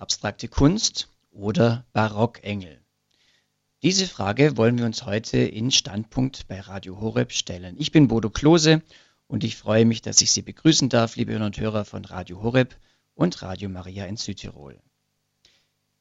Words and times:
abstrakte 0.00 0.48
Kunst 0.48 1.08
oder 1.30 1.84
Barockengel? 1.92 2.80
Diese 3.82 4.06
Frage 4.06 4.56
wollen 4.56 4.78
wir 4.78 4.86
uns 4.86 5.04
heute 5.04 5.38
in 5.38 5.70
Standpunkt 5.70 6.48
bei 6.48 6.60
Radio 6.60 7.00
Horeb 7.00 7.32
stellen. 7.32 7.76
Ich 7.78 7.92
bin 7.92 8.08
Bodo 8.08 8.30
Klose 8.30 8.82
und 9.26 9.44
ich 9.44 9.56
freue 9.56 9.84
mich, 9.84 10.00
dass 10.00 10.22
ich 10.22 10.30
Sie 10.30 10.42
begrüßen 10.42 10.88
darf, 10.88 11.16
liebe 11.16 11.32
Hörer 11.32 11.46
und 11.46 11.58
Hörer 11.58 11.84
von 11.84 12.04
Radio 12.06 12.42
Horeb 12.42 12.74
und 13.14 13.42
Radio 13.42 13.68
Maria 13.68 14.06
in 14.06 14.16
Südtirol. 14.16 14.78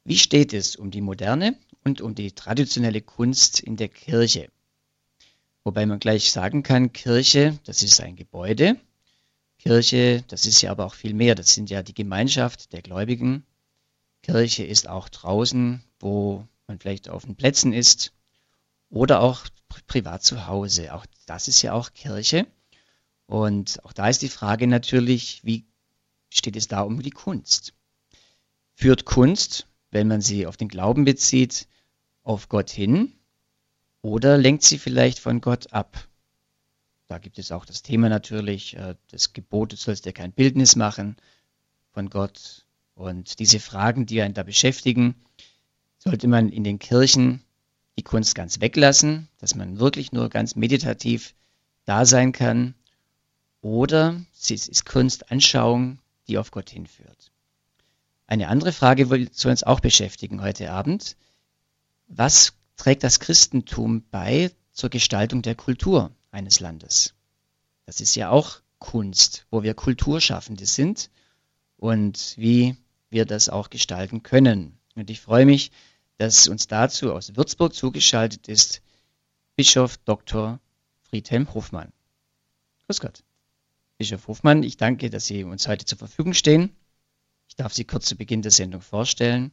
Wie 0.05 0.17
steht 0.17 0.53
es 0.53 0.77
um 0.77 0.91
die 0.91 1.01
moderne 1.01 1.57
und 1.83 1.99
um 1.99 2.15
die 2.15 2.31
traditionelle 2.31 3.01
Kunst 3.01 3.59
in 3.59 3.75
der 3.75 3.89
Kirche? 3.89 4.49
Wobei 5.65 5.85
man 5.85 5.99
gleich 5.99 6.31
sagen 6.31 6.63
kann, 6.63 6.93
Kirche, 6.93 7.59
das 7.65 7.83
ist 7.83 7.99
ein 7.99 8.15
Gebäude. 8.15 8.77
Kirche, 9.57 10.23
das 10.29 10.45
ist 10.45 10.61
ja 10.61 10.71
aber 10.71 10.85
auch 10.85 10.93
viel 10.93 11.13
mehr. 11.13 11.35
Das 11.35 11.53
sind 11.53 11.69
ja 11.69 11.83
die 11.83 11.93
Gemeinschaft 11.93 12.71
der 12.71 12.81
Gläubigen. 12.81 13.43
Kirche 14.21 14.63
ist 14.63 14.87
auch 14.87 15.09
draußen, 15.09 15.83
wo 15.99 16.47
man 16.67 16.79
vielleicht 16.79 17.09
auf 17.09 17.25
den 17.25 17.35
Plätzen 17.35 17.73
ist 17.73 18.13
oder 18.89 19.21
auch 19.21 19.45
privat 19.87 20.23
zu 20.23 20.47
Hause. 20.47 20.93
Auch 20.93 21.05
das 21.25 21.47
ist 21.47 21.61
ja 21.61 21.73
auch 21.73 21.93
Kirche. 21.93 22.47
Und 23.25 23.83
auch 23.85 23.93
da 23.93 24.09
ist 24.09 24.21
die 24.21 24.29
Frage 24.29 24.67
natürlich, 24.67 25.41
wie 25.43 25.65
steht 26.29 26.55
es 26.55 26.67
da 26.67 26.81
um 26.81 27.01
die 27.01 27.11
Kunst? 27.11 27.73
Führt 28.73 29.05
Kunst, 29.05 29.67
wenn 29.91 30.07
man 30.07 30.21
sie 30.21 30.47
auf 30.47 30.57
den 30.57 30.67
Glauben 30.67 31.05
bezieht, 31.05 31.67
auf 32.23 32.49
Gott 32.49 32.69
hin 32.69 33.13
oder 34.01 34.37
lenkt 34.37 34.63
sie 34.63 34.77
vielleicht 34.79 35.19
von 35.19 35.41
Gott 35.41 35.73
ab? 35.73 36.07
Da 37.07 37.17
gibt 37.17 37.39
es 37.39 37.51
auch 37.51 37.65
das 37.65 37.81
Thema 37.81 38.07
natürlich, 38.07 38.75
äh, 38.77 38.95
das 39.09 39.33
Gebot, 39.33 39.71
du 39.71 39.75
sollst 39.75 40.05
dir 40.05 40.13
kein 40.13 40.31
Bildnis 40.31 40.75
machen 40.75 41.17
von 41.91 42.09
Gott. 42.09 42.65
Und 42.99 43.39
diese 43.39 43.61
Fragen, 43.61 44.05
die 44.05 44.21
einen 44.21 44.33
da 44.33 44.43
beschäftigen, 44.43 45.15
sollte 45.99 46.27
man 46.27 46.49
in 46.49 46.65
den 46.65 46.79
Kirchen 46.79 47.41
die 47.97 48.03
Kunst 48.03 48.35
ganz 48.35 48.59
weglassen, 48.59 49.29
dass 49.37 49.55
man 49.55 49.79
wirklich 49.79 50.11
nur 50.11 50.27
ganz 50.27 50.57
meditativ 50.57 51.33
da 51.85 52.05
sein 52.05 52.33
kann. 52.33 52.75
Oder 53.61 54.21
es 54.37 54.49
ist 54.49 54.85
Kunstanschauung, 54.85 55.99
die 56.27 56.37
auf 56.37 56.51
Gott 56.51 56.71
hinführt. 56.71 57.31
Eine 58.27 58.49
andere 58.49 58.73
Frage 58.73 59.05
soll 59.31 59.51
uns 59.51 59.63
auch 59.63 59.79
beschäftigen 59.79 60.41
heute 60.41 60.69
Abend. 60.69 61.15
Was 62.09 62.51
trägt 62.75 63.05
das 63.05 63.21
Christentum 63.21 64.03
bei 64.11 64.51
zur 64.73 64.89
Gestaltung 64.89 65.41
der 65.41 65.55
Kultur 65.55 66.11
eines 66.31 66.59
Landes? 66.59 67.13
Das 67.85 68.01
ist 68.01 68.15
ja 68.15 68.29
auch 68.29 68.59
Kunst, 68.77 69.45
wo 69.51 69.63
wir 69.63 69.73
Kulturschaffende 69.73 70.65
sind 70.65 71.09
und 71.77 72.33
wie 72.35 72.75
wir 73.09 73.25
das 73.25 73.49
auch 73.49 73.69
gestalten 73.69 74.23
können. 74.23 74.77
Und 74.95 75.09
ich 75.09 75.21
freue 75.21 75.45
mich, 75.45 75.71
dass 76.17 76.47
uns 76.47 76.67
dazu 76.67 77.13
aus 77.13 77.35
Würzburg 77.35 77.73
zugeschaltet 77.73 78.47
ist 78.47 78.81
Bischof 79.55 79.97
Dr. 79.97 80.59
Friedhelm 81.09 81.53
Hofmann. 81.53 81.91
Grüß 82.85 82.99
Gott. 82.99 83.23
Bischof 83.97 84.27
Hofmann, 84.27 84.63
ich 84.63 84.77
danke, 84.77 85.09
dass 85.09 85.25
Sie 85.25 85.43
uns 85.43 85.67
heute 85.67 85.85
zur 85.85 85.97
Verfügung 85.97 86.33
stehen. 86.33 86.75
Ich 87.47 87.55
darf 87.55 87.73
Sie 87.73 87.83
kurz 87.83 88.05
zu 88.05 88.15
Beginn 88.15 88.41
der 88.41 88.51
Sendung 88.51 88.81
vorstellen. 88.81 89.51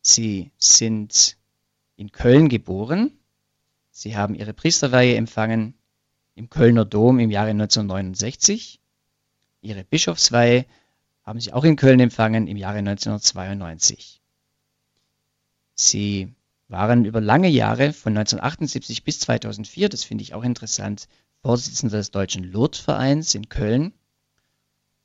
Sie 0.00 0.52
sind 0.58 1.36
in 1.96 2.12
Köln 2.12 2.48
geboren. 2.48 3.18
Sie 3.90 4.16
haben 4.16 4.34
Ihre 4.34 4.52
Priesterweihe 4.52 5.16
empfangen 5.16 5.74
im 6.34 6.48
Kölner 6.48 6.84
Dom 6.84 7.18
im 7.18 7.30
Jahre 7.30 7.50
1969. 7.50 8.80
Ihre 9.60 9.84
Bischofsweihe 9.84 10.66
haben 11.24 11.40
Sie 11.40 11.52
auch 11.52 11.64
in 11.64 11.76
Köln 11.76 12.00
empfangen 12.00 12.46
im 12.46 12.56
Jahre 12.56 12.78
1992. 12.78 14.20
Sie 15.74 16.34
waren 16.68 17.04
über 17.04 17.20
lange 17.20 17.48
Jahre 17.48 17.92
von 17.92 18.16
1978 18.16 19.04
bis 19.04 19.20
2004, 19.20 19.88
das 19.88 20.04
finde 20.04 20.22
ich 20.22 20.34
auch 20.34 20.42
interessant, 20.42 21.08
Vorsitzender 21.42 21.98
des 21.98 22.10
Deutschen 22.10 22.44
Lourdes-Vereins 22.44 23.34
in 23.34 23.48
Köln 23.48 23.92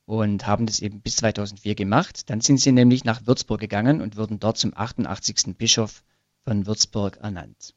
und 0.05 0.47
haben 0.47 0.65
das 0.65 0.79
eben 0.79 1.01
bis 1.01 1.17
2004 1.17 1.75
gemacht. 1.75 2.29
Dann 2.29 2.41
sind 2.41 2.59
sie 2.59 2.71
nämlich 2.71 3.03
nach 3.03 3.25
Würzburg 3.25 3.59
gegangen 3.59 4.01
und 4.01 4.17
wurden 4.17 4.39
dort 4.39 4.57
zum 4.57 4.71
88. 4.75 5.57
Bischof 5.57 6.03
von 6.43 6.65
Würzburg 6.65 7.17
ernannt. 7.17 7.73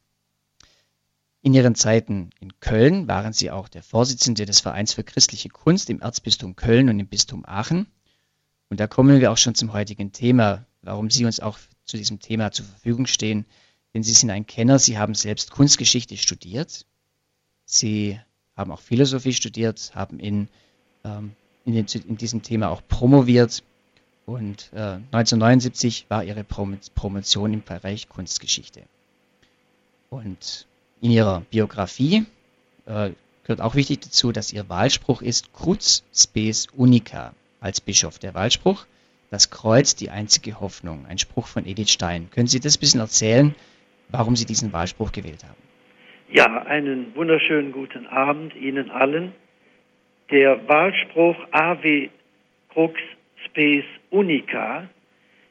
In 1.41 1.53
ihren 1.53 1.75
Zeiten 1.75 2.29
in 2.39 2.59
Köln 2.59 3.07
waren 3.07 3.33
sie 3.33 3.51
auch 3.51 3.67
der 3.67 3.83
Vorsitzende 3.83 4.45
des 4.45 4.59
Vereins 4.59 4.93
für 4.93 5.03
christliche 5.03 5.49
Kunst 5.49 5.89
im 5.89 5.99
Erzbistum 5.99 6.55
Köln 6.55 6.87
und 6.87 6.99
im 6.99 7.07
Bistum 7.07 7.43
Aachen. 7.45 7.87
Und 8.71 8.79
da 8.79 8.87
kommen 8.87 9.19
wir 9.19 9.33
auch 9.33 9.37
schon 9.37 9.53
zum 9.53 9.73
heutigen 9.73 10.13
Thema, 10.13 10.65
warum 10.81 11.09
Sie 11.09 11.25
uns 11.25 11.41
auch 11.41 11.59
zu 11.83 11.97
diesem 11.97 12.21
Thema 12.21 12.53
zur 12.53 12.65
Verfügung 12.65 13.05
stehen. 13.05 13.45
Denn 13.93 14.01
Sie 14.01 14.13
sind 14.13 14.29
ein 14.29 14.47
Kenner, 14.47 14.79
Sie 14.79 14.97
haben 14.97 15.13
selbst 15.13 15.51
Kunstgeschichte 15.51 16.15
studiert. 16.15 16.85
Sie 17.65 18.17
haben 18.55 18.71
auch 18.71 18.79
Philosophie 18.79 19.33
studiert, 19.33 19.91
haben 19.93 20.21
in, 20.21 20.47
ähm, 21.03 21.33
in, 21.65 21.73
den, 21.73 21.85
in 22.07 22.15
diesem 22.15 22.43
Thema 22.43 22.69
auch 22.69 22.81
promoviert 22.87 23.61
und 24.25 24.69
äh, 24.71 24.99
1979 25.11 26.05
war 26.07 26.23
ihre 26.23 26.45
Prom 26.45 26.77
Promotion 26.95 27.51
im 27.51 27.63
Bereich 27.63 28.07
Kunstgeschichte. 28.07 28.83
Und 30.09 30.65
in 31.01 31.11
ihrer 31.11 31.41
Biografie 31.41 32.25
äh, 32.85 33.11
gehört 33.43 33.59
auch 33.59 33.75
wichtig 33.75 33.99
dazu, 33.99 34.31
dass 34.31 34.53
ihr 34.53 34.69
Wahlspruch 34.69 35.21
ist 35.21 35.51
Cruz 35.51 36.03
Spes 36.13 36.67
Unica 36.67 37.33
als 37.61 37.79
Bischof. 37.79 38.19
Der 38.19 38.33
Wahlspruch, 38.33 38.85
das 39.29 39.49
Kreuz, 39.49 39.95
die 39.95 40.09
einzige 40.09 40.59
Hoffnung, 40.59 41.05
ein 41.07 41.17
Spruch 41.17 41.47
von 41.47 41.65
Edith 41.65 41.91
Stein. 41.91 42.29
Können 42.31 42.47
Sie 42.47 42.59
das 42.59 42.75
ein 42.75 42.81
bisschen 42.81 42.99
erzählen, 42.99 43.55
warum 44.09 44.35
Sie 44.35 44.45
diesen 44.45 44.73
Wahlspruch 44.73 45.13
gewählt 45.13 45.43
haben? 45.45 45.61
Ja, 46.29 46.63
einen 46.63 47.15
wunderschönen 47.15 47.71
guten 47.71 48.07
Abend 48.07 48.55
Ihnen 48.55 48.89
allen. 48.89 49.31
Der 50.31 50.67
Wahlspruch 50.67 51.35
Ave 51.51 52.09
Crux 52.73 52.99
Spes 53.45 53.83
Unica 54.09 54.89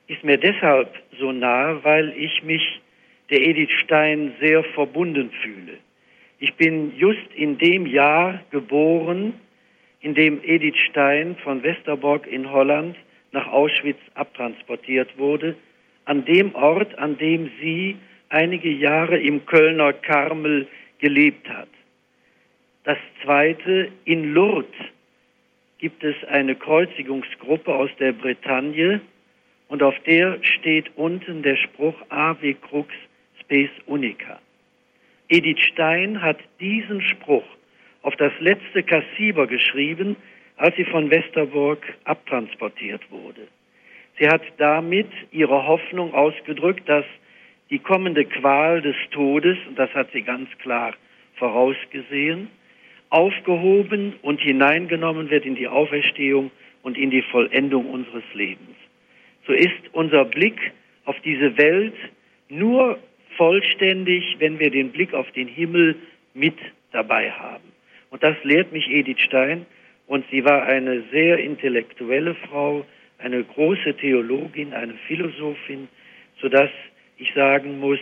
ist 0.07 0.25
mir 0.25 0.39
deshalb 0.39 0.93
so 1.19 1.33
nah, 1.33 1.83
weil 1.85 2.11
ich 2.17 2.43
mich 2.43 2.81
der 3.31 3.41
Edith 3.43 3.71
Stein 3.83 4.35
sehr 4.41 4.65
verbunden 4.65 5.31
fühle. 5.43 5.79
Ich 6.39 6.55
bin 6.55 6.97
just 6.97 7.33
in 7.37 7.59
dem 7.59 7.87
Jahr 7.87 8.41
geboren, 8.51 9.35
in 10.01 10.15
dem 10.15 10.41
Edith 10.43 10.79
Stein 10.89 11.37
von 11.43 11.63
Westerbork 11.63 12.27
in 12.27 12.51
Holland 12.51 12.97
nach 13.33 13.47
Auschwitz 13.49 13.99
abtransportiert 14.15 15.17
wurde, 15.19 15.55
an 16.05 16.25
dem 16.25 16.55
Ort, 16.55 16.99
an 16.99 17.19
dem 17.19 17.51
sie 17.61 17.97
einige 18.29 18.71
Jahre 18.71 19.19
im 19.19 19.45
Kölner 19.47 19.93
Karmel 19.93 20.67
gelebt 20.99 21.49
hat. 21.49 21.69
Das 22.85 22.99
zweite, 23.23 23.93
in 24.05 24.33
Lourdes 24.33 24.75
gibt 25.79 26.03
es 26.03 26.17
eine 26.29 26.55
Kreuzigungsgruppe 26.55 27.75
aus 27.75 27.91
der 27.99 28.13
Bretagne 28.13 29.01
und 29.69 29.83
auf 29.83 29.95
der 30.07 30.39
steht 30.43 30.91
unten 30.97 31.43
der 31.43 31.57
Spruch 31.57 31.95
Ave 32.09 32.55
Crux 32.55 32.93
Spes 33.41 33.71
Unica. 33.87 34.41
Edith 35.29 35.61
Stein 35.61 36.21
hat 36.23 36.39
diesen 36.59 37.01
Spruch 37.03 37.45
auf 38.03 38.17
das 38.17 38.33
letzte 38.41 38.83
Kassiber 38.83 39.47
geschrieben, 39.47 40.17
als 40.57 40.77
sie 40.77 40.85
von 40.85 41.11
Westerburg 41.11 41.87
abtransportiert 42.05 43.11
wurde. 43.11 43.49
Sie 44.19 44.29
hat 44.29 44.43
damit 44.59 45.09
ihre 45.31 45.67
Hoffnung 45.67 46.13
ausgedrückt, 46.13 46.89
dass 46.89 47.05
die 47.71 47.79
kommende 47.79 48.25
Qual 48.25 48.83
des 48.83 48.97
Todes, 49.11 49.57
und 49.69 49.79
das 49.79 49.93
hat 49.95 50.11
sie 50.13 50.23
ganz 50.23 50.49
klar 50.59 50.95
vorausgesehen, 51.37 52.49
aufgehoben 53.09 54.15
und 54.23 54.41
hineingenommen 54.41 55.31
wird 55.31 55.45
in 55.45 55.55
die 55.55 55.69
Auferstehung 55.69 56.51
und 56.83 56.99
in 56.99 57.11
die 57.11 57.23
Vollendung 57.23 57.87
unseres 57.87 58.25
Lebens. 58.35 58.77
So 59.47 59.53
ist 59.53 59.81
unser 59.93 60.25
Blick 60.25 60.73
auf 61.05 61.17
diese 61.25 61.57
Welt 61.57 61.95
nur 62.49 62.99
vollständig, 63.37 64.37
wenn 64.39 64.59
wir 64.59 64.71
den 64.71 64.93
Blick 64.93 65.15
auf 65.15 65.31
den 65.33 65.49
Himmel 65.49 65.97
mit 66.35 66.57
dabei 66.93 67.31
haben. 67.31 67.70
Und 68.11 68.23
das 68.23 68.37
lehrt 68.45 68.73
mich 68.73 68.89
Edith 68.89 69.21
Stein. 69.21 69.67
Und 70.07 70.25
sie 70.31 70.45
war 70.45 70.65
eine 70.65 71.05
sehr 71.13 71.39
intellektuelle 71.39 72.35
Frau, 72.35 72.85
eine 73.19 73.45
große 73.45 73.97
Theologin, 73.97 74.73
eine 74.73 74.95
Philosophin, 75.07 75.89
sodass 76.41 76.71
ich 77.17 77.33
sagen 77.35 77.79
muss, 77.79 78.01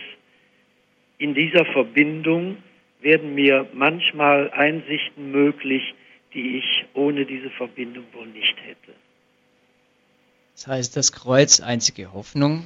in 1.19 1.35
dieser 1.35 1.65
Verbindung 1.65 2.57
werden 3.01 3.35
mir 3.35 3.67
manchmal 3.73 4.49
Einsichten 4.51 5.31
möglich, 5.31 5.93
die 6.33 6.57
ich 6.57 6.85
ohne 6.93 7.25
diese 7.25 7.49
Verbindung 7.51 8.05
wohl 8.13 8.27
nicht 8.27 8.55
hätte. 8.65 8.93
Das 10.55 10.67
heißt, 10.67 10.97
das 10.97 11.11
Kreuz 11.11 11.59
einzige 11.59 12.11
Hoffnung, 12.13 12.65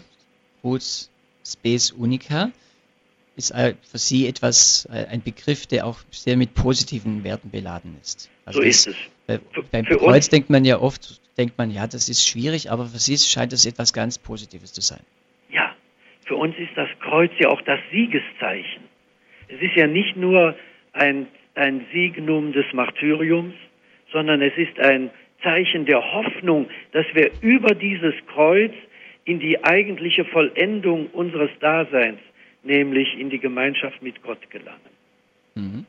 Quos 0.61 1.11
Spes 1.45 1.91
Unica, 1.91 2.51
ist 3.35 3.53
für 3.53 3.97
Sie 3.97 4.27
etwas, 4.27 4.87
äh, 4.91 5.05
ein 5.07 5.21
Begriff, 5.23 5.65
der 5.67 5.87
auch 5.87 5.99
sehr 6.11 6.37
mit 6.37 6.53
positiven 6.53 7.23
Werten 7.23 7.49
beladen 7.49 7.97
ist. 8.01 8.29
Also 8.45 8.59
so 8.59 8.65
ist 8.65 8.87
es. 8.87 8.95
Bei, 9.25 9.39
beim 9.71 9.85
für 9.85 9.97
Kreuz 9.97 10.15
uns, 10.15 10.29
denkt 10.29 10.49
man 10.49 10.65
ja 10.65 10.79
oft 10.79 11.21
denkt 11.37 11.57
man, 11.57 11.71
ja, 11.71 11.87
das 11.87 12.09
ist 12.09 12.27
schwierig, 12.27 12.71
aber 12.71 12.85
für 12.85 12.99
Sie 12.99 13.17
scheint 13.17 13.53
es 13.53 13.65
etwas 13.65 13.93
ganz 13.93 14.17
Positives 14.17 14.73
zu 14.73 14.81
sein. 14.81 15.01
Ja, 15.49 15.75
für 16.25 16.35
uns 16.35 16.55
ist 16.57 16.75
das 16.75 16.89
Kreuz 16.99 17.31
ja 17.39 17.49
auch 17.49 17.61
das 17.61 17.79
Siegeszeichen. 17.91 18.83
Es 19.47 19.61
ist 19.61 19.75
ja 19.75 19.87
nicht 19.87 20.15
nur 20.15 20.55
ein, 20.93 21.27
ein 21.55 21.85
Signum 21.91 22.53
des 22.53 22.65
Martyriums, 22.73 23.55
sondern 24.11 24.41
es 24.41 24.53
ist 24.57 24.79
ein 24.79 25.09
Zeichen 25.41 25.85
der 25.85 26.01
Hoffnung, 26.13 26.69
dass 26.91 27.05
wir 27.13 27.31
über 27.41 27.75
dieses 27.75 28.13
Kreuz 28.33 28.73
in 29.25 29.39
die 29.39 29.63
eigentliche 29.63 30.25
Vollendung 30.25 31.07
unseres 31.07 31.49
Daseins, 31.59 32.19
nämlich 32.63 33.17
in 33.17 33.29
die 33.29 33.39
Gemeinschaft 33.39 34.01
mit 34.01 34.21
Gott 34.23 34.49
gelangen. 34.49 34.79
Mhm. 35.55 35.85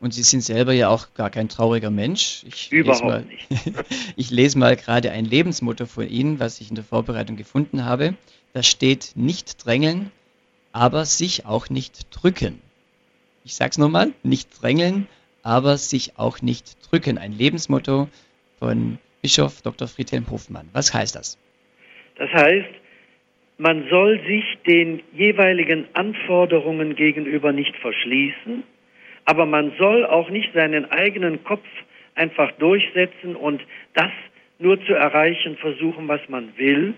Und 0.00 0.14
Sie 0.14 0.22
sind 0.22 0.42
selber 0.42 0.72
ja 0.72 0.88
auch 0.88 1.14
gar 1.14 1.28
kein 1.28 1.48
trauriger 1.48 1.90
Mensch. 1.90 2.44
Ich 2.46 2.70
Überhaupt 2.70 3.04
mal, 3.04 3.24
nicht. 3.24 3.48
ich 4.16 4.30
lese 4.30 4.56
mal 4.56 4.76
gerade 4.76 5.10
ein 5.10 5.24
Lebensmotto 5.24 5.86
von 5.86 6.08
Ihnen, 6.08 6.38
was 6.38 6.60
ich 6.60 6.68
in 6.68 6.76
der 6.76 6.84
Vorbereitung 6.84 7.36
gefunden 7.36 7.84
habe. 7.84 8.14
Da 8.52 8.62
steht 8.62 9.12
nicht 9.16 9.64
drängeln, 9.64 10.12
aber 10.72 11.04
sich 11.04 11.46
auch 11.46 11.68
nicht 11.68 12.06
drücken. 12.10 12.60
Ich 13.44 13.56
sage 13.56 13.70
es 13.70 13.78
nochmal, 13.78 14.12
nicht 14.22 14.62
drängeln, 14.62 15.08
aber 15.42 15.76
sich 15.78 16.16
auch 16.16 16.42
nicht 16.42 16.76
drücken. 16.88 17.18
Ein 17.18 17.32
Lebensmotto 17.32 18.08
von 18.60 18.98
Bischof 19.22 19.62
Dr. 19.62 19.88
Friedhelm 19.88 20.30
Hofmann. 20.30 20.68
Was 20.72 20.94
heißt 20.94 21.16
das? 21.16 21.38
Das 22.16 22.30
heißt, 22.30 22.68
man 23.58 23.88
soll 23.90 24.20
sich 24.26 24.44
den 24.66 25.02
jeweiligen 25.12 25.86
Anforderungen 25.92 26.94
gegenüber 26.94 27.52
nicht 27.52 27.76
verschließen, 27.76 28.62
aber 29.24 29.46
man 29.46 29.72
soll 29.78 30.06
auch 30.06 30.30
nicht 30.30 30.52
seinen 30.54 30.90
eigenen 30.90 31.44
Kopf 31.44 31.66
einfach 32.14 32.52
durchsetzen 32.52 33.36
und 33.36 33.60
das 33.94 34.10
nur 34.58 34.82
zu 34.86 34.94
erreichen 34.94 35.56
versuchen, 35.56 36.08
was 36.08 36.20
man 36.28 36.52
will, 36.56 36.94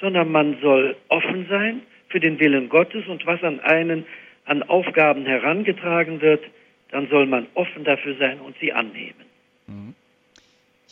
sondern 0.00 0.30
man 0.30 0.58
soll 0.60 0.96
offen 1.08 1.46
sein 1.48 1.82
für 2.08 2.20
den 2.20 2.38
Willen 2.38 2.68
Gottes 2.68 3.06
und 3.06 3.26
was 3.26 3.42
an 3.42 3.60
einen 3.60 4.06
an 4.46 4.62
Aufgaben 4.62 5.26
herangetragen 5.26 6.20
wird, 6.20 6.44
dann 6.90 7.08
soll 7.08 7.26
man 7.26 7.46
offen 7.54 7.84
dafür 7.84 8.14
sein 8.18 8.40
und 8.40 8.54
sie 8.60 8.72
annehmen. 8.72 9.24
Mhm. 9.66 9.94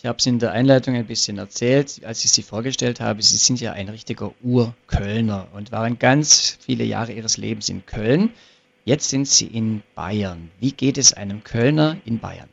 Ich 0.02 0.08
habe 0.08 0.16
es 0.18 0.26
in 0.26 0.40
der 0.40 0.50
Einleitung 0.50 0.96
ein 0.96 1.06
bisschen 1.06 1.38
erzählt, 1.38 2.00
als 2.04 2.24
ich 2.24 2.32
Sie 2.32 2.42
vorgestellt 2.42 3.00
habe. 3.00 3.22
Sie 3.22 3.36
sind 3.36 3.60
ja 3.60 3.72
ein 3.72 3.88
richtiger 3.88 4.32
Urkölner 4.42 5.46
und 5.54 5.70
waren 5.70 6.00
ganz 6.00 6.58
viele 6.66 6.82
Jahre 6.82 7.12
Ihres 7.12 7.38
Lebens 7.38 7.68
in 7.68 7.86
Köln. 7.86 8.30
Jetzt 8.84 9.10
sind 9.10 9.28
Sie 9.28 9.46
in 9.46 9.84
Bayern. 9.94 10.50
Wie 10.58 10.72
geht 10.72 10.98
es 10.98 11.12
einem 11.12 11.44
Kölner 11.44 11.98
in 12.04 12.18
Bayern? 12.18 12.48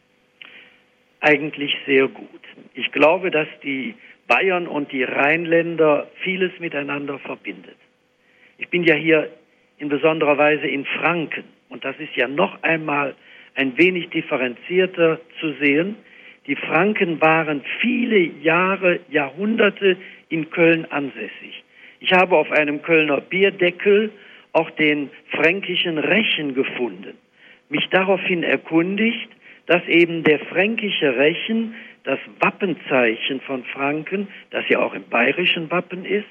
Eigentlich 1.22 1.76
sehr 1.88 2.08
gut. 2.08 2.44
Ich 2.76 2.92
glaube, 2.92 3.32
dass 3.32 3.48
die 3.64 3.96
Bayern 4.28 4.68
und 4.68 4.92
die 4.92 5.02
Rheinländer 5.02 6.08
vieles 6.24 6.52
miteinander 6.60 7.18
verbindet. 7.18 7.78
Ich 8.60 8.70
bin 8.70 8.84
ja 8.84 8.94
hier 8.94 9.28
in 9.80 9.90
besonderer 9.90 10.38
Weise 10.38 10.68
in 10.68 10.86
Franken 10.86 11.46
und 11.70 11.84
das 11.84 11.96
ist 11.98 12.16
ja 12.16 12.28
noch 12.28 12.62
einmal 12.62 13.16
ein 13.56 13.76
wenig 13.76 14.12
differenzierter 14.12 15.20
zu 15.40 15.54
sehen. 15.60 15.96
Die 16.50 16.56
Franken 16.56 17.22
waren 17.22 17.62
viele 17.80 18.18
Jahre, 18.18 19.02
Jahrhunderte 19.12 19.98
in 20.30 20.50
Köln 20.50 20.86
ansässig. 20.90 21.64
Ich 22.00 22.12
habe 22.12 22.36
auf 22.36 22.52
einem 22.52 22.82
Kölner 22.82 23.22
Bierdeckel 23.22 24.10
auch 24.54 24.72
den 24.72 25.12
fränkischen 25.30 26.00
Rechen 26.00 26.56
gefunden, 26.56 27.14
mich 27.70 27.88
daraufhin 27.92 28.42
erkundigt, 28.42 29.30
dass 29.68 29.88
eben 29.88 30.24
der 30.24 30.40
fränkische 30.40 31.18
Rechen 31.18 31.76
das 32.04 32.18
Wappenzeichen 32.40 33.42
von 33.42 33.64
Franken, 33.66 34.28
das 34.50 34.68
ja 34.70 34.80
auch 34.80 34.96
im 34.96 35.04
bayerischen 35.04 35.70
Wappen 35.70 36.04
ist, 36.04 36.26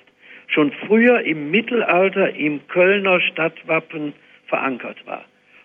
schon 0.49 0.73
früher 0.89 1.21
im 1.21 1.53
Mittelalter 1.53 2.35
im 2.35 2.67
Kölner 2.67 3.21
Stadtwappen 3.21 4.15
verankert 4.49 4.99
war. 5.07 5.25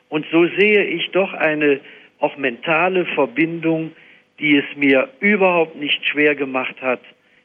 Und 0.09 0.27
so 0.31 0.45
sehe 0.45 0.83
ich 0.83 1.09
doch 1.09 1.33
eine 1.33 1.79
auch 2.19 2.37
mentale 2.37 3.05
Verbindung 3.15 3.93
die 4.39 4.57
es 4.57 4.77
mir 4.77 5.09
überhaupt 5.19 5.75
nicht 5.75 6.05
schwer 6.05 6.35
gemacht 6.35 6.75
hat, 6.81 7.01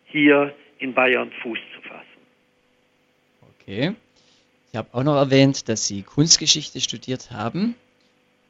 hier 0.06 0.54
in 0.78 0.94
Bayern 0.94 1.30
Fuß 1.42 1.58
zu 1.74 1.82
fassen. 1.82 2.04
Okay. 3.60 3.94
Ich 4.70 4.76
habe 4.76 4.88
auch 4.92 5.02
noch 5.02 5.16
erwähnt, 5.16 5.68
dass 5.68 5.86
Sie 5.86 6.02
Kunstgeschichte 6.02 6.80
studiert 6.80 7.30
haben. 7.30 7.74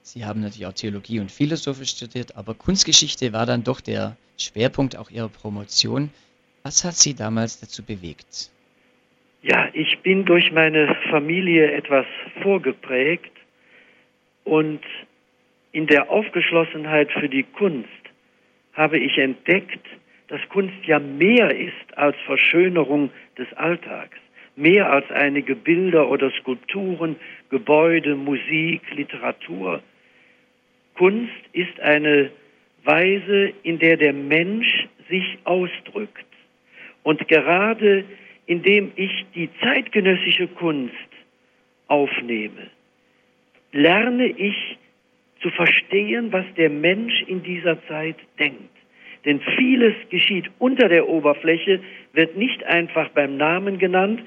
Sie 0.02 0.25
haben 0.25 0.40
natürlich 0.40 0.67
auch 0.67 0.73
Theologie 0.73 1.20
und 1.20 1.31
Philosophie 1.31 1.87
studiert, 1.87 2.37
aber 2.37 2.55
Kunstgeschichte 2.55 3.32
war 3.32 3.46
dann 3.46 3.62
doch 3.62 3.81
der 3.81 4.17
Schwerpunkt 4.38 4.96
auch 4.96 5.11
Ihrer 5.11 5.29
Promotion. 5.29 6.11
Was 6.62 6.84
hat 6.84 6.94
Sie 6.94 7.14
damals 7.14 7.61
dazu 7.61 7.84
bewegt? 7.84 8.50
Ja, 9.43 9.69
ich 9.73 9.99
bin 10.00 10.25
durch 10.25 10.50
meine 10.50 10.96
Familie 11.11 11.70
etwas 11.73 12.06
vorgeprägt 12.43 13.31
und 14.44 14.81
in 15.73 15.87
der 15.87 16.11
Aufgeschlossenheit 16.11 17.11
für 17.12 17.29
die 17.29 17.44
Kunst 17.44 17.88
habe 18.79 18.99
ich 18.99 19.19
entdeckt, 19.19 19.85
dass 20.29 20.41
Kunst 20.51 20.87
ja 20.87 21.01
mehr 21.01 21.51
ist 21.51 21.99
als 21.99 22.17
Verschönerung 22.27 23.11
des 23.37 23.53
Alltags, 23.55 24.19
mehr 24.57 24.91
als 24.91 25.11
einige 25.11 25.57
Bilder 25.57 26.09
oder 26.09 26.31
Skulpturen, 26.41 27.17
Gebäude, 27.51 28.15
Musik, 28.15 28.83
Literatur. 28.95 29.83
Kunst 30.95 31.43
ist 31.53 31.79
eine 31.81 32.31
Weise, 32.85 33.53
in 33.65 33.81
der 33.81 33.97
der 33.97 34.13
Mensch 34.13 34.87
sich 35.09 35.39
ausdrückt. 35.45 36.25
Und 37.03 37.27
gerade 37.27 38.05
indem 38.47 38.93
ich 38.97 39.27
die 39.35 39.51
zeitgenössische 39.61 40.47
Kunst 40.49 40.95
aufnehme, 41.89 42.71
lerne 43.73 44.27
ich 44.27 44.79
zu 45.40 45.50
verstehen, 45.50 46.32
was 46.32 46.44
der 46.56 46.70
Mensch 46.70 47.23
in 47.26 47.43
dieser 47.43 47.85
Zeit 47.87 48.17
denkt. 48.38 48.70
Denn 49.25 49.40
vieles 49.56 49.94
geschieht 50.11 50.50
unter 50.58 50.88
der 50.88 51.08
Oberfläche, 51.08 51.81
wird 52.12 52.37
nicht 52.37 52.64
einfach 52.64 53.08
beim 53.11 53.37
Namen 53.37 53.79
genannt, 53.79 54.23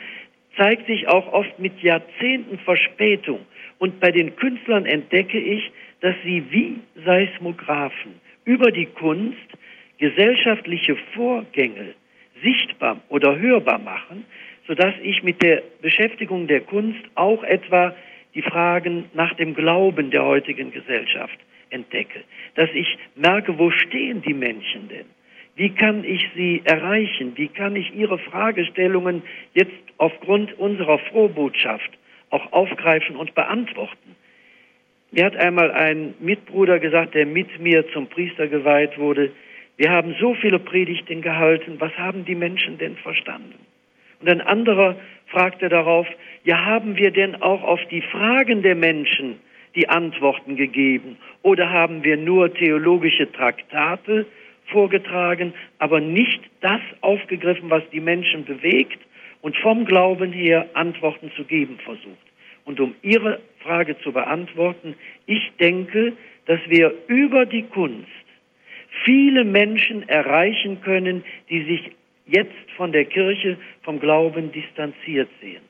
zeigt 0.57 0.87
sich 0.87 1.07
auch 1.07 1.31
oft 1.31 1.59
mit 1.59 1.81
Jahrzehnten 1.81 2.59
Verspätung. 2.59 3.39
Und 3.79 3.99
bei 3.99 4.11
den 4.11 4.35
Künstlern 4.35 4.85
entdecke 4.85 5.39
ich, 5.39 5.71
dass 6.01 6.15
sie 6.23 6.43
wie 6.49 6.79
Seismographen 7.05 8.19
über 8.45 8.71
die 8.71 8.85
Kunst 8.87 9.37
gesellschaftliche 9.97 10.95
Vorgänge 11.13 11.93
sichtbar 12.43 13.01
oder 13.09 13.39
hörbar 13.39 13.79
machen, 13.79 14.25
sodass 14.67 14.93
ich 15.03 15.23
mit 15.23 15.41
der 15.41 15.61
Beschäftigung 15.81 16.47
der 16.47 16.61
Kunst 16.61 17.01
auch 17.15 17.43
etwa 17.43 17.95
die 18.33 18.41
Fragen 18.41 19.05
nach 19.13 19.33
dem 19.35 19.53
Glauben 19.53 20.11
der 20.11 20.23
heutigen 20.23 20.71
Gesellschaft 20.71 21.37
entdecke, 21.69 22.23
dass 22.55 22.69
ich 22.73 22.97
merke, 23.15 23.57
wo 23.57 23.71
stehen 23.71 24.21
die 24.21 24.33
Menschen 24.33 24.89
denn? 24.89 25.05
Wie 25.55 25.69
kann 25.69 26.03
ich 26.03 26.27
sie 26.35 26.61
erreichen? 26.63 27.33
Wie 27.35 27.49
kann 27.49 27.75
ich 27.75 27.93
ihre 27.93 28.17
Fragestellungen 28.17 29.21
jetzt 29.53 29.71
aufgrund 29.97 30.57
unserer 30.57 30.97
Frohbotschaft 30.99 31.91
auch 32.29 32.51
aufgreifen 32.53 33.15
und 33.15 33.35
beantworten? 33.35 34.15
Mir 35.11 35.25
hat 35.25 35.35
einmal 35.35 35.71
ein 35.71 36.13
Mitbruder 36.19 36.79
gesagt, 36.79 37.15
der 37.15 37.25
mit 37.25 37.59
mir 37.59 37.85
zum 37.91 38.07
Priester 38.07 38.47
geweiht 38.47 38.97
wurde, 38.97 39.31
wir 39.77 39.89
haben 39.89 40.15
so 40.19 40.35
viele 40.35 40.59
Predigten 40.59 41.21
gehalten, 41.21 41.77
was 41.79 41.91
haben 41.97 42.23
die 42.23 42.35
Menschen 42.35 42.77
denn 42.77 42.95
verstanden? 42.97 43.55
Und 44.21 44.29
ein 44.29 44.41
anderer 44.41 44.95
fragte 45.27 45.69
darauf, 45.69 46.07
ja 46.43 46.65
haben 46.65 46.97
wir 46.97 47.11
denn 47.11 47.41
auch 47.41 47.63
auf 47.63 47.79
die 47.89 48.01
Fragen 48.01 48.61
der 48.61 48.75
Menschen 48.75 49.39
die 49.75 49.89
Antworten 49.89 50.55
gegeben 50.55 51.17
oder 51.43 51.69
haben 51.69 52.03
wir 52.03 52.17
nur 52.17 52.53
theologische 52.53 53.31
Traktate 53.31 54.25
vorgetragen, 54.65 55.53
aber 55.79 55.99
nicht 55.99 56.41
das 56.61 56.81
aufgegriffen, 57.01 57.69
was 57.69 57.83
die 57.91 57.99
Menschen 57.99 58.45
bewegt 58.45 58.99
und 59.41 59.55
vom 59.57 59.85
Glauben 59.85 60.31
her 60.31 60.69
Antworten 60.73 61.31
zu 61.35 61.43
geben 61.43 61.77
versucht. 61.83 62.17
Und 62.65 62.79
um 62.79 62.95
Ihre 63.01 63.39
Frage 63.59 63.97
zu 63.99 64.11
beantworten, 64.11 64.95
ich 65.25 65.51
denke, 65.59 66.13
dass 66.45 66.59
wir 66.67 66.93
über 67.07 67.45
die 67.45 67.63
Kunst 67.63 68.07
viele 69.03 69.43
Menschen 69.43 70.07
erreichen 70.07 70.81
können, 70.81 71.23
die 71.49 71.63
sich 71.63 71.91
jetzt 72.27 72.71
von 72.77 72.91
der 72.91 73.05
Kirche, 73.05 73.57
vom 73.83 73.99
Glauben 73.99 74.51
distanziert 74.51 75.29
sehen. 75.41 75.61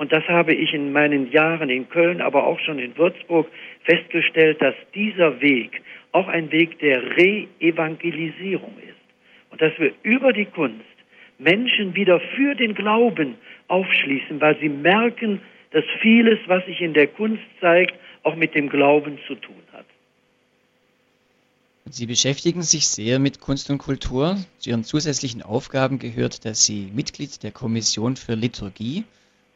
Und 0.00 0.12
das 0.12 0.26
habe 0.28 0.54
ich 0.54 0.72
in 0.72 0.92
meinen 0.92 1.30
Jahren 1.30 1.68
in 1.68 1.86
Köln, 1.90 2.22
aber 2.22 2.46
auch 2.46 2.58
schon 2.60 2.78
in 2.78 2.96
Würzburg 2.96 3.46
festgestellt, 3.84 4.62
dass 4.62 4.74
dieser 4.94 5.42
Weg 5.42 5.82
auch 6.12 6.26
ein 6.26 6.50
Weg 6.50 6.78
der 6.78 7.18
Re-Evangelisierung 7.18 8.78
ist. 8.78 8.96
Und 9.50 9.60
dass 9.60 9.78
wir 9.78 9.92
über 10.02 10.32
die 10.32 10.46
Kunst 10.46 10.86
Menschen 11.38 11.94
wieder 11.94 12.18
für 12.34 12.54
den 12.54 12.74
Glauben 12.74 13.34
aufschließen, 13.68 14.40
weil 14.40 14.58
sie 14.58 14.70
merken, 14.70 15.42
dass 15.72 15.84
vieles, 16.00 16.38
was 16.46 16.64
sich 16.64 16.80
in 16.80 16.94
der 16.94 17.08
Kunst 17.08 17.44
zeigt, 17.60 17.92
auch 18.22 18.36
mit 18.36 18.54
dem 18.54 18.70
Glauben 18.70 19.18
zu 19.26 19.34
tun 19.34 19.62
hat. 19.70 19.84
Sie 21.84 22.06
beschäftigen 22.06 22.62
sich 22.62 22.88
sehr 22.88 23.18
mit 23.18 23.40
Kunst 23.40 23.68
und 23.68 23.76
Kultur. 23.76 24.38
Zu 24.60 24.70
Ihren 24.70 24.82
zusätzlichen 24.84 25.42
Aufgaben 25.42 25.98
gehört, 25.98 26.46
dass 26.46 26.64
Sie 26.64 26.90
Mitglied 26.94 27.42
der 27.42 27.50
Kommission 27.50 28.16
für 28.16 28.34
Liturgie 28.34 29.04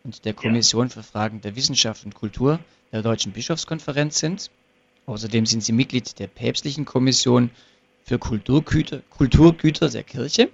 und 0.04 0.24
der 0.26 0.34
Kommission 0.34 0.90
für 0.90 1.02
Fragen 1.02 1.40
der 1.40 1.56
Wissenschaft 1.56 2.04
und 2.04 2.14
Kultur 2.14 2.60
der 2.92 3.02
Deutschen 3.02 3.32
Bischofskonferenz 3.32 4.18
sind. 4.18 4.50
Außerdem 5.06 5.46
sind 5.46 5.62
Sie 5.62 5.72
Mitglied 5.72 6.18
der 6.18 6.28
päpstlichen 6.28 6.84
Kommission 6.84 7.50
für 8.04 8.18
Kulturgüter, 8.18 9.00
Kulturgüter 9.10 9.88
der 9.88 10.04
Kirche. 10.04 10.50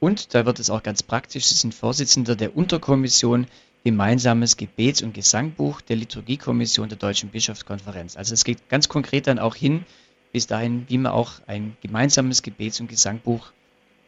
Und 0.00 0.34
da 0.34 0.46
wird 0.46 0.60
es 0.60 0.70
auch 0.70 0.82
ganz 0.82 1.02
praktisch, 1.02 1.46
Sie 1.46 1.54
sind 1.54 1.74
Vorsitzender 1.74 2.36
der 2.36 2.56
Unterkommission 2.56 3.46
Gemeinsames 3.84 4.56
Gebets- 4.56 5.02
und 5.02 5.12
Gesangbuch 5.12 5.80
der 5.80 5.96
Liturgiekommission 5.96 6.88
der 6.88 6.98
Deutschen 6.98 7.30
Bischofskonferenz. 7.30 8.16
Also 8.16 8.32
es 8.32 8.44
geht 8.44 8.68
ganz 8.68 8.88
konkret 8.88 9.26
dann 9.26 9.40
auch 9.40 9.56
hin, 9.56 9.84
bis 10.32 10.46
dahin, 10.46 10.84
wie 10.88 10.98
man 10.98 11.10
auch 11.10 11.32
ein 11.48 11.76
gemeinsames 11.82 12.42
Gebets- 12.42 12.80
und 12.80 12.86
Gesangbuch 12.88 13.52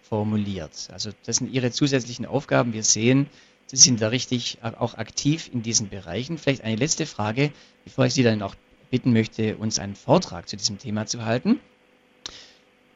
formuliert. 0.02 0.88
Also 0.92 1.10
das 1.26 1.36
sind 1.36 1.52
Ihre 1.52 1.72
zusätzlichen 1.72 2.24
Aufgaben. 2.24 2.72
Wir 2.72 2.84
sehen, 2.84 3.28
Sie 3.66 3.76
sind 3.76 4.00
da 4.00 4.08
richtig 4.08 4.58
auch 4.62 4.96
aktiv 4.98 5.50
in 5.52 5.62
diesen 5.62 5.88
Bereichen. 5.88 6.38
Vielleicht 6.38 6.64
eine 6.64 6.76
letzte 6.76 7.06
Frage, 7.06 7.50
bevor 7.84 8.06
ich 8.06 8.14
Sie 8.14 8.22
dann 8.22 8.42
auch 8.42 8.54
bitten 8.90 9.12
möchte, 9.12 9.56
uns 9.56 9.78
einen 9.78 9.94
Vortrag 9.94 10.48
zu 10.48 10.56
diesem 10.56 10.78
Thema 10.78 11.06
zu 11.06 11.24
halten. 11.24 11.60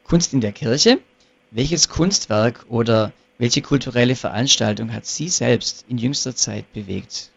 Kunst 0.05 0.33
in 0.33 0.41
der 0.41 0.53
Kirche. 0.53 0.99
Welches 1.51 1.89
Kunstwerk 1.89 2.67
oder 2.69 3.13
welche 3.39 3.63
kulturelle 3.63 4.15
Veranstaltung 4.15 4.93
hat 4.93 5.07
Sie 5.07 5.29
selbst 5.29 5.87
in 5.89 5.99
jüngster 5.99 6.35
Zeit 6.35 6.73
bewegt? 6.73 7.31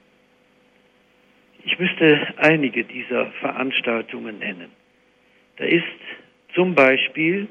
Ich 1.63 1.77
müsste 1.79 2.33
einige 2.37 2.83
dieser 2.83 3.31
Veranstaltungen 3.39 4.39
nennen. 4.39 4.71
Da 5.57 5.65
ist 5.65 5.85
zum 6.55 6.75
Beispiel 6.75 7.47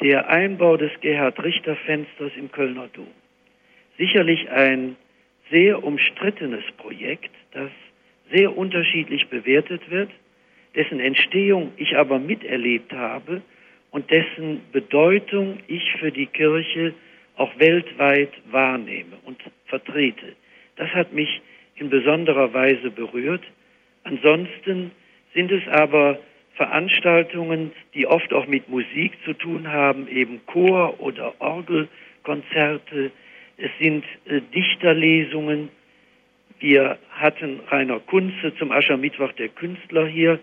der 0.00 0.28
Einbau 0.28 0.76
des 0.76 0.92
Gerhard 1.00 1.42
Richter 1.42 1.76
Fensters 1.76 2.32
im 2.36 2.50
Kölner 2.50 2.88
Dom. 2.88 3.08
Sicherlich 4.00 4.50
ein 4.50 4.96
sehr 5.50 5.84
umstrittenes 5.84 6.64
Projekt, 6.78 7.30
das 7.52 7.70
sehr 8.32 8.56
unterschiedlich 8.56 9.28
bewertet 9.28 9.90
wird, 9.90 10.08
dessen 10.74 11.00
Entstehung 11.00 11.72
ich 11.76 11.98
aber 11.98 12.18
miterlebt 12.18 12.94
habe 12.94 13.42
und 13.90 14.10
dessen 14.10 14.62
Bedeutung 14.72 15.58
ich 15.66 15.82
für 15.98 16.10
die 16.10 16.24
Kirche 16.24 16.94
auch 17.36 17.50
weltweit 17.58 18.32
wahrnehme 18.50 19.18
und 19.26 19.38
vertrete. 19.66 20.34
Das 20.76 20.88
hat 20.94 21.12
mich 21.12 21.42
in 21.74 21.90
besonderer 21.90 22.54
Weise 22.54 22.90
berührt. 22.90 23.42
Ansonsten 24.04 24.92
sind 25.34 25.52
es 25.52 25.68
aber 25.68 26.18
Veranstaltungen, 26.54 27.72
die 27.92 28.06
oft 28.06 28.32
auch 28.32 28.46
mit 28.46 28.66
Musik 28.70 29.12
zu 29.26 29.34
tun 29.34 29.68
haben, 29.68 30.08
eben 30.08 30.40
Chor- 30.46 30.98
oder 31.00 31.34
Orgelkonzerte. 31.38 33.10
Es 33.60 33.70
sind 33.78 34.04
äh, 34.24 34.40
Dichterlesungen. 34.54 35.68
Wir 36.60 36.98
hatten 37.10 37.60
Rainer 37.68 38.00
Kunze 38.00 38.54
zum 38.58 38.72
Aschermittwoch 38.72 39.32
der 39.32 39.48
Künstler 39.48 40.06
hier, 40.06 40.38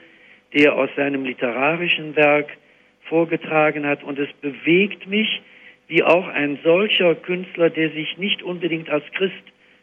der 0.53 0.75
aus 0.75 0.89
seinem 0.95 1.25
literarischen 1.25 2.15
Werk 2.15 2.55
vorgetragen 3.05 3.88
hat. 3.88 4.03
Und 4.03 4.19
es 4.19 4.31
bewegt 4.41 5.07
mich, 5.07 5.41
wie 5.88 6.03
auch 6.03 6.27
ein 6.27 6.59
solcher 6.63 7.15
Künstler, 7.15 7.71
der 7.71 7.89
sich 7.89 8.17
nicht 8.17 8.43
unbedingt 8.43 8.89
als 8.89 9.03
Christ 9.13 9.33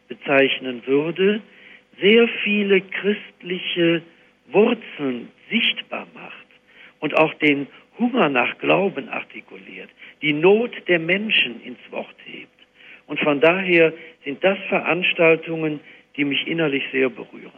bezeichnen 0.07 0.83
würde, 0.87 1.41
sehr 2.01 2.29
viele 2.45 2.83
christliche 2.83 4.03
Wurzeln 4.53 5.29
sichtbar 5.51 6.07
macht 6.15 6.47
und 7.01 7.17
auch 7.17 7.35
den 7.35 7.67
Hunger 7.99 8.29
nach 8.29 8.59
Glauben 8.59 9.09
artikuliert, 9.09 9.89
die 10.23 10.33
Not 10.33 10.71
der 10.87 10.99
Menschen 10.99 11.61
ins 11.63 11.79
Wort 11.91 12.17
hebt. 12.25 12.54
Und 13.07 13.21
von 13.21 13.41
daher 13.41 13.93
sind 14.25 14.43
das 14.43 14.59
Veranstaltungen, 14.69 15.81
die 16.17 16.25
mich 16.25 16.47
innerlich 16.47 16.85
sehr 16.93 17.11
berühren. 17.11 17.53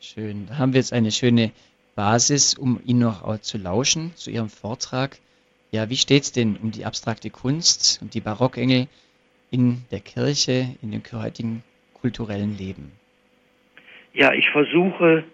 Schön. 0.00 0.46
Da 0.48 0.58
haben 0.58 0.72
wir 0.72 0.80
jetzt 0.80 0.92
eine 0.92 1.10
schöne 1.10 1.52
Basis, 1.94 2.54
um 2.54 2.80
Ihnen 2.84 3.00
noch 3.00 3.38
zu 3.40 3.58
lauschen, 3.58 4.12
zu 4.14 4.30
Ihrem 4.30 4.48
Vortrag. 4.48 5.18
Ja, 5.70 5.90
wie 5.90 5.96
steht 5.96 6.22
es 6.22 6.32
denn 6.32 6.56
um 6.56 6.70
die 6.70 6.84
abstrakte 6.84 7.30
Kunst 7.30 8.00
und 8.00 8.14
die 8.14 8.20
Barockengel 8.20 8.86
in 9.50 9.84
der 9.90 10.00
Kirche, 10.00 10.76
in 10.82 10.92
dem 10.92 11.02
heutigen 11.12 11.62
kulturellen 11.94 12.56
Leben? 12.56 12.92
Ja, 14.14 14.32
ich 14.32 14.48
versuche 14.50 15.24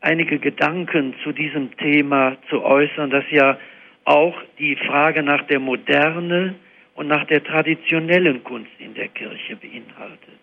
einige 0.00 0.38
Gedanken 0.38 1.14
zu 1.22 1.32
diesem 1.32 1.76
Thema 1.76 2.36
zu 2.50 2.62
äußern, 2.62 3.10
das 3.10 3.24
ja 3.30 3.58
auch 4.04 4.34
die 4.58 4.76
Frage 4.76 5.22
nach 5.22 5.46
der 5.46 5.60
Moderne 5.60 6.56
und 6.94 7.08
nach 7.08 7.24
der 7.26 7.42
traditionellen 7.42 8.44
Kunst 8.44 8.70
in 8.78 8.94
der 8.94 9.08
Kirche 9.08 9.56
beinhaltet. 9.56 10.38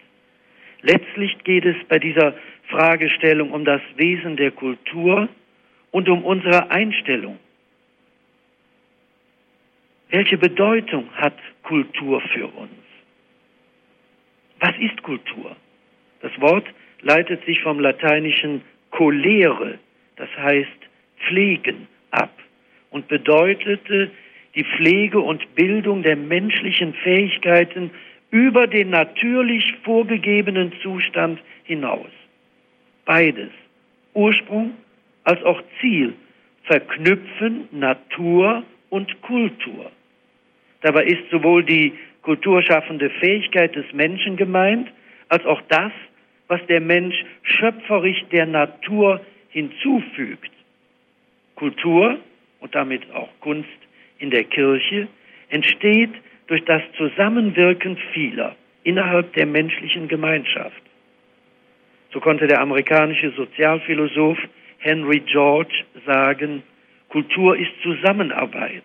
Letztlich 0.82 1.38
geht 1.44 1.66
es 1.66 1.76
bei 1.88 2.00
dieser 2.00 2.34
Fragestellung 2.70 3.52
um 3.52 3.66
das 3.66 3.82
Wesen 3.96 4.38
der 4.38 4.52
Kultur 4.52 5.28
und 5.92 6.08
um 6.10 6.24
unsere 6.24 6.72
Einstellung. 6.72 7.38
Welche 10.10 10.38
Bedeutung 10.38 11.10
hat 11.14 11.38
Kultur 11.64 12.22
für 12.22 12.48
uns? 12.48 12.72
Was 14.60 14.74
ist 14.80 15.02
Kultur? 15.04 15.56
Das 16.22 16.32
Wort 16.42 16.66
leitet 17.02 17.46
sich 17.46 17.62
vom 17.62 17.80
lateinischen 17.80 18.62
colere, 18.92 19.80
das 20.16 20.30
heißt 20.38 20.68
pflegen, 21.28 21.88
ab 22.12 22.32
und 22.90 23.08
bedeutete 23.08 24.12
die 24.56 24.64
Pflege 24.64 25.20
und 25.20 25.56
Bildung 25.56 26.04
der 26.04 26.16
menschlichen 26.16 26.94
Fähigkeiten 26.94 27.92
über 28.32 28.68
den 28.68 28.90
natürlich 28.90 29.76
vorgegebenen 29.84 30.74
Zustand 30.82 31.40
hinaus. 31.64 32.10
Beides, 33.06 33.50
Ursprung 34.14 34.74
als 35.24 35.42
auch 35.44 35.62
Ziel, 35.80 36.14
verknüpfen 36.64 37.68
Natur 37.72 38.64
und 38.90 39.22
Kultur. 39.22 39.92
Dabei 40.82 41.06
ist 41.06 41.30
sowohl 41.32 41.64
die 41.64 41.94
kulturschaffende 42.22 43.10
Fähigkeit 43.10 43.76
des 43.76 43.92
Menschen 43.94 44.38
gemeint, 44.38 44.92
als 45.30 45.46
auch 45.46 45.62
das, 45.68 45.92
was 46.48 46.60
der 46.68 46.82
Mensch 46.82 47.16
schöpferisch 47.44 48.24
der 48.32 48.46
Natur 48.46 49.22
hinzufügt. 49.50 50.52
Kultur 51.56 52.20
und 52.60 52.74
damit 52.76 53.10
auch 53.14 53.30
Kunst 53.42 53.70
in 54.20 54.30
der 54.30 54.44
Kirche 54.44 55.08
entsteht 55.50 56.12
durch 56.48 56.64
das 56.66 56.82
Zusammenwirken 56.98 57.98
vieler 58.14 58.56
innerhalb 58.84 59.34
der 59.34 59.46
menschlichen 59.46 60.08
Gemeinschaft. 60.08 60.82
So 62.12 62.20
konnte 62.20 62.48
der 62.48 62.62
amerikanische 62.62 63.32
Sozialphilosoph 63.32 64.40
Henry 64.80 65.20
George 65.20 65.84
sagen, 66.06 66.64
Kultur 67.10 67.58
ist 67.58 67.72
Zusammenarbeit. 67.84 68.84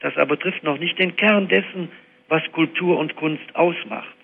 Das 0.00 0.16
aber 0.16 0.38
trifft 0.38 0.62
noch 0.62 0.78
nicht 0.78 0.98
den 0.98 1.16
Kern 1.16 1.48
dessen, 1.48 1.90
was 2.28 2.42
Kultur 2.52 2.98
und 2.98 3.16
Kunst 3.16 3.54
ausmacht. 3.54 4.14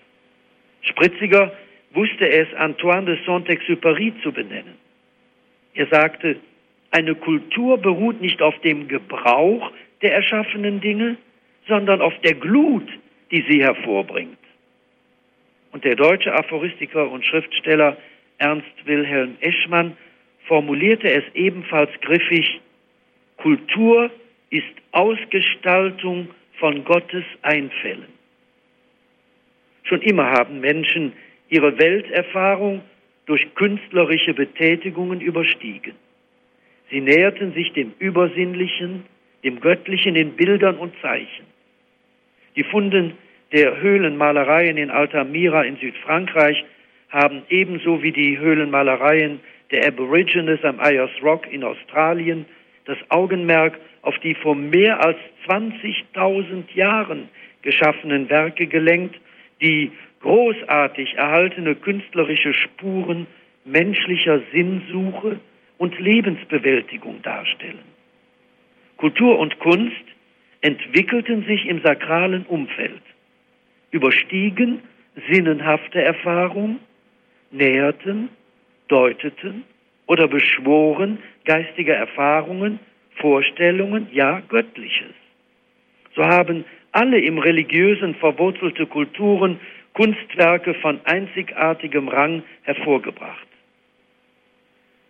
Spritziger 0.81 1.53
wusste 1.93 2.29
es 2.29 2.53
Antoine 2.55 3.05
de 3.05 3.25
Saint-Exupéry 3.25 4.13
zu 4.21 4.31
benennen. 4.31 4.75
Er 5.73 5.87
sagte, 5.87 6.37
eine 6.93 7.15
Kultur 7.15 7.79
beruht 7.79 8.21
nicht 8.21 8.41
auf 8.41 8.57
dem 8.59 8.87
Gebrauch 8.87 9.71
der 10.03 10.13
erschaffenen 10.13 10.79
Dinge, 10.79 11.17
sondern 11.67 12.01
auf 12.01 12.13
der 12.23 12.35
Glut, 12.35 12.87
die 13.31 13.43
sie 13.49 13.63
hervorbringt. 13.63 14.37
Und 15.71 15.83
der 15.85 15.95
deutsche 15.95 16.33
Aphoristiker 16.33 17.09
und 17.09 17.25
Schriftsteller 17.25 17.97
Ernst 18.37 18.85
Wilhelm 18.85 19.37
Eschmann 19.39 19.97
formulierte 20.47 21.09
es 21.09 21.23
ebenfalls 21.33 21.89
griffig, 22.01 22.61
Kultur 23.37 24.11
ist 24.51 24.63
Ausgestaltung 24.91 26.27
von 26.59 26.83
Gottes 26.85 27.25
Einfällen. 27.41 28.05
Schon 29.83 30.01
immer 30.01 30.29
haben 30.29 30.59
Menschen 30.59 31.13
ihre 31.49 31.75
Welterfahrung 31.79 32.83
durch 33.25 33.55
künstlerische 33.55 34.35
Betätigungen 34.35 35.21
überstiegen. 35.21 35.95
Sie 36.93 37.01
näherten 37.01 37.53
sich 37.53 37.73
dem 37.73 37.91
Übersinnlichen, 37.97 39.05
dem 39.43 39.59
Göttlichen 39.61 40.15
in 40.15 40.33
Bildern 40.33 40.77
und 40.77 40.93
Zeichen. 41.01 41.45
Die 42.55 42.63
Funden 42.63 43.13
der 43.51 43.81
Höhlenmalereien 43.81 44.77
in 44.77 44.91
Altamira 44.91 45.63
in 45.63 45.77
Südfrankreich 45.77 46.63
haben 47.09 47.41
ebenso 47.49 48.03
wie 48.03 48.11
die 48.11 48.37
Höhlenmalereien 48.37 49.39
der 49.71 49.87
Aborigines 49.87 50.63
am 50.63 50.79
Ayers 50.79 51.09
Rock 51.23 51.51
in 51.51 51.63
Australien 51.63 52.45
das 52.85 52.99
Augenmerk 53.09 53.79
auf 54.03 54.19
die 54.19 54.35
vor 54.35 54.53
mehr 54.53 55.03
als 55.03 55.17
20.000 55.47 56.75
Jahren 56.75 57.27
geschaffenen 57.63 58.29
Werke 58.29 58.67
gelenkt, 58.67 59.19
die 59.61 59.91
großartig 60.21 61.15
erhaltene 61.15 61.73
künstlerische 61.73 62.53
Spuren 62.53 63.25
menschlicher 63.65 64.41
Sinnsuche 64.51 65.39
und 65.83 65.99
Lebensbewältigung 65.99 67.21
darstellen. 67.23 67.83
Kultur 68.95 69.37
und 69.37 69.59
Kunst 69.59 70.05
entwickelten 70.61 71.43
sich 71.43 71.65
im 71.65 71.81
sakralen 71.83 72.45
Umfeld, 72.45 73.01
überstiegen 73.91 74.79
sinnenhafte 75.29 76.01
Erfahrung, 76.01 76.79
näherten, 77.51 78.29
deuteten 78.87 79.65
oder 80.07 80.29
beschworen 80.29 81.19
geistige 81.43 81.91
Erfahrungen, 81.91 82.79
Vorstellungen, 83.15 84.07
ja 84.13 84.41
Göttliches. 84.47 85.15
So 86.15 86.23
haben 86.23 86.63
alle 86.93 87.19
im 87.19 87.39
religiösen 87.39 88.15
verwurzelte 88.15 88.85
Kulturen 88.85 89.59
Kunstwerke 89.91 90.75
von 90.75 91.01
einzigartigem 91.03 92.07
Rang 92.07 92.41
hervorgebracht. 92.61 93.47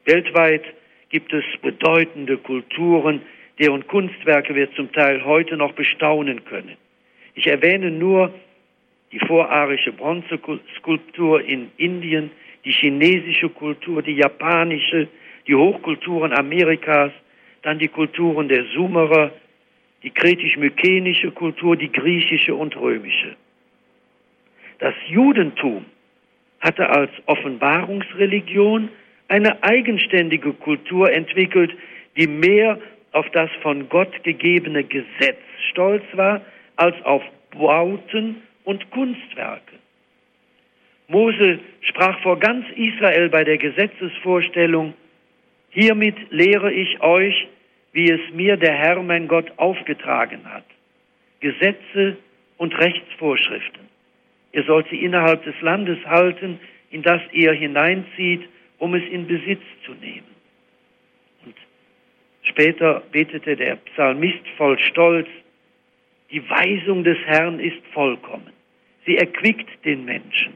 Weltweit 0.05 0.63
gibt 1.09 1.31
es 1.33 1.43
bedeutende 1.61 2.37
Kulturen, 2.37 3.21
deren 3.59 3.85
Kunstwerke 3.87 4.55
wir 4.55 4.71
zum 4.73 4.91
Teil 4.91 5.23
heute 5.23 5.57
noch 5.57 5.73
bestaunen 5.73 6.43
können. 6.45 6.75
Ich 7.35 7.47
erwähne 7.47 7.91
nur 7.91 8.33
die 9.11 9.19
vorarische 9.19 9.91
Bronzeskulptur 9.91 11.41
in 11.43 11.71
Indien, 11.77 12.31
die 12.65 12.71
chinesische 12.71 13.49
Kultur, 13.49 14.01
die 14.01 14.15
japanische, 14.15 15.07
die 15.47 15.55
Hochkulturen 15.55 16.33
Amerikas, 16.33 17.11
dann 17.61 17.79
die 17.79 17.87
Kulturen 17.87 18.47
der 18.47 18.65
Sumerer, 18.73 19.31
die 20.01 20.09
kretisch-mykenische 20.09 21.31
Kultur, 21.31 21.75
die 21.75 21.91
griechische 21.91 22.55
und 22.55 22.75
römische. 22.75 23.35
Das 24.79 24.93
Judentum 25.07 25.85
hatte 26.59 26.89
als 26.89 27.11
Offenbarungsreligion 27.25 28.89
eine 29.27 29.63
eigenständige 29.63 30.53
Kultur 30.53 31.11
entwickelt, 31.11 31.71
die 32.17 32.27
mehr 32.27 32.79
auf 33.11 33.29
das 33.31 33.49
von 33.61 33.89
Gott 33.89 34.23
gegebene 34.23 34.83
Gesetz 34.83 35.39
stolz 35.71 36.03
war, 36.13 36.41
als 36.75 36.95
auf 37.03 37.23
Bauten 37.51 38.41
und 38.63 38.89
Kunstwerke. 38.91 39.75
Mose 41.07 41.59
sprach 41.81 42.19
vor 42.21 42.39
ganz 42.39 42.65
Israel 42.75 43.29
bei 43.29 43.43
der 43.43 43.57
Gesetzesvorstellung, 43.57 44.93
hiermit 45.69 46.15
lehre 46.31 46.71
ich 46.71 47.01
euch, 47.01 47.47
wie 47.91 48.09
es 48.09 48.21
mir 48.33 48.57
der 48.57 48.73
Herr 48.73 49.01
mein 49.03 49.27
Gott 49.27 49.51
aufgetragen 49.57 50.41
hat. 50.45 50.65
Gesetze 51.39 52.17
und 52.57 52.77
Rechtsvorschriften. 52.79 53.83
Ihr 54.53 54.63
sollt 54.63 54.87
sie 54.89 55.03
innerhalb 55.03 55.43
des 55.43 55.59
Landes 55.61 55.99
halten, 56.05 56.59
in 56.89 57.03
das 57.03 57.21
ihr 57.31 57.53
hineinzieht, 57.53 58.47
um 58.83 58.93
es 58.95 59.03
in 59.09 59.25
Besitz 59.27 59.61
zu 59.85 59.93
nehmen. 59.93 60.27
Und 61.45 61.55
später 62.41 63.01
betete 63.13 63.55
der 63.55 63.77
Psalmist 63.77 64.45
voll 64.57 64.77
Stolz, 64.77 65.29
die 66.31 66.43
Weisung 66.49 67.05
des 67.05 67.17
Herrn 67.19 67.61
ist 67.61 67.81
vollkommen. 67.93 68.51
Sie 69.05 69.15
erquickt 69.15 69.69
den 69.85 70.03
Menschen. 70.03 70.55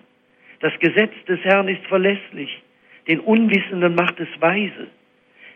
Das 0.59 0.77
Gesetz 0.79 1.13
des 1.29 1.39
Herrn 1.45 1.69
ist 1.69 1.85
verlässlich. 1.87 2.61
Den 3.07 3.21
Unwissenden 3.21 3.95
macht 3.95 4.19
es 4.19 4.41
weise. 4.41 4.87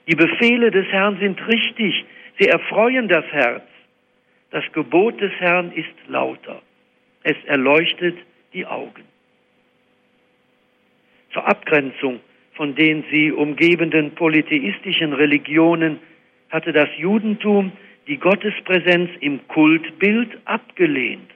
Die 0.08 0.16
Befehle 0.16 0.72
des 0.72 0.88
Herrn 0.88 1.20
sind 1.20 1.46
richtig. 1.50 2.06
Sie 2.40 2.48
erfreuen 2.48 3.10
das 3.10 3.26
Herz. 3.34 3.68
Das 4.52 4.64
Gebot 4.72 5.20
des 5.20 5.34
Herrn 5.40 5.74
ist 5.74 6.08
lauter. 6.08 6.62
Es 7.24 7.36
erleuchtet 7.48 8.18
die 8.54 8.66
Augen. 8.66 9.04
Zur 11.34 11.46
Abgrenzung 11.46 12.22
von 12.54 12.76
den 12.76 13.04
sie 13.12 13.32
umgebenden 13.32 14.12
polytheistischen 14.16 15.14
Religionen 15.14 16.00
hatte 16.50 16.74
das 16.74 16.90
Judentum 16.98 17.72
die 18.08 18.18
Gottespräsenz 18.18 19.10
im 19.22 19.48
Kultbild 19.48 20.38
abgelehnt 20.46 21.30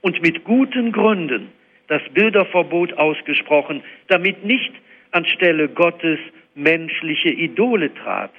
und 0.00 0.22
mit 0.22 0.44
guten 0.44 0.92
Gründen 0.92 1.48
das 1.88 2.02
Bilderverbot 2.12 2.92
ausgesprochen, 2.94 3.82
damit 4.08 4.44
nicht 4.44 4.72
anstelle 5.10 5.68
Gottes 5.68 6.18
menschliche 6.54 7.30
Idole 7.30 7.92
traten. 7.94 8.36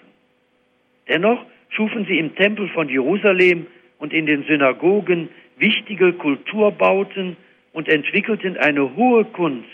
Dennoch 1.08 1.46
schufen 1.70 2.06
sie 2.06 2.18
im 2.18 2.36
Tempel 2.36 2.70
von 2.70 2.90
Jerusalem 2.90 3.68
und 4.00 4.14
in 4.14 4.26
den 4.26 4.44
Synagogen 4.44 5.30
wichtige 5.58 6.14
Kulturbauten 6.14 7.38
und 7.74 7.88
entwickelten 7.88 8.58
eine 8.58 8.96
hohe 8.96 9.26
Kunst, 9.26 9.70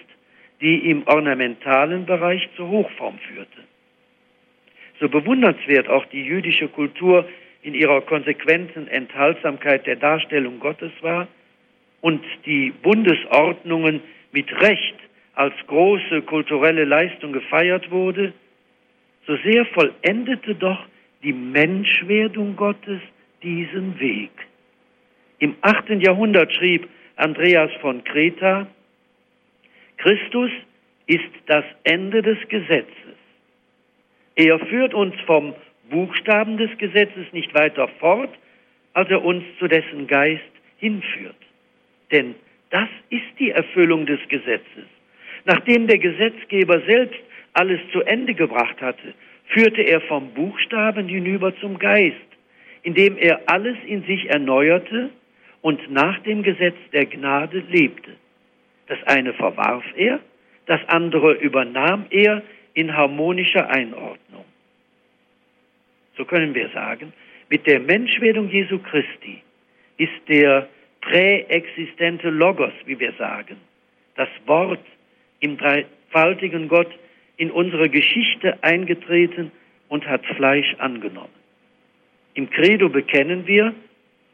die 0.62 0.90
im 0.90 1.08
ornamentalen 1.08 2.06
Bereich 2.06 2.48
zur 2.56 2.70
Hochform 2.70 3.18
führte. 3.28 3.62
So 5.00 5.10
bewundernswert 5.10 5.90
auch 5.90 6.06
die 6.06 6.24
jüdische 6.24 6.68
Kultur 6.68 7.28
in 7.64 7.74
ihrer 7.74 8.02
konsequenten 8.02 8.88
Enthaltsamkeit 8.88 9.86
der 9.88 9.96
Darstellung 9.96 10.60
Gottes 10.60 10.92
war 11.02 11.28
und 12.02 12.24
die 12.46 12.72
Bundesordnungen 12.82 14.02
mit 14.32 14.52
Recht 14.62 14.96
als 15.34 15.54
große 15.68 16.22
kulturelle 16.24 16.86
Leistung 16.86 17.32
gefeiert 17.32 17.90
wurde, 17.90 18.34
so 19.26 19.36
sehr 19.38 19.66
vollendete 19.66 20.56
doch 20.56 20.86
die 21.24 21.34
Menschwerdung 21.34 22.56
Gottes 22.56 23.02
diesen 23.44 24.00
Weg. 24.00 24.32
Im 25.40 25.56
achten 25.62 26.02
Jahrhundert 26.02 26.54
schrieb 26.54 26.88
Andreas 27.16 27.72
von 27.82 28.04
Kreta, 28.04 28.68
Christus 30.02 30.50
ist 31.06 31.30
das 31.46 31.64
Ende 31.84 32.24
des 32.24 32.38
Gesetzes. 32.50 33.18
Er 34.36 34.58
führt 34.58 34.96
uns 34.96 35.14
vom 35.28 35.54
Buchstaben 35.92 36.58
des 36.58 36.76
Gesetzes 36.80 37.32
nicht 37.34 37.54
weiter 37.54 37.88
fort, 38.00 38.32
als 38.94 39.10
er 39.12 39.24
uns 39.24 39.44
zu 39.60 39.68
dessen 39.68 40.08
Geist 40.08 40.42
hinführt. 40.78 41.36
Denn 42.12 42.34
das 42.72 42.90
ist 43.10 43.28
die 43.38 43.52
Erfüllung 43.52 44.08
des 44.08 44.20
Gesetzes. 44.28 44.86
Nachdem 45.46 45.86
der 45.86 46.00
Gesetzgeber 46.00 46.82
selbst 46.88 47.20
alles 47.54 47.80
zu 47.92 48.02
Ende 48.02 48.34
gebracht 48.34 48.82
hatte, 48.82 49.14
führte 49.48 49.82
er 49.82 50.02
vom 50.02 50.34
Buchstaben 50.34 51.08
hinüber 51.10 51.56
zum 51.60 51.78
Geist, 51.78 52.16
indem 52.82 53.18
er 53.18 53.42
alles 53.46 53.78
in 53.86 54.04
sich 54.06 54.30
erneuerte 54.32 55.12
und 55.62 55.92
nach 55.92 56.18
dem 56.24 56.42
Gesetz 56.42 56.78
der 56.92 57.06
Gnade 57.06 57.64
lebte. 57.70 58.16
Das 58.92 59.02
eine 59.06 59.32
verwarf 59.32 59.86
er, 59.96 60.20
das 60.66 60.82
andere 60.88 61.36
übernahm 61.36 62.08
er 62.10 62.44
in 62.74 62.94
harmonischer 62.94 63.70
Einordnung. 63.70 64.44
So 66.18 66.26
können 66.26 66.54
wir 66.54 66.68
sagen, 66.72 67.14
mit 67.48 67.66
der 67.68 67.80
Menschwerdung 67.80 68.50
Jesu 68.50 68.80
Christi 68.80 69.44
ist 69.96 70.28
der 70.28 70.68
präexistente 71.00 72.30
Logos, 72.30 72.74
wie 72.86 73.00
wir 73.00 73.14
sagen, 73.14 73.56
das 74.16 74.28
Wort 74.46 74.84
im 75.40 75.58
dreifaltigen 75.58 76.68
Gott 76.68 76.92
in 77.38 77.50
unsere 77.50 77.88
Geschichte 77.90 78.62
eingetreten 78.62 79.54
und 79.88 80.06
hat 80.06 80.26
Fleisch 80.36 80.76
angenommen. 80.80 81.40
Im 82.34 82.50
Credo 82.50 82.90
bekennen 82.90 83.48
wir, 83.48 83.74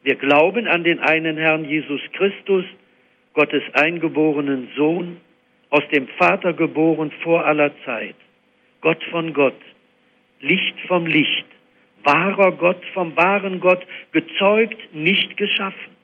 wir 0.02 0.16
glauben 0.16 0.68
an 0.68 0.84
den 0.84 0.98
einen 0.98 1.38
Herrn 1.38 1.64
Jesus 1.64 2.02
Christus, 2.14 2.66
Gottes 3.38 3.64
eingeborenen 3.74 4.70
Sohn, 4.76 5.22
aus 5.70 5.84
dem 5.94 6.08
Vater 6.18 6.54
geboren 6.54 7.12
vor 7.22 7.46
aller 7.46 7.72
Zeit, 7.86 8.16
Gott 8.82 9.04
von 9.12 9.32
Gott, 9.34 9.62
Licht 10.42 10.76
vom 10.88 11.06
Licht, 11.06 11.46
wahrer 12.04 12.52
Gott 12.54 12.84
vom 12.94 13.16
wahren 13.16 13.60
Gott, 13.60 13.86
gezeugt, 14.12 14.78
nicht 14.94 15.38
geschaffen. 15.38 15.96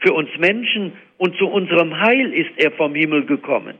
Für 0.00 0.12
uns 0.12 0.28
Menschen 0.38 0.92
und 1.18 1.36
zu 1.38 1.46
unserem 1.46 1.98
Heil 2.00 2.32
ist 2.34 2.52
er 2.56 2.72
vom 2.72 2.94
Himmel 2.94 3.24
gekommen 3.26 3.78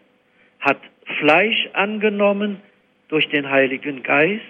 hat 0.64 0.80
Fleisch 1.20 1.68
angenommen 1.74 2.60
durch 3.08 3.28
den 3.28 3.48
Heiligen 3.48 4.02
Geist 4.02 4.42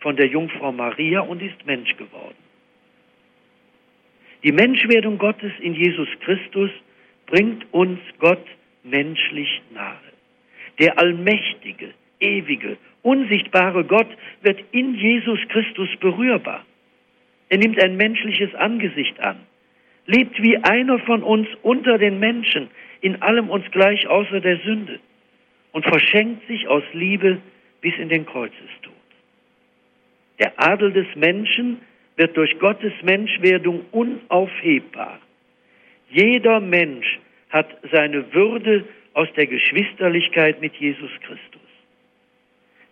von 0.00 0.16
der 0.16 0.26
Jungfrau 0.26 0.70
Maria 0.70 1.20
und 1.20 1.42
ist 1.42 1.64
Mensch 1.64 1.96
geworden. 1.96 2.36
Die 4.44 4.52
Menschwerdung 4.52 5.16
Gottes 5.16 5.52
in 5.60 5.74
Jesus 5.74 6.08
Christus 6.20 6.70
bringt 7.26 7.66
uns 7.72 7.98
Gott 8.18 8.44
menschlich 8.82 9.62
nahe. 9.72 9.98
Der 10.78 10.98
allmächtige, 10.98 11.92
ewige, 12.20 12.76
unsichtbare 13.02 13.84
Gott 13.84 14.08
wird 14.42 14.60
in 14.72 14.94
Jesus 14.94 15.38
Christus 15.48 15.88
berührbar. 16.00 16.64
Er 17.48 17.58
nimmt 17.58 17.80
ein 17.82 17.96
menschliches 17.96 18.54
Angesicht 18.54 19.18
an, 19.20 19.36
lebt 20.06 20.42
wie 20.42 20.56
einer 20.58 20.98
von 21.00 21.22
uns 21.22 21.48
unter 21.62 21.98
den 21.98 22.18
Menschen, 22.18 22.68
in 23.00 23.22
allem 23.22 23.50
uns 23.50 23.64
gleich 23.70 24.06
außer 24.06 24.40
der 24.40 24.58
Sünde 24.58 24.98
und 25.72 25.84
verschenkt 25.84 26.46
sich 26.48 26.66
aus 26.68 26.82
Liebe 26.92 27.38
bis 27.80 27.94
in 27.98 28.08
den 28.08 28.26
Kreuzestod. 28.26 28.92
Der 30.38 30.52
Adel 30.56 30.92
des 30.92 31.06
Menschen 31.14 31.80
wird 32.16 32.36
durch 32.36 32.58
Gottes 32.58 32.92
Menschwerdung 33.02 33.84
unaufhebbar. 33.92 35.20
Jeder 36.08 36.60
Mensch 36.60 37.18
hat 37.50 37.68
seine 37.92 38.32
Würde 38.32 38.84
aus 39.14 39.28
der 39.36 39.46
Geschwisterlichkeit 39.46 40.60
mit 40.60 40.74
Jesus 40.76 41.10
Christus. 41.22 41.60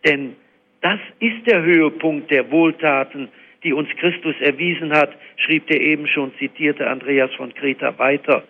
Denn 0.05 0.37
das 0.81 1.01
ist 1.21 1.47
der 1.47 1.63
Höhepunkt 1.63 2.31
der 2.31 2.51
Wohltaten, 2.51 3.29
die 3.63 3.73
uns 3.73 3.89
Christus 3.97 4.35
erwiesen 4.41 4.93
hat, 4.93 5.17
schrieb 5.37 5.67
der 5.69 5.81
eben 5.81 6.07
schon 6.07 6.33
zitierte 6.39 6.87
Andreas 6.87 7.33
von 7.35 7.53
Kreta 7.55 7.99
weiter. 7.99 8.45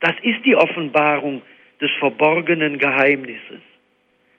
Das 0.00 0.14
ist 0.22 0.44
die 0.44 0.56
Offenbarung 0.56 1.42
des 1.80 1.90
verborgenen 1.98 2.78
Geheimnisses. 2.78 3.60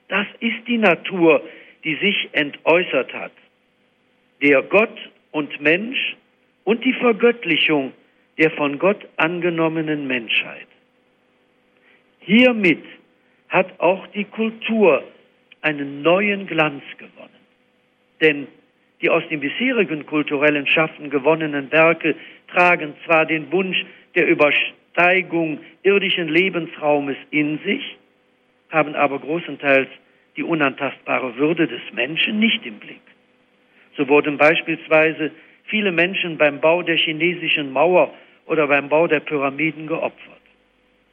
Das 0.08 0.26
ist 0.40 0.66
die 0.66 0.78
Natur, 0.78 1.42
die 1.84 1.94
sich 1.96 2.28
entäußert 2.32 3.12
hat. 3.14 3.32
Der 4.42 4.62
Gott 4.62 4.98
und 5.30 5.60
Mensch 5.60 6.16
und 6.64 6.84
die 6.84 6.92
Vergöttlichung 6.94 7.92
der 8.38 8.50
von 8.52 8.78
Gott 8.78 9.06
angenommenen 9.16 10.06
Menschheit. 10.06 10.66
Hiermit 12.20 12.82
hat 13.48 13.78
auch 13.78 14.06
die 14.08 14.24
Kultur 14.24 15.04
einen 15.60 16.02
neuen 16.02 16.46
Glanz 16.46 16.82
gewonnen. 16.98 17.30
Denn 18.20 18.46
die 19.00 19.10
aus 19.10 19.22
dem 19.28 19.40
bisherigen 19.40 20.06
kulturellen 20.06 20.66
Schaffen 20.66 21.10
gewonnenen 21.10 21.70
Werke 21.70 22.14
tragen 22.48 22.94
zwar 23.04 23.26
den 23.26 23.50
Wunsch 23.52 23.84
der 24.14 24.26
Übersteigung 24.26 25.60
irdischen 25.82 26.28
Lebensraumes 26.28 27.16
in 27.30 27.58
sich, 27.64 27.96
haben 28.70 28.94
aber 28.94 29.18
großenteils 29.18 29.88
die 30.36 30.42
unantastbare 30.42 31.36
Würde 31.36 31.66
des 31.66 31.82
Menschen 31.92 32.38
nicht 32.38 32.64
im 32.66 32.78
Blick. 32.78 33.00
So 33.96 34.08
wurden 34.08 34.36
beispielsweise 34.36 35.30
viele 35.64 35.92
Menschen 35.92 36.36
beim 36.38 36.60
Bau 36.60 36.82
der 36.82 36.96
chinesischen 36.96 37.72
Mauer 37.72 38.12
oder 38.46 38.66
beim 38.66 38.88
Bau 38.88 39.06
der 39.06 39.20
Pyramiden 39.20 39.86
geopfert. 39.86 40.40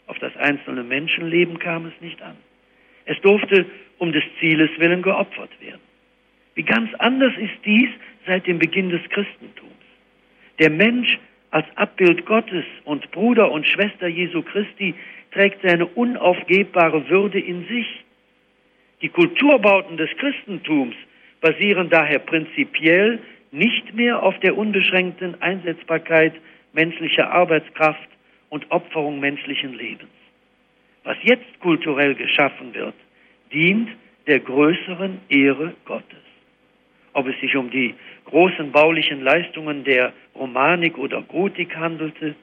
Auf 0.08 0.20
das 0.20 0.36
einzelne 0.38 0.84
Menschenleben 0.84 1.60
kam 1.60 1.86
es 1.86 1.94
nicht 2.02 2.22
an. 2.22 2.36
Es 3.06 3.20
durfte 3.22 3.66
um 3.98 4.12
des 4.12 4.24
Zieles 4.40 4.70
willen 4.78 5.02
geopfert 5.02 5.52
werden. 5.62 5.82
Wie 6.56 6.64
ganz 6.64 6.94
anders 6.96 7.34
ist 7.38 7.54
dies 7.66 7.90
seit 8.26 8.46
dem 8.48 8.60
Beginn 8.60 8.90
des 8.90 9.02
Christentums. 9.10 9.72
Der 10.60 10.70
Mensch 10.70 11.18
als 11.52 11.66
Abbild 11.76 12.26
Gottes 12.26 12.66
und 12.84 13.10
Bruder 13.12 13.52
und 13.52 13.66
Schwester 13.66 14.08
Jesu 14.08 14.42
Christi 14.42 14.94
trägt 15.32 15.62
seine 15.68 15.86
unaufgebbare 15.86 17.10
Würde 17.10 17.40
in 17.40 17.68
sich. 17.68 17.88
Die 19.02 19.10
Kulturbauten 19.10 19.98
des 19.98 20.10
Christentums 20.18 20.96
basieren 21.42 21.90
daher 21.90 22.20
prinzipiell 22.20 23.20
nicht 23.52 23.94
mehr 23.94 24.22
auf 24.24 24.40
der 24.40 24.58
unbeschränkten 24.58 25.42
Einsetzbarkeit 25.42 26.34
menschlicher 26.74 27.32
Arbeitskraft 27.32 28.10
und 28.50 28.70
Opferung 28.72 29.20
menschlichen 29.20 29.74
Lebens. 29.74 30.12
Was 31.04 31.18
jetzt 31.24 31.60
kulturell 31.60 32.16
geschaffen 32.16 32.74
wird, 32.74 32.96
dient 33.52 33.90
der 34.28 34.40
größeren 34.40 35.20
Ehre 35.30 35.74
Gottes. 35.86 36.20
Ob 37.14 37.28
es 37.28 37.40
sich 37.42 37.56
um 37.56 37.70
die 37.70 37.96
großen 38.26 38.72
baulichen 38.72 39.22
Leistungen 39.22 39.84
der 39.84 40.14
Romanik 40.36 40.98
oder 40.98 41.22
Gotik 41.22 41.76
handelte, 41.76 42.36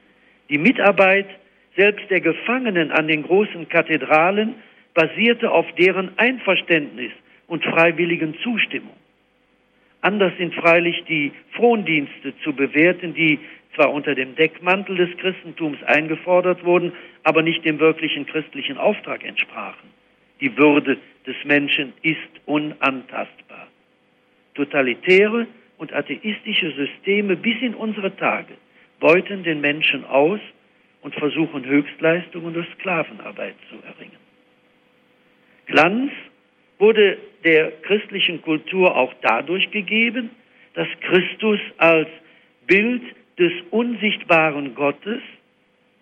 die 0.51 0.59
Mitarbeit 0.59 1.29
selbst 1.77 2.11
der 2.11 2.21
Gefangenen 2.21 2.91
an 2.91 3.07
den 3.07 3.23
großen 3.23 3.69
Kathedralen 3.69 4.57
basierte 4.95 5.51
auf 5.51 5.67
deren 5.79 6.19
Einverständnis 6.19 7.13
und 7.47 7.65
freiwilligen 7.65 8.35
Zustimmung. 8.43 8.98
Anders 10.01 10.33
sind 10.39 10.55
freilich 10.55 11.05
die 11.09 11.33
Frondienste 11.53 12.35
zu 12.45 12.53
bewerten, 12.53 13.15
die 13.15 13.39
zwar 13.75 13.93
unter 13.93 14.15
dem 14.15 14.37
Deckmantel 14.37 14.97
des 14.97 15.17
Christentums 15.19 15.83
eingefordert 15.85 16.65
wurden, 16.65 16.93
aber 17.25 17.43
nicht 17.43 17.65
dem 17.65 17.79
wirklichen 17.79 18.27
christlichen 18.27 18.79
Auftrag 18.79 19.25
entsprachen. 19.25 19.91
Die 20.41 20.57
Würde 20.57 20.99
des 21.27 21.37
Menschen 21.45 21.93
ist 22.03 22.19
unantastbar. 22.47 23.69
Totalitäre 24.55 25.47
und 25.79 25.93
atheistische 25.93 26.73
Systeme 26.73 27.37
bis 27.37 27.61
in 27.61 27.75
unsere 27.75 28.17
Tage 28.17 28.55
beuten 29.01 29.43
den 29.43 29.61
Menschen 29.61 30.05
aus 30.05 30.41
und 31.03 31.15
versuchen 31.15 31.65
Höchstleistungen 31.65 32.55
durch 32.55 32.67
Sklavenarbeit 32.79 33.55
zu 33.71 33.77
erringen. 33.87 34.17
Glanz 35.67 36.13
wurde 36.79 37.19
der 37.45 37.73
christlichen 37.83 38.43
Kultur 38.43 38.97
auch 38.97 39.13
dadurch 39.23 39.71
gegeben, 39.71 40.31
dass 40.75 40.89
Christus 41.01 41.59
als 41.77 42.09
Bild 42.67 43.03
des 43.39 43.53
unsichtbaren 43.71 44.75
Gottes 44.75 45.21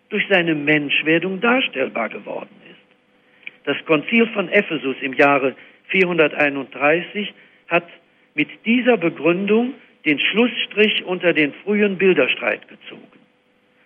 durch 0.09 0.25
seine 0.29 0.55
Menschwerdung 0.55 1.41
darstellbar 1.41 2.09
geworden 2.09 2.55
ist. 2.71 3.65
Das 3.65 3.77
Konzil 3.85 4.27
von 4.29 4.49
Ephesus 4.49 4.97
im 5.01 5.15
Jahre 5.15 5.55
431 5.89 7.33
hat 7.69 7.89
mit 8.35 8.49
dieser 8.65 8.97
Begründung 8.97 9.75
den 10.05 10.21
Schlussstrich 10.21 11.05
unter 11.05 11.33
den 11.33 11.53
frühen 11.65 11.99
Bilderstreit 11.99 12.69
gezogen. 12.69 13.03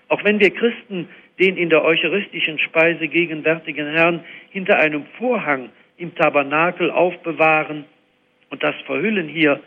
Auch 0.08 0.22
wenn 0.24 0.40
wir 0.40 0.50
Christen 0.50 1.08
den 1.38 1.56
in 1.56 1.70
der 1.70 1.82
eucharistischen 1.82 2.58
Speise 2.58 3.08
gegenwärtigen 3.08 3.86
Herrn 3.86 4.22
hinter 4.50 4.78
einem 4.78 5.06
Vorhang 5.18 5.70
im 6.00 6.14
Tabernakel 6.14 6.90
aufbewahren 6.90 7.84
und 8.48 8.62
das 8.62 8.74
Verhüllen 8.86 9.28
hier 9.28 9.60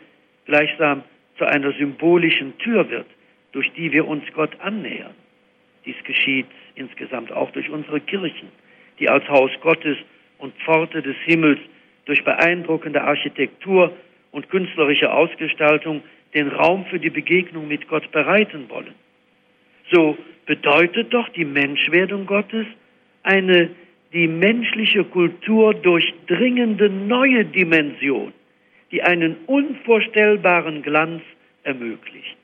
gleichsam 0.46 1.04
zu 1.38 1.44
einer 1.44 1.72
symbolischen 1.72 2.58
Tür 2.58 2.90
wird, 2.90 3.06
durch 3.52 3.72
die 3.72 3.92
wir 3.92 4.06
uns 4.06 4.24
Gott 4.34 4.50
annähern. 4.60 5.14
Dies 5.86 5.96
geschieht 6.04 6.46
insgesamt 6.74 7.32
auch 7.32 7.50
durch 7.52 7.70
unsere 7.70 8.00
Kirchen, 8.00 8.48
die 8.98 9.08
als 9.08 9.28
Haus 9.28 9.50
Gottes 9.60 9.96
und 10.38 10.54
Pforte 10.64 11.02
des 11.02 11.16
Himmels 11.24 11.60
durch 12.04 12.24
beeindruckende 12.24 13.02
Architektur 13.02 13.96
und 14.32 14.50
künstlerische 14.50 15.12
Ausgestaltung 15.12 16.02
den 16.34 16.48
Raum 16.48 16.84
für 16.86 16.98
die 16.98 17.10
Begegnung 17.10 17.68
mit 17.68 17.86
Gott 17.88 18.10
bereiten 18.10 18.68
wollen. 18.68 18.94
So 19.92 20.18
bedeutet 20.46 21.14
doch 21.14 21.28
die 21.30 21.44
Menschwerdung 21.44 22.26
Gottes 22.26 22.66
eine 23.22 23.70
die 24.14 24.28
menschliche 24.28 25.04
Kultur 25.04 25.74
durchdringende 25.74 26.88
neue 26.88 27.44
Dimension, 27.44 28.32
die 28.92 29.02
einen 29.02 29.36
unvorstellbaren 29.46 30.82
Glanz 30.82 31.22
ermöglicht. 31.64 32.36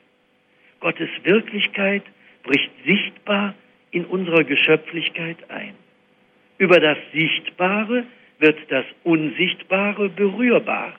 Gottes 0.81 1.09
Wirklichkeit 1.23 2.03
bricht 2.43 2.71
sichtbar 2.85 3.55
in 3.93 4.05
unserer 4.05 4.43
Geschöpflichkeit 4.43 5.37
ein. 5.49 5.75
Über 6.59 6.81
das 6.81 6.99
Sichtbare 7.15 8.05
wird 8.41 8.59
das 8.69 8.85
Unsichtbare 9.05 10.09
berührbar. 10.09 10.95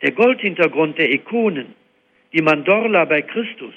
Der 0.00 0.12
Goldhintergrund 0.12 0.96
der 0.96 1.12
Ikonen, 1.12 1.74
die 2.32 2.42
Mandorla 2.42 3.04
bei 3.06 3.22
Christus 3.22 3.74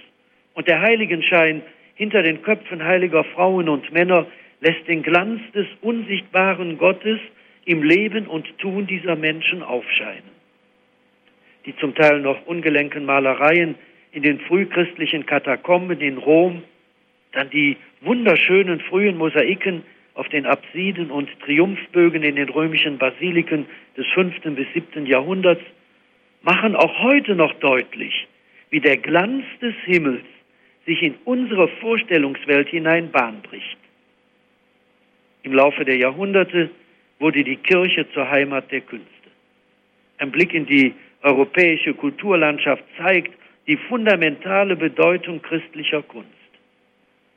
und 0.54 0.68
der 0.68 0.82
Heiligenschein 0.82 1.64
hinter 1.96 2.22
den 2.22 2.44
Köpfen 2.44 2.84
heiliger 2.84 3.24
Frauen 3.24 3.70
und 3.70 3.92
Männer 3.92 4.28
lässt 4.62 4.88
den 4.88 5.04
Glanz 5.04 5.42
des 5.54 5.68
unsichtbaren 5.82 6.78
Gottes 6.78 7.20
im 7.66 7.84
Leben 7.84 8.28
und 8.28 8.58
Tun 8.60 8.88
dieser 8.88 9.16
Menschen 9.16 9.62
aufscheinen. 9.64 10.32
Die 11.66 11.76
zum 11.78 11.94
Teil 11.94 12.22
noch 12.22 12.46
ungelenken 12.46 13.06
Malereien 13.06 13.76
in 14.12 14.24
den 14.24 14.40
frühchristlichen 14.40 15.26
Katakomben 15.26 16.00
in 16.00 16.18
Rom, 16.18 16.64
dann 17.34 17.50
die 17.50 17.78
wunderschönen 18.02 18.80
frühen 18.82 19.18
Mosaiken 19.18 19.84
auf 20.14 20.28
den 20.30 20.46
Apsiden 20.46 21.10
und 21.10 21.30
Triumphbögen 21.42 22.24
in 22.24 22.36
den 22.36 22.50
römischen 22.50 22.98
Basiliken 22.98 23.66
des 23.98 24.06
fünften 24.08 24.56
bis 24.56 24.68
siebten 24.74 25.06
Jahrhunderts, 25.06 25.62
machen 26.42 26.76
auch 26.76 27.00
heute 27.00 27.36
noch 27.36 27.54
deutlich, 27.56 28.28
wie 28.70 28.80
der 28.80 28.98
Glanz 28.98 29.46
des 29.62 29.76
Himmels 29.86 30.26
sich 30.86 31.02
in 31.02 31.16
unsere 31.26 31.68
Vorstellungswelt 31.68 32.70
hinein 32.70 33.12
Bahn 33.12 33.42
bricht. 33.42 33.81
Im 35.44 35.54
Laufe 35.54 35.86
der 35.86 35.98
Jahrhunderte 35.98 36.70
wurde 37.20 37.44
die 37.44 37.58
Kirche 37.58 38.08
zur 38.14 38.30
Heimat 38.30 38.72
der 38.72 38.82
Künste. 38.82 39.10
Ein 40.18 40.32
Blick 40.32 40.54
in 40.54 40.66
die 40.66 40.94
europäische 41.24 41.94
Kulturlandschaft 41.94 42.84
zeigt, 42.98 43.32
die 43.68 43.78
fundamentale 43.78 44.76
Bedeutung 44.76 45.42
christlicher 45.42 46.02
Kunst. 46.04 46.30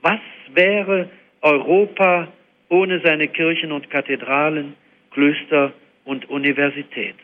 Was 0.02 0.20
wäre 0.52 1.08
Europa 1.40 2.28
ohne 2.68 3.00
seine 3.00 3.28
Kirchen 3.28 3.72
und 3.72 3.90
Kathedralen, 3.90 4.74
Klöster 5.10 5.72
und 6.04 6.28
Universitäten? 6.28 7.18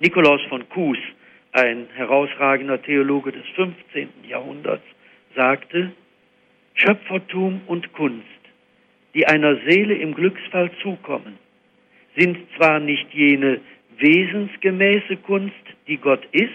Nikolaus 0.00 0.42
von 0.48 0.68
Kues, 0.68 0.98
ein 1.52 1.86
herausragender 1.94 2.82
Theologe 2.82 3.32
des 3.32 3.46
15. 3.54 4.08
Jahrhunderts, 4.28 4.84
sagte, 5.34 5.92
Schöpfertum 6.74 7.62
und 7.66 7.92
Kunst, 7.92 8.35
die 9.16 9.26
einer 9.26 9.56
Seele 9.66 9.94
im 9.94 10.14
Glücksfall 10.14 10.70
zukommen, 10.82 11.38
sind 12.16 12.36
zwar 12.56 12.78
nicht 12.80 13.12
jene 13.14 13.60
wesensgemäße 13.98 15.16
Kunst, 15.16 15.54
die 15.88 15.96
Gott 15.96 16.22
ist, 16.32 16.52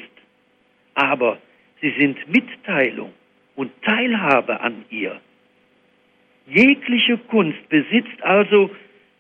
aber 0.94 1.40
sie 1.82 1.92
sind 1.98 2.18
Mitteilung 2.32 3.12
und 3.56 3.72
Teilhabe 3.82 4.62
an 4.62 4.86
ihr. 4.92 5.20
Jegliche 6.46 7.18
Kunst 7.18 7.68
besitzt 7.70 8.22
also, 8.22 8.70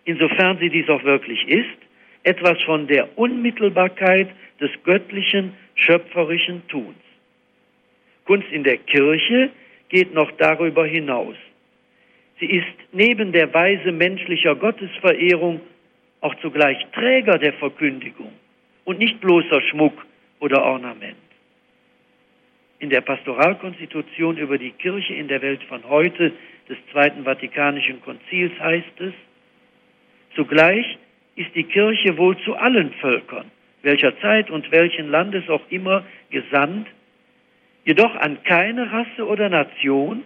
insofern 0.05 0.59
sie 0.59 0.69
dies 0.69 0.87
auch 0.87 1.03
wirklich 1.03 1.47
ist, 1.47 1.79
etwas 2.21 2.61
von 2.63 2.85
der 2.85 3.17
Unmittelbarkeit 3.17 4.29
des 4.59 4.69
göttlichen, 4.83 5.53
schöpferischen 5.73 6.61
Tuns. 6.67 6.95
Kunst 8.25 8.51
in 8.51 8.63
der 8.63 8.77
Kirche 8.77 9.49
geht 9.89 10.13
noch 10.13 10.31
darüber 10.33 10.85
hinaus. 10.85 11.35
Sie 12.41 12.47
ist 12.47 12.65
neben 12.91 13.31
der 13.31 13.53
Weise 13.53 13.91
menschlicher 13.91 14.55
Gottesverehrung 14.55 15.61
auch 16.21 16.33
zugleich 16.41 16.77
Träger 16.91 17.37
der 17.37 17.53
Verkündigung 17.53 18.33
und 18.83 18.97
nicht 18.97 19.21
bloßer 19.21 19.61
Schmuck 19.61 19.93
oder 20.39 20.63
Ornament. 20.63 21.17
In 22.79 22.89
der 22.89 23.01
Pastoralkonstitution 23.01 24.37
über 24.37 24.57
die 24.57 24.71
Kirche 24.71 25.13
in 25.13 25.27
der 25.27 25.43
Welt 25.43 25.61
von 25.65 25.87
heute 25.87 26.31
des 26.67 26.77
Zweiten 26.91 27.25
Vatikanischen 27.25 28.01
Konzils 28.01 28.59
heißt 28.59 29.01
es, 29.01 29.13
zugleich 30.35 30.97
ist 31.35 31.53
die 31.53 31.65
Kirche 31.65 32.17
wohl 32.17 32.35
zu 32.39 32.55
allen 32.55 32.91
Völkern, 32.93 33.51
welcher 33.83 34.19
Zeit 34.19 34.49
und 34.49 34.71
welchen 34.71 35.11
Landes 35.11 35.47
auch 35.47 35.69
immer, 35.69 36.03
gesandt, 36.31 36.87
jedoch 37.85 38.15
an 38.15 38.41
keine 38.43 38.91
Rasse 38.91 39.27
oder 39.27 39.47
Nation, 39.47 40.23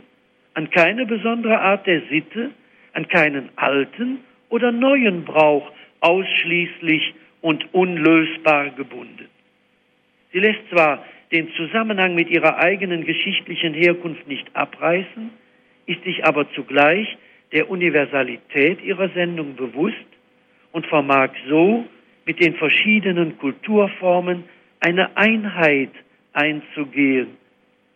an 0.56 0.70
keine 0.72 1.06
besondere 1.06 1.60
Art 1.60 1.86
der 1.86 2.02
Sitte, 2.10 2.52
an 2.94 3.08
keinen 3.08 3.50
alten 3.58 4.20
oder 4.50 4.72
neuen 4.72 5.26
Brauch 5.26 5.72
ausschließlich 6.00 7.14
und 7.42 7.74
unlösbar 7.74 8.72
gebunden. 8.72 9.28
Sie 10.32 10.40
lässt 10.40 10.68
zwar 10.72 11.06
den 11.32 11.52
Zusammenhang 11.54 12.16
mit 12.16 12.30
ihrer 12.30 12.58
eigenen 12.58 13.06
geschichtlichen 13.06 13.74
Herkunft 13.74 14.28
nicht 14.28 14.48
abreißen, 14.56 15.30
ist 15.86 16.04
sich 16.04 16.26
aber 16.26 16.50
zugleich 16.54 17.18
der 17.52 17.70
Universalität 17.70 18.82
ihrer 18.84 19.10
Sendung 19.10 19.56
bewusst 19.56 19.96
und 20.72 20.86
vermag 20.88 21.32
so 21.50 21.86
mit 22.26 22.40
den 22.40 22.56
verschiedenen 22.56 23.38
Kulturformen 23.38 24.46
eine 24.80 25.16
Einheit 25.18 25.92
einzugehen, 26.34 27.38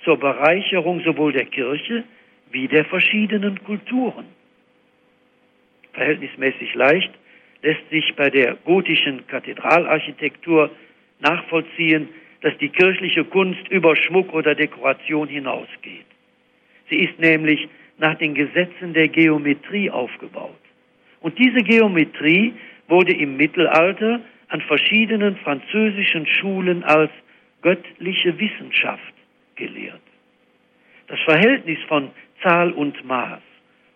zur 0.04 0.18
Bereicherung 0.18 1.02
sowohl 1.02 1.34
der 1.34 1.46
Kirche 1.46 2.04
wie 2.52 2.68
der 2.68 2.86
verschiedenen 2.86 3.64
Kulturen. 3.64 4.26
Verhältnismäßig 5.94 6.74
leicht 6.76 7.12
lässt 7.62 7.90
sich 7.90 8.16
bei 8.16 8.30
der 8.30 8.56
gotischen 8.64 9.28
Kathedralarchitektur 9.28 10.72
nachvollziehen, 11.20 12.10
dass 12.42 12.58
die 12.60 12.70
kirchliche 12.70 13.26
Kunst 13.26 13.68
über 13.70 13.96
Schmuck 13.96 14.34
oder 14.34 14.56
Dekoration 14.56 15.28
hinausgeht. 15.28 16.06
Sie 16.90 17.00
ist 17.00 17.20
nämlich 17.20 17.68
nach 17.98 18.18
den 18.18 18.34
Gesetzen 18.34 18.94
der 18.94 19.10
Geometrie 19.10 19.90
aufgebaut. 19.90 20.56
Und 21.20 21.38
diese 21.38 21.62
Geometrie 21.64 22.54
wurde 22.88 23.14
im 23.14 23.36
Mittelalter 23.36 24.22
an 24.48 24.62
verschiedenen 24.62 25.36
französischen 25.38 26.26
Schulen 26.26 26.84
als 26.84 27.12
göttliche 27.62 28.40
Wissenschaft 28.40 29.14
gelehrt. 29.56 30.02
Das 31.08 31.20
Verhältnis 31.22 31.78
von 31.88 32.10
Zahl 32.42 32.72
und 32.72 33.04
Maß, 33.06 33.42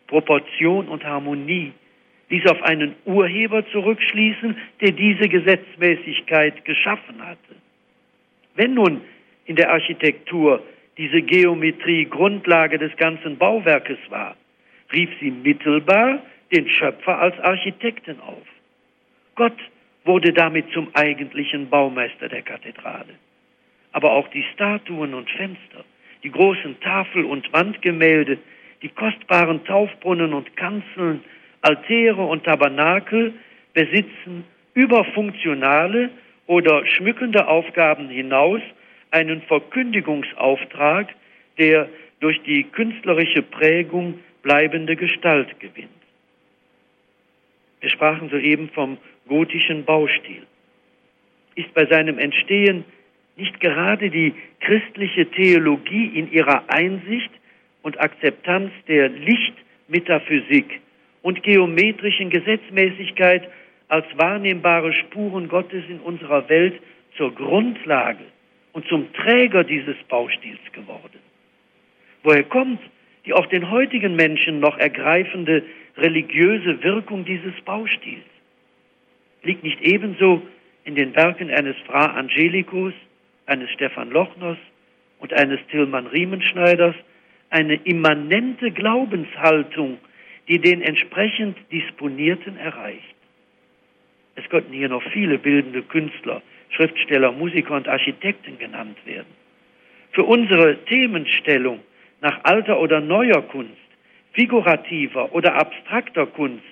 Proportion 0.07 0.87
und 0.87 1.03
Harmonie 1.03 1.73
ließ 2.29 2.47
auf 2.47 2.61
einen 2.63 2.95
Urheber 3.05 3.65
zurückschließen, 3.71 4.57
der 4.81 4.91
diese 4.91 5.29
Gesetzmäßigkeit 5.29 6.65
geschaffen 6.65 7.25
hatte. 7.25 7.55
Wenn 8.55 8.73
nun 8.73 9.01
in 9.45 9.55
der 9.55 9.71
Architektur 9.71 10.63
diese 10.97 11.21
Geometrie 11.21 12.05
Grundlage 12.05 12.77
des 12.77 12.95
ganzen 12.97 13.37
Bauwerkes 13.37 13.97
war, 14.09 14.35
rief 14.91 15.09
sie 15.19 15.31
mittelbar 15.31 16.21
den 16.51 16.69
Schöpfer 16.69 17.19
als 17.19 17.39
Architekten 17.39 18.19
auf. 18.21 18.45
Gott 19.35 19.57
wurde 20.05 20.33
damit 20.33 20.71
zum 20.71 20.89
eigentlichen 20.93 21.69
Baumeister 21.69 22.29
der 22.29 22.41
Kathedrale. 22.41 23.15
Aber 23.91 24.11
auch 24.11 24.27
die 24.29 24.43
Statuen 24.53 25.13
und 25.13 25.29
Fenster, 25.29 25.83
die 26.23 26.31
großen 26.31 26.79
Tafel- 26.79 27.25
und 27.25 27.51
Wandgemälde, 27.53 28.37
die 28.81 28.89
kostbaren 28.89 29.63
Taufbrunnen 29.65 30.33
und 30.33 30.55
Kanzeln, 30.55 31.23
Altäre 31.61 32.23
und 32.23 32.43
Tabernakel 32.43 33.33
besitzen 33.73 34.45
über 34.73 35.05
funktionale 35.05 36.09
oder 36.47 36.85
schmückende 36.85 37.47
Aufgaben 37.47 38.09
hinaus 38.09 38.61
einen 39.11 39.41
Verkündigungsauftrag, 39.43 41.13
der 41.57 41.87
durch 42.19 42.41
die 42.43 42.63
künstlerische 42.63 43.41
Prägung 43.41 44.19
bleibende 44.41 44.95
Gestalt 44.95 45.59
gewinnt. 45.59 45.89
Wir 47.79 47.89
sprachen 47.89 48.29
soeben 48.29 48.69
vom 48.69 48.97
gotischen 49.27 49.85
Baustil. 49.85 50.43
Ist 51.55 51.73
bei 51.73 51.85
seinem 51.85 52.17
Entstehen 52.17 52.85
nicht 53.35 53.59
gerade 53.59 54.09
die 54.09 54.33
christliche 54.59 55.29
Theologie 55.31 56.07
in 56.15 56.31
ihrer 56.31 56.63
Einsicht 56.67 57.31
und 57.81 57.99
Akzeptanz 57.99 58.71
der 58.87 59.09
Lichtmetaphysik 59.09 60.81
und 61.21 61.41
geometrischen 61.43 62.29
Gesetzmäßigkeit 62.29 63.49
als 63.87 64.05
wahrnehmbare 64.17 64.93
Spuren 64.93 65.47
Gottes 65.47 65.83
in 65.89 65.99
unserer 65.99 66.47
Welt 66.49 66.79
zur 67.17 67.33
Grundlage 67.33 68.23
und 68.73 68.87
zum 68.87 69.11
Träger 69.13 69.63
dieses 69.63 69.95
Baustils 70.09 70.59
geworden. 70.71 71.19
Woher 72.23 72.43
kommt 72.43 72.79
die 73.25 73.33
auch 73.33 73.45
den 73.47 73.69
heutigen 73.69 74.15
Menschen 74.15 74.59
noch 74.59 74.77
ergreifende 74.77 75.63
religiöse 75.97 76.83
Wirkung 76.83 77.25
dieses 77.25 77.53
Baustils? 77.65 78.25
Liegt 79.43 79.63
nicht 79.63 79.81
ebenso 79.81 80.41
in 80.85 80.95
den 80.95 81.15
Werken 81.15 81.49
eines 81.49 81.75
Fra 81.85 82.05
Angelicus, 82.07 82.93
eines 83.45 83.69
Stefan 83.71 84.09
Lochners 84.11 84.57
und 85.19 85.33
eines 85.33 85.59
Tillmann 85.71 86.07
Riemenschneiders 86.07 86.95
eine 87.49 87.75
immanente 87.75 88.71
Glaubenshaltung, 88.71 89.99
die 90.47 90.59
den 90.59 90.81
entsprechend 90.81 91.57
Disponierten 91.71 92.57
erreicht. 92.57 93.15
Es 94.35 94.49
könnten 94.49 94.73
hier 94.73 94.89
noch 94.89 95.03
viele 95.11 95.37
bildende 95.37 95.83
Künstler, 95.83 96.41
Schriftsteller, 96.69 97.31
Musiker 97.31 97.75
und 97.75 97.87
Architekten 97.87 98.57
genannt 98.57 98.97
werden. 99.05 99.27
Für 100.11 100.23
unsere 100.23 100.83
Themenstellung 100.85 101.79
nach 102.21 102.39
alter 102.43 102.79
oder 102.79 102.99
neuer 102.99 103.41
Kunst, 103.43 103.77
figurativer 104.33 105.33
oder 105.33 105.55
abstrakter 105.55 106.25
Kunst 106.25 106.63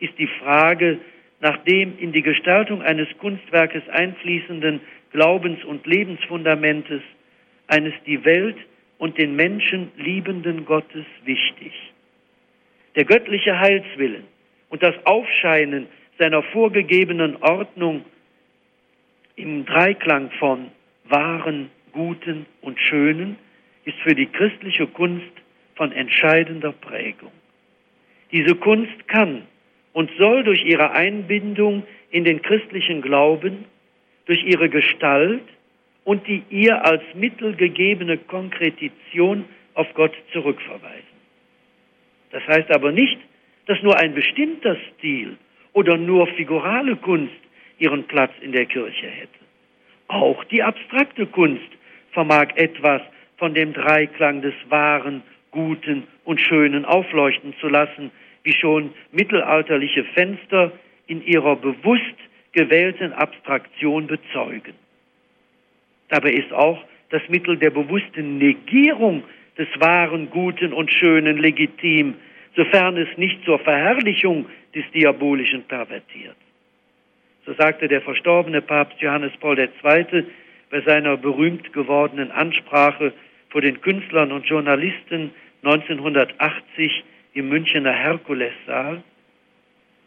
ist 0.00 0.18
die 0.18 0.26
Frage 0.26 0.98
nach 1.40 1.58
dem 1.64 1.98
in 1.98 2.12
die 2.12 2.22
Gestaltung 2.22 2.82
eines 2.82 3.08
Kunstwerkes 3.18 3.86
einfließenden 3.90 4.80
Glaubens- 5.12 5.64
und 5.64 5.86
Lebensfundamentes 5.86 7.02
eines 7.66 7.94
die 8.06 8.24
Welt 8.24 8.56
und 8.98 9.18
den 9.18 9.36
Menschen 9.36 9.90
liebenden 9.96 10.64
Gottes 10.64 11.04
wichtig. 11.24 11.72
Der 12.94 13.04
göttliche 13.04 13.58
Heilswillen 13.58 14.24
und 14.68 14.82
das 14.82 14.94
Aufscheinen 15.04 15.86
seiner 16.18 16.42
vorgegebenen 16.42 17.36
Ordnung 17.42 18.04
im 19.36 19.64
Dreiklang 19.64 20.30
von 20.38 20.70
wahren, 21.04 21.70
guten 21.92 22.46
und 22.60 22.78
schönen 22.78 23.36
ist 23.84 23.98
für 23.98 24.14
die 24.14 24.26
christliche 24.26 24.86
Kunst 24.86 25.32
von 25.74 25.92
entscheidender 25.92 26.72
Prägung. 26.72 27.32
Diese 28.30 28.54
Kunst 28.54 29.08
kann 29.08 29.42
und 29.92 30.10
soll 30.18 30.44
durch 30.44 30.64
ihre 30.64 30.92
Einbindung 30.92 31.82
in 32.10 32.24
den 32.24 32.40
christlichen 32.40 33.02
Glauben, 33.02 33.64
durch 34.26 34.42
ihre 34.44 34.68
Gestalt 34.68 35.42
und 36.04 36.26
die 36.26 36.42
ihr 36.50 36.84
als 36.84 37.02
Mittel 37.14 37.54
gegebene 37.54 38.18
Konkretition 38.18 39.44
auf 39.74 39.86
Gott 39.94 40.12
zurückverweisen. 40.32 41.12
Das 42.30 42.46
heißt 42.46 42.70
aber 42.70 42.92
nicht, 42.92 43.18
dass 43.66 43.82
nur 43.82 43.98
ein 43.98 44.14
bestimmter 44.14 44.76
Stil 44.94 45.36
oder 45.72 45.96
nur 45.96 46.26
figurale 46.28 46.96
Kunst 46.96 47.34
ihren 47.78 48.04
Platz 48.04 48.32
in 48.40 48.52
der 48.52 48.66
Kirche 48.66 49.06
hätte. 49.06 49.38
Auch 50.08 50.44
die 50.44 50.62
abstrakte 50.62 51.26
Kunst 51.26 51.70
vermag 52.12 52.48
etwas 52.56 53.02
von 53.36 53.54
dem 53.54 53.72
Dreiklang 53.72 54.42
des 54.42 54.54
Wahren, 54.68 55.22
Guten 55.50 56.04
und 56.24 56.40
Schönen 56.40 56.84
aufleuchten 56.84 57.54
zu 57.60 57.68
lassen, 57.68 58.10
wie 58.42 58.52
schon 58.52 58.92
mittelalterliche 59.12 60.04
Fenster 60.14 60.72
in 61.06 61.24
ihrer 61.24 61.56
bewusst 61.56 62.16
gewählten 62.52 63.12
Abstraktion 63.12 64.06
bezeugen. 64.06 64.74
Dabei 66.08 66.32
ist 66.32 66.52
auch 66.52 66.82
das 67.10 67.22
Mittel 67.28 67.56
der 67.56 67.70
bewussten 67.70 68.38
Negierung 68.38 69.24
des 69.56 69.68
Wahren, 69.78 70.30
Guten 70.30 70.72
und 70.72 70.90
Schönen 70.90 71.38
legitim, 71.38 72.14
sofern 72.56 72.96
es 72.96 73.08
nicht 73.16 73.44
zur 73.44 73.58
Verherrlichung 73.58 74.46
des 74.74 74.84
Diabolischen 74.94 75.62
pervertiert. 75.64 76.36
So 77.44 77.54
sagte 77.54 77.88
der 77.88 78.02
verstorbene 78.02 78.62
Papst 78.62 79.00
Johannes 79.00 79.32
Paul 79.40 79.58
II. 79.58 80.24
bei 80.70 80.80
seiner 80.82 81.16
berühmt 81.16 81.72
gewordenen 81.72 82.30
Ansprache 82.30 83.12
vor 83.50 83.60
den 83.60 83.80
Künstlern 83.80 84.32
und 84.32 84.46
Journalisten 84.46 85.32
1980 85.62 87.04
im 87.34 87.48
Münchener 87.48 87.92
Herkulessaal, 87.92 89.02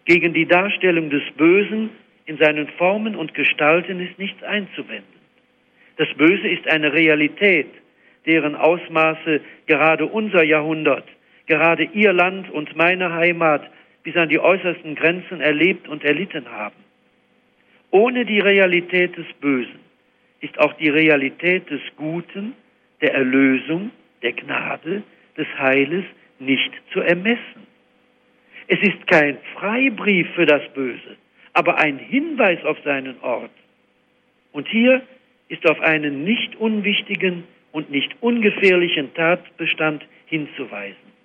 gegen 0.05 0.33
die 0.33 0.45
Darstellung 0.45 1.09
des 1.09 1.23
Bösen 1.37 1.89
in 2.25 2.37
seinen 2.37 2.67
Formen 2.77 3.15
und 3.15 3.33
Gestalten 3.33 3.99
ist 3.99 4.17
nichts 4.17 4.41
einzuwenden. 4.43 5.15
Das 5.97 6.07
Böse 6.15 6.47
ist 6.47 6.67
eine 6.67 6.91
Realität, 6.91 7.69
deren 8.25 8.55
Ausmaße 8.55 9.41
gerade 9.67 10.05
unser 10.05 10.43
Jahrhundert, 10.43 11.05
gerade 11.45 11.83
Ihr 11.93 12.13
Land 12.13 12.49
und 12.49 12.75
meine 12.75 13.13
Heimat 13.13 13.69
bis 14.03 14.15
an 14.15 14.29
die 14.29 14.39
äußersten 14.39 14.95
Grenzen 14.95 15.41
erlebt 15.41 15.87
und 15.87 16.03
erlitten 16.03 16.49
haben. 16.51 16.75
Ohne 17.91 18.25
die 18.25 18.39
Realität 18.39 19.15
des 19.17 19.27
Bösen 19.39 19.79
ist 20.41 20.59
auch 20.59 20.73
die 20.73 20.89
Realität 20.89 21.69
des 21.69 21.81
Guten, 21.95 22.53
der 23.01 23.13
Erlösung, 23.13 23.91
der 24.21 24.33
Gnade, 24.33 25.03
des 25.37 25.47
Heiles 25.57 26.03
nicht 26.39 26.71
zu 26.91 26.99
ermessen. 27.01 27.67
Es 28.67 28.79
ist 28.81 29.07
kein 29.07 29.37
Freibrief 29.53 30.27
für 30.35 30.45
das 30.45 30.61
Böse, 30.73 31.17
aber 31.55 31.77
ein 31.77 31.97
Hinweis 31.97 32.63
auf 32.65 32.77
seinen 32.83 33.19
Ort. 33.21 33.49
Und 34.51 34.67
hier 34.67 35.01
ist 35.47 35.65
auf 35.65 35.79
einen 35.79 36.25
nicht 36.25 36.57
unwichtigen 36.57 37.45
und 37.71 37.89
nicht 37.89 38.11
ungefährlichen 38.19 39.13
Tatbestand 39.13 40.05
hinzuweisen. 40.25 41.15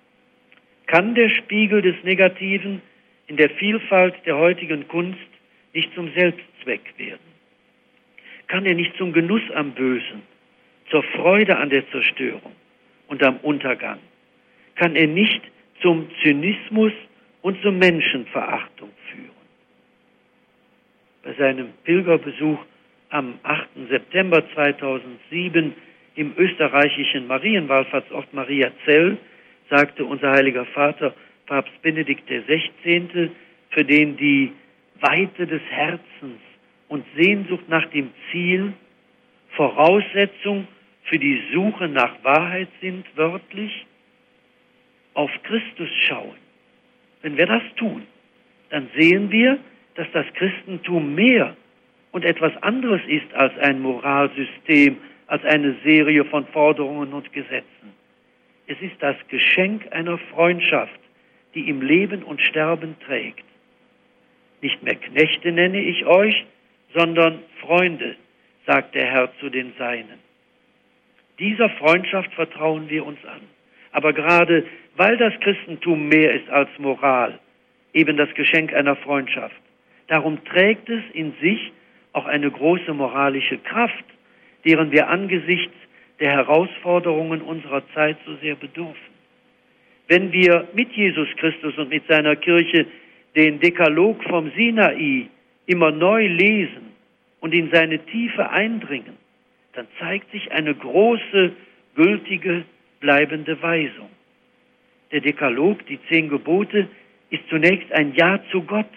Kann 0.87 1.15
der 1.15 1.29
Spiegel 1.29 1.81
des 1.81 1.95
Negativen 2.03 2.81
in 3.27 3.35
der 3.35 3.49
Vielfalt 3.49 4.15
der 4.25 4.37
heutigen 4.37 4.87
Kunst 4.87 5.19
nicht 5.73 5.93
zum 5.95 6.09
Selbstzweck 6.13 6.93
werden? 6.97 7.31
Kann 8.47 8.65
er 8.65 8.75
nicht 8.75 8.95
zum 8.97 9.11
Genuss 9.11 9.43
am 9.53 9.71
Bösen, 9.71 10.21
zur 10.89 11.03
Freude 11.03 11.57
an 11.57 11.69
der 11.69 11.89
Zerstörung 11.91 12.53
und 13.07 13.21
am 13.21 13.35
Untergang? 13.37 13.99
Kann 14.75 14.95
er 14.95 15.07
nicht 15.07 15.41
zum 15.81 16.09
Zynismus 16.23 16.93
und 17.41 17.61
zur 17.61 17.73
Menschenverachtung 17.73 18.91
führen? 19.11 19.30
Bei 21.23 21.33
seinem 21.33 21.69
Pilgerbesuch 21.83 22.59
am 23.09 23.37
8. 23.43 23.67
September 23.89 24.43
2007 24.53 25.73
im 26.15 26.33
österreichischen 26.37 27.27
Marienwallfahrtsort 27.27 28.33
Mariazell 28.33 29.17
sagte 29.69 30.03
unser 30.05 30.31
heiliger 30.31 30.65
Vater 30.65 31.13
Papst 31.45 31.79
Benedikt 31.81 32.27
XVI., 32.27 33.29
für 33.69 33.85
den 33.85 34.17
die 34.17 34.51
Weite 34.99 35.45
des 35.45 35.61
Herzens 35.69 36.41
und 36.87 37.05
Sehnsucht 37.15 37.69
nach 37.69 37.85
dem 37.91 38.09
Ziel 38.31 38.73
Voraussetzung 39.51 40.67
für 41.03 41.19
die 41.19 41.41
Suche 41.53 41.87
nach 41.87 42.23
Wahrheit 42.23 42.69
sind, 42.81 43.05
wörtlich, 43.15 43.85
auf 45.13 45.31
Christus 45.43 45.89
schauen. 46.07 46.37
Wenn 47.21 47.37
wir 47.37 47.45
das 47.45 47.63
tun, 47.75 48.07
dann 48.69 48.89
sehen 48.95 49.29
wir, 49.31 49.59
dass 49.95 50.07
das 50.13 50.25
Christentum 50.33 51.15
mehr 51.15 51.55
und 52.11 52.25
etwas 52.25 52.51
anderes 52.61 53.01
ist 53.07 53.33
als 53.33 53.57
ein 53.59 53.81
Moralsystem, 53.81 54.97
als 55.27 55.43
eine 55.45 55.75
Serie 55.83 56.25
von 56.25 56.45
Forderungen 56.47 57.13
und 57.13 57.31
Gesetzen. 57.31 57.93
Es 58.67 58.79
ist 58.81 58.95
das 58.99 59.15
Geschenk 59.27 59.91
einer 59.91 60.17
Freundschaft, 60.17 60.99
die 61.55 61.69
im 61.69 61.81
Leben 61.81 62.23
und 62.23 62.41
Sterben 62.41 62.95
trägt. 63.05 63.43
Nicht 64.61 64.83
mehr 64.83 64.95
Knechte 64.95 65.51
nenne 65.51 65.81
ich 65.81 66.05
euch, 66.05 66.45
sondern 66.93 67.39
Freunde, 67.61 68.15
sagt 68.65 68.95
der 68.95 69.05
Herr 69.05 69.31
zu 69.39 69.49
den 69.49 69.73
Seinen. 69.77 70.19
Dieser 71.39 71.69
Freundschaft 71.69 72.31
vertrauen 72.33 72.89
wir 72.89 73.05
uns 73.05 73.19
an. 73.25 73.41
Aber 73.91 74.13
gerade 74.13 74.65
weil 74.95 75.17
das 75.17 75.33
Christentum 75.39 76.07
mehr 76.09 76.33
ist 76.33 76.49
als 76.49 76.69
Moral, 76.77 77.39
eben 77.93 78.17
das 78.17 78.33
Geschenk 78.35 78.73
einer 78.73 78.95
Freundschaft, 78.95 79.55
darum 80.11 80.43
trägt 80.43 80.89
es 80.89 81.01
in 81.13 81.33
sich 81.41 81.71
auch 82.11 82.25
eine 82.25 82.51
große 82.51 82.93
moralische 82.93 83.57
Kraft, 83.59 84.03
deren 84.65 84.91
wir 84.91 85.07
angesichts 85.07 85.73
der 86.19 86.31
Herausforderungen 86.31 87.41
unserer 87.41 87.81
Zeit 87.93 88.17
so 88.25 88.35
sehr 88.41 88.55
bedürfen. 88.55 89.11
Wenn 90.09 90.33
wir 90.33 90.67
mit 90.73 90.91
Jesus 90.91 91.29
Christus 91.37 91.77
und 91.77 91.89
mit 91.89 92.05
seiner 92.09 92.35
Kirche 92.35 92.85
den 93.37 93.61
Dekalog 93.61 94.21
vom 94.25 94.51
Sinai 94.51 95.29
immer 95.65 95.91
neu 95.91 96.27
lesen 96.27 96.91
und 97.39 97.53
in 97.53 97.71
seine 97.71 97.97
Tiefe 98.07 98.49
eindringen, 98.49 99.15
dann 99.73 99.87
zeigt 99.97 100.29
sich 100.31 100.51
eine 100.51 100.75
große, 100.75 101.53
gültige, 101.95 102.65
bleibende 102.99 103.61
Weisung. 103.61 104.09
Der 105.13 105.21
Dekalog, 105.21 105.85
die 105.85 105.99
zehn 106.09 106.27
Gebote, 106.27 106.89
ist 107.29 107.47
zunächst 107.49 107.89
ein 107.93 108.13
Ja 108.15 108.41
zu 108.51 108.63
Gott, 108.63 108.89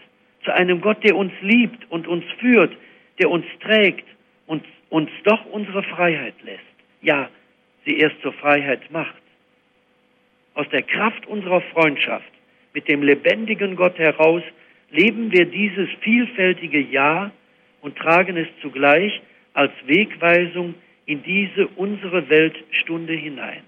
zu 0.45 0.55
einem 0.55 0.81
Gott, 0.81 1.03
der 1.03 1.17
uns 1.17 1.33
liebt 1.41 1.91
und 1.91 2.07
uns 2.07 2.25
führt, 2.39 2.73
der 3.19 3.31
uns 3.31 3.47
trägt 3.61 4.07
und 4.47 4.65
uns 4.91 5.11
doch 5.25 5.45
unsere 5.47 5.83
Freiheit 5.83 6.35
lässt. 6.45 6.63
Ja, 7.03 7.29
sie 7.85 7.99
erst 7.99 8.21
zur 8.23 8.33
Freiheit 8.35 8.91
macht. 8.91 9.23
Aus 10.55 10.69
der 10.71 10.83
Kraft 10.83 11.27
unserer 11.27 11.61
Freundschaft 11.61 12.31
mit 12.73 12.89
dem 12.89 13.03
lebendigen 13.03 13.77
Gott 13.77 13.99
heraus 13.99 14.43
leben 14.91 15.33
wir 15.33 15.47
dieses 15.47 15.89
vielfältige 16.01 16.81
Ja 16.81 17.33
und 17.81 17.97
tragen 17.97 18.37
es 18.37 18.49
zugleich 18.61 19.21
als 19.55 19.73
Wegweisung 19.87 20.75
in 21.07 21.23
diese 21.23 21.67
unsere 21.69 22.29
Weltstunde 22.29 23.13
hinein. 23.15 23.63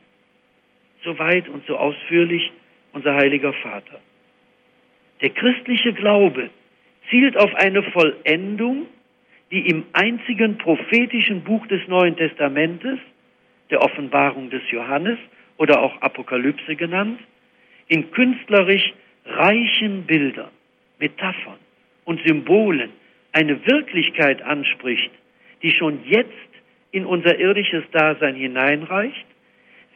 So 1.05 1.19
weit 1.19 1.49
und 1.49 1.67
so 1.67 1.77
ausführlich 1.77 2.53
unser 2.93 3.15
heiliger 3.15 3.53
Vater. 3.53 4.01
Der 5.21 5.31
christliche 5.31 5.93
Glaube 5.93 6.51
zielt 7.11 7.37
auf 7.37 7.55
eine 7.55 7.83
Vollendung, 7.83 8.87
die 9.51 9.69
im 9.69 9.85
einzigen 9.92 10.59
prophetischen 10.59 11.42
Buch 11.42 11.66
des 11.69 11.87
Neuen 11.88 12.16
Testamentes, 12.16 12.99
der 13.71 13.83
Offenbarung 13.83 14.51
des 14.51 14.62
Johannes 14.71 15.19
oder 15.57 15.81
auch 15.81 16.01
Apokalypse 16.01 16.77
genannt, 16.77 17.21
in 17.88 18.11
künstlerisch 18.11 18.92
reichen 19.25 20.05
Bildern, 20.05 20.51
Metaphern 20.99 21.59
und 22.05 22.21
Symbolen 22.27 22.90
eine 23.33 23.64
Wirklichkeit 23.66 24.42
anspricht, 24.42 25.11
die 25.62 25.71
schon 25.73 26.01
jetzt 26.05 26.31
in 26.90 27.05
unser 27.05 27.38
irdisches 27.38 27.85
Dasein 27.92 28.35
hineinreicht, 28.35 29.27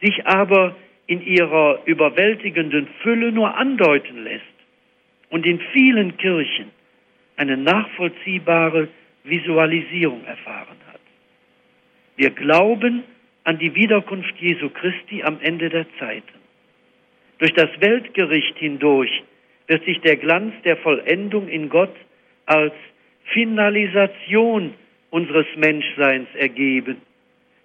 sich 0.01 0.25
aber 0.25 0.75
in 1.07 1.21
ihrer 1.21 1.79
überwältigenden 1.85 2.87
Fülle 3.01 3.31
nur 3.31 3.55
andeuten 3.55 4.23
lässt 4.23 4.43
und 5.29 5.45
in 5.45 5.59
vielen 5.73 6.17
Kirchen 6.17 6.69
eine 7.35 7.57
nachvollziehbare 7.57 8.87
Visualisierung 9.23 10.23
erfahren 10.25 10.77
hat. 10.91 11.01
Wir 12.15 12.31
glauben 12.31 13.03
an 13.43 13.57
die 13.57 13.73
Wiederkunft 13.73 14.35
Jesu 14.37 14.69
Christi 14.69 15.23
am 15.23 15.39
Ende 15.41 15.69
der 15.69 15.85
Zeiten. 15.99 16.39
Durch 17.39 17.53
das 17.53 17.69
Weltgericht 17.79 18.57
hindurch 18.57 19.23
wird 19.67 19.83
sich 19.85 19.99
der 20.01 20.17
Glanz 20.17 20.53
der 20.63 20.77
Vollendung 20.77 21.47
in 21.47 21.69
Gott 21.69 21.95
als 22.45 22.73
Finalisation 23.33 24.73
unseres 25.09 25.47
Menschseins 25.55 26.27
ergeben, 26.35 26.97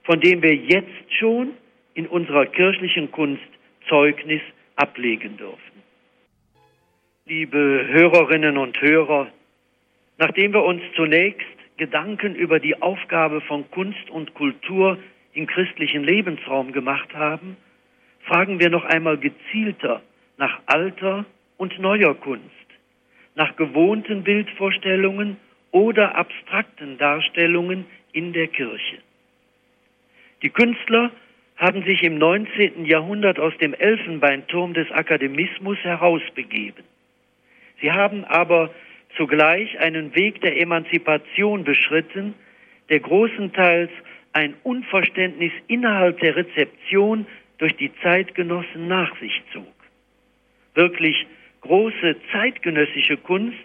von 0.04 0.20
dem 0.20 0.42
wir 0.42 0.54
jetzt 0.54 1.12
schon 1.18 1.52
in 1.94 2.06
unserer 2.06 2.46
kirchlichen 2.46 3.10
Kunst 3.10 3.42
Zeugnis 3.88 4.40
ablegen 4.76 5.36
dürfen. 5.36 5.82
Liebe 7.26 7.86
Hörerinnen 7.88 8.56
und 8.56 8.80
Hörer, 8.80 9.28
nachdem 10.18 10.52
wir 10.52 10.64
uns 10.64 10.82
zunächst 10.94 11.46
Gedanken 11.76 12.34
über 12.34 12.58
die 12.58 12.80
Aufgabe 12.80 13.40
von 13.42 13.70
Kunst 13.70 14.10
und 14.10 14.34
Kultur 14.34 14.98
im 15.34 15.46
christlichen 15.46 16.04
Lebensraum 16.04 16.72
gemacht 16.72 17.14
haben, 17.14 17.56
fragen 18.24 18.58
wir 18.58 18.70
noch 18.70 18.84
einmal 18.84 19.18
gezielter 19.18 20.02
nach 20.38 20.60
alter 20.66 21.24
und 21.58 21.78
neuer 21.78 22.14
Kunst, 22.14 22.44
nach 23.34 23.56
gewohnten 23.56 24.22
Bildvorstellungen 24.22 25.36
oder 25.70 26.14
abstrakten 26.16 26.98
Darstellungen 26.98 27.84
in 28.12 28.32
der 28.32 28.48
Kirche. 28.48 28.98
Die 30.42 30.50
Künstler 30.50 31.10
haben 31.56 31.84
sich 31.84 32.02
im 32.02 32.18
19. 32.18 32.84
Jahrhundert 32.84 33.38
aus 33.38 33.56
dem 33.58 33.74
Elfenbeinturm 33.74 34.74
des 34.74 34.90
Akademismus 34.90 35.78
herausbegeben. 35.78 36.84
Sie 37.80 37.92
haben 37.92 38.24
aber 38.24 38.70
zugleich 39.16 39.78
einen 39.78 40.14
Weg 40.14 40.40
der 40.40 40.60
Emanzipation 40.60 41.64
beschritten, 41.64 42.34
der 42.88 43.00
großenteils 43.00 43.90
ein 44.32 44.54
Unverständnis 44.62 45.52
innerhalb 45.66 46.20
der 46.20 46.36
Rezeption 46.36 47.26
durch 47.58 47.74
die 47.76 47.90
Zeitgenossen 48.02 48.86
nach 48.86 49.18
sich 49.18 49.42
zog. 49.52 49.64
Wirklich 50.74 51.26
große 51.62 52.16
zeitgenössische 52.32 53.16
Kunst 53.16 53.56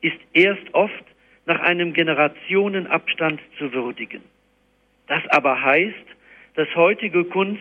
ist 0.00 0.16
erst 0.32 0.72
oft 0.72 1.04
nach 1.46 1.60
einem 1.60 1.92
Generationenabstand 1.92 3.40
zu 3.58 3.72
würdigen. 3.72 4.22
Das 5.06 5.22
aber 5.28 5.60
heißt, 5.60 5.94
dass 6.54 6.74
heutige 6.74 7.24
Kunst 7.24 7.60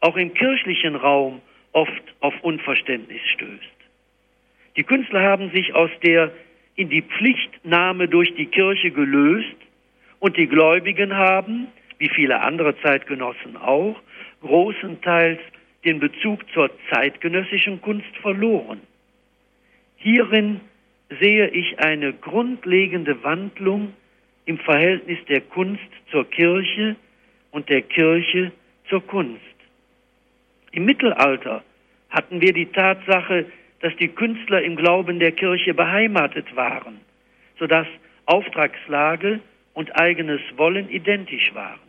auch 0.00 0.16
im 0.16 0.34
kirchlichen 0.34 0.96
Raum 0.96 1.40
oft 1.72 2.02
auf 2.20 2.34
Unverständnis 2.42 3.20
stößt. 3.34 3.76
Die 4.76 4.82
Künstler 4.82 5.22
haben 5.22 5.50
sich 5.50 5.74
aus 5.74 5.90
der 6.02 6.32
in 6.80 6.88
die 6.88 7.02
Pflichtnahme 7.02 8.08
durch 8.08 8.34
die 8.36 8.46
Kirche 8.46 8.90
gelöst 8.90 9.54
und 10.18 10.38
die 10.38 10.46
Gläubigen 10.46 11.14
haben, 11.14 11.66
wie 11.98 12.08
viele 12.08 12.40
andere 12.40 12.74
Zeitgenossen 12.80 13.58
auch, 13.58 14.00
großenteils 14.40 15.40
den 15.84 16.00
Bezug 16.00 16.40
zur 16.54 16.70
zeitgenössischen 16.90 17.82
Kunst 17.82 18.16
verloren. 18.22 18.80
Hierin 19.96 20.62
sehe 21.20 21.48
ich 21.48 21.78
eine 21.80 22.14
grundlegende 22.14 23.22
Wandlung 23.22 23.92
im 24.46 24.56
Verhältnis 24.56 25.18
der 25.28 25.42
Kunst 25.42 25.90
zur 26.10 26.24
Kirche 26.30 26.96
und 27.50 27.68
der 27.68 27.82
Kirche 27.82 28.52
zur 28.88 29.06
Kunst. 29.06 29.42
Im 30.72 30.86
Mittelalter 30.86 31.62
hatten 32.08 32.40
wir 32.40 32.54
die 32.54 32.72
Tatsache, 32.72 33.44
dass 33.80 33.96
die 33.96 34.08
Künstler 34.08 34.62
im 34.62 34.76
Glauben 34.76 35.18
der 35.18 35.32
Kirche 35.32 35.74
beheimatet 35.74 36.54
waren, 36.54 37.00
sodass 37.58 37.86
Auftragslage 38.26 39.40
und 39.74 39.98
eigenes 39.98 40.40
Wollen 40.56 40.88
identisch 40.90 41.54
waren. 41.54 41.80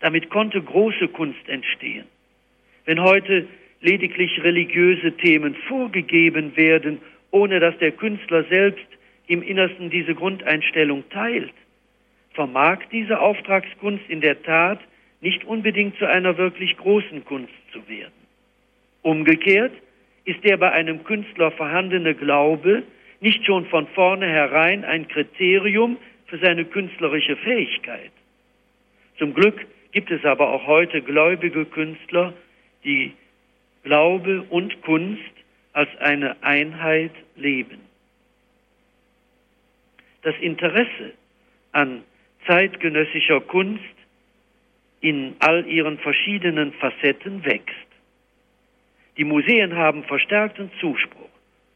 Damit 0.00 0.30
konnte 0.30 0.60
große 0.60 1.08
Kunst 1.08 1.48
entstehen. 1.48 2.04
Wenn 2.84 3.02
heute 3.02 3.46
lediglich 3.80 4.42
religiöse 4.42 5.12
Themen 5.16 5.54
vorgegeben 5.68 6.56
werden, 6.56 7.00
ohne 7.30 7.60
dass 7.60 7.76
der 7.78 7.92
Künstler 7.92 8.44
selbst 8.44 8.86
im 9.26 9.42
Innersten 9.42 9.90
diese 9.90 10.14
Grundeinstellung 10.14 11.08
teilt, 11.10 11.52
vermag 12.32 12.78
diese 12.90 13.20
Auftragskunst 13.20 14.08
in 14.08 14.20
der 14.20 14.42
Tat 14.42 14.80
nicht 15.20 15.44
unbedingt 15.44 15.98
zu 15.98 16.06
einer 16.06 16.38
wirklich 16.38 16.76
großen 16.76 17.24
Kunst 17.24 17.52
zu 17.72 17.86
werden. 17.88 18.12
Umgekehrt 19.02 19.72
ist 20.28 20.44
der 20.44 20.58
bei 20.58 20.70
einem 20.70 21.04
Künstler 21.04 21.50
vorhandene 21.52 22.14
Glaube 22.14 22.82
nicht 23.20 23.44
schon 23.46 23.64
von 23.66 23.86
vornherein 23.88 24.84
ein 24.84 25.08
Kriterium 25.08 25.96
für 26.26 26.38
seine 26.38 26.66
künstlerische 26.66 27.36
Fähigkeit. 27.36 28.12
Zum 29.16 29.32
Glück 29.32 29.66
gibt 29.92 30.10
es 30.10 30.24
aber 30.26 30.52
auch 30.52 30.66
heute 30.66 31.00
gläubige 31.00 31.64
Künstler, 31.64 32.34
die 32.84 33.14
Glaube 33.84 34.42
und 34.50 34.82
Kunst 34.82 35.22
als 35.72 35.88
eine 35.98 36.36
Einheit 36.42 37.12
leben. 37.36 37.80
Das 40.22 40.34
Interesse 40.40 41.14
an 41.72 42.02
zeitgenössischer 42.46 43.40
Kunst 43.40 43.82
in 45.00 45.36
all 45.38 45.66
ihren 45.66 45.98
verschiedenen 45.98 46.72
Facetten 46.74 47.44
wächst. 47.46 47.87
Die 49.18 49.24
Museen 49.24 49.74
haben 49.76 50.04
verstärkten 50.04 50.70
Zuspruch. 50.80 51.28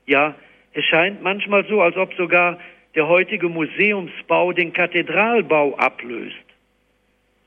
Ja, 0.07 0.37
es 0.73 0.85
scheint 0.85 1.23
manchmal 1.23 1.67
so, 1.67 1.83
als 1.83 1.97
ob 1.97 2.15
sogar 2.15 2.59
der 2.95 3.09
heutige 3.09 3.49
Museumsbau 3.49 4.53
den 4.53 4.73
Kathedralbau 4.73 5.75
ablöst. 5.77 6.37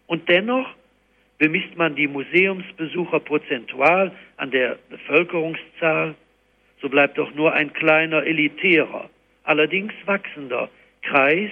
Und 0.07 0.27
dennoch 0.27 0.67
bemisst 1.37 1.77
man 1.77 1.95
die 1.95 2.07
Museumsbesucher 2.07 3.21
prozentual 3.21 4.11
an 4.35 4.51
der 4.51 4.77
Bevölkerungszahl, 4.89 6.15
so 6.81 6.89
bleibt 6.89 7.17
doch 7.17 7.33
nur 7.33 7.53
ein 7.53 7.71
kleiner 7.71 8.23
elitärer, 8.23 9.09
allerdings 9.43 9.93
wachsender 10.05 10.69
Kreis, 11.03 11.51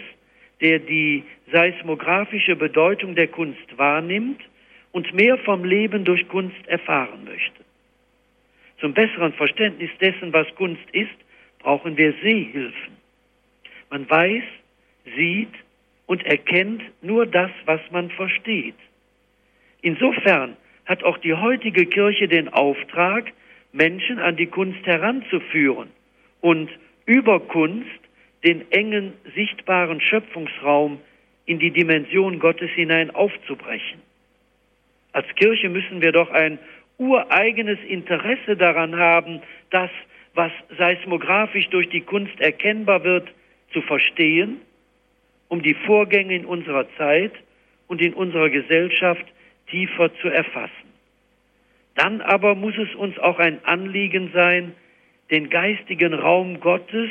der 0.60 0.80
die 0.80 1.24
seismografische 1.52 2.58
Bedeutung 2.58 3.16
der 3.16 3.28
Kunst 3.28 3.78
wahrnimmt 3.78 4.42
und 4.92 5.14
mehr 5.14 5.38
vom 5.40 5.64
Leben 5.64 6.04
durch 6.04 6.28
Kunst 6.28 6.68
erfahren 6.68 7.24
möchte. 7.26 7.63
Zum 8.84 8.94
besseren 8.94 9.32
Verständnis 9.32 9.92
dessen, 10.02 10.34
was 10.34 10.46
Kunst 10.56 10.84
ist, 10.92 11.16
brauchen 11.60 11.96
wir 11.96 12.14
Sehhilfen. 12.22 12.98
Man 13.90 14.10
weiß, 14.10 14.44
sieht 15.16 15.54
und 16.06 16.22
erkennt 16.26 16.84
nur 17.02 17.26
das, 17.26 17.50
was 17.64 17.80
man 17.92 18.10
versteht. 18.10 18.76
Insofern 19.82 20.58
hat 20.86 21.02
auch 21.06 21.18
die 21.20 21.34
heutige 21.34 21.86
Kirche 21.86 22.28
den 22.28 22.50
Auftrag, 22.50 23.32
Menschen 23.72 24.20
an 24.20 24.36
die 24.36 24.48
Kunst 24.48 24.86
heranzuführen 24.86 25.88
und 26.42 26.70
über 27.06 27.40
Kunst 27.40 27.88
den 28.44 28.70
engen, 28.70 29.14
sichtbaren 29.34 30.02
Schöpfungsraum 30.02 31.00
in 31.46 31.58
die 31.58 31.72
Dimension 31.72 32.38
Gottes 32.38 32.72
hinein 32.72 33.12
aufzubrechen. 33.12 34.02
Als 35.14 35.28
Kirche 35.36 35.70
müssen 35.70 36.02
wir 36.02 36.12
doch 36.12 36.32
ein 36.32 36.60
ureigenes 36.98 37.80
Interesse 37.88 38.56
daran 38.56 38.96
haben, 38.98 39.42
das, 39.70 39.90
was 40.34 40.52
seismografisch 40.78 41.68
durch 41.70 41.90
die 41.90 42.02
Kunst 42.02 42.40
erkennbar 42.40 43.04
wird, 43.04 43.30
zu 43.72 43.82
verstehen, 43.82 44.62
um 45.48 45.62
die 45.62 45.74
Vorgänge 45.74 46.36
in 46.36 46.46
unserer 46.46 46.88
Zeit 46.98 47.34
und 47.88 48.02
in 48.02 48.14
unserer 48.14 48.50
Gesellschaft 48.50 49.26
tiefer 49.70 50.14
zu 50.22 50.28
erfassen. 50.28 50.94
Dann 51.96 52.22
aber 52.22 52.56
muss 52.56 52.78
es 52.78 52.94
uns 52.96 53.18
auch 53.20 53.40
ein 53.40 53.64
Anliegen 53.66 54.32
sein, 54.34 54.74
den 55.32 55.50
geistigen 55.50 56.14
Raum 56.14 56.60
Gottes 56.60 57.10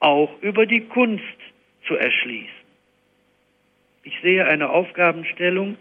auch 0.00 0.30
über 0.40 0.66
die 0.66 0.82
Kunst 0.82 1.24
zu 1.86 1.94
erschließen. 1.94 2.50
Ich 4.02 4.18
sehe 4.22 4.46
eine 4.46 4.70
Aufgabenstellung, 4.70 5.76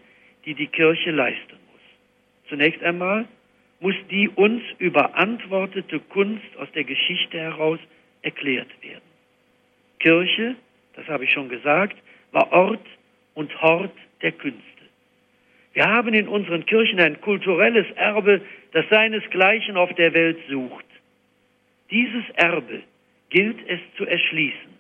die 0.46 0.56
die 0.56 0.68
Kirche 0.68 1.12
leisten 1.12 1.58
muss. 1.72 2.50
Zunächst 2.50 2.84
einmal 2.84 3.28
muss 3.80 3.96
die 4.10 4.30
uns 4.30 4.64
überantwortete 4.78 6.00
Kunst 6.00 6.58
aus 6.58 6.72
der 6.74 6.84
Geschichte 6.84 7.38
heraus 7.38 7.80
erklärt 8.22 8.70
werden. 8.82 9.02
Kirche, 10.00 10.56
das 10.96 11.08
habe 11.08 11.26
ich 11.26 11.32
schon 11.32 11.50
gesagt, 11.50 11.98
war 12.32 12.52
Ort 12.52 12.86
und 13.34 13.62
Hort 13.62 13.96
der 14.22 14.32
Künste. 14.32 14.64
Wir 15.74 15.86
haben 15.86 16.14
in 16.14 16.28
unseren 16.28 16.66
Kirchen 16.66 17.00
ein 17.00 17.20
kulturelles 17.20 17.86
Erbe, 17.96 18.42
das 18.72 18.86
seinesgleichen 18.90 19.76
auf 19.76 19.94
der 19.96 20.14
Welt 20.14 20.38
sucht. 20.50 20.86
Dieses 21.92 22.24
Erbe 22.36 22.82
gilt 23.30 23.58
es 23.68 23.80
zu 23.98 24.06
erschließen. 24.06 24.74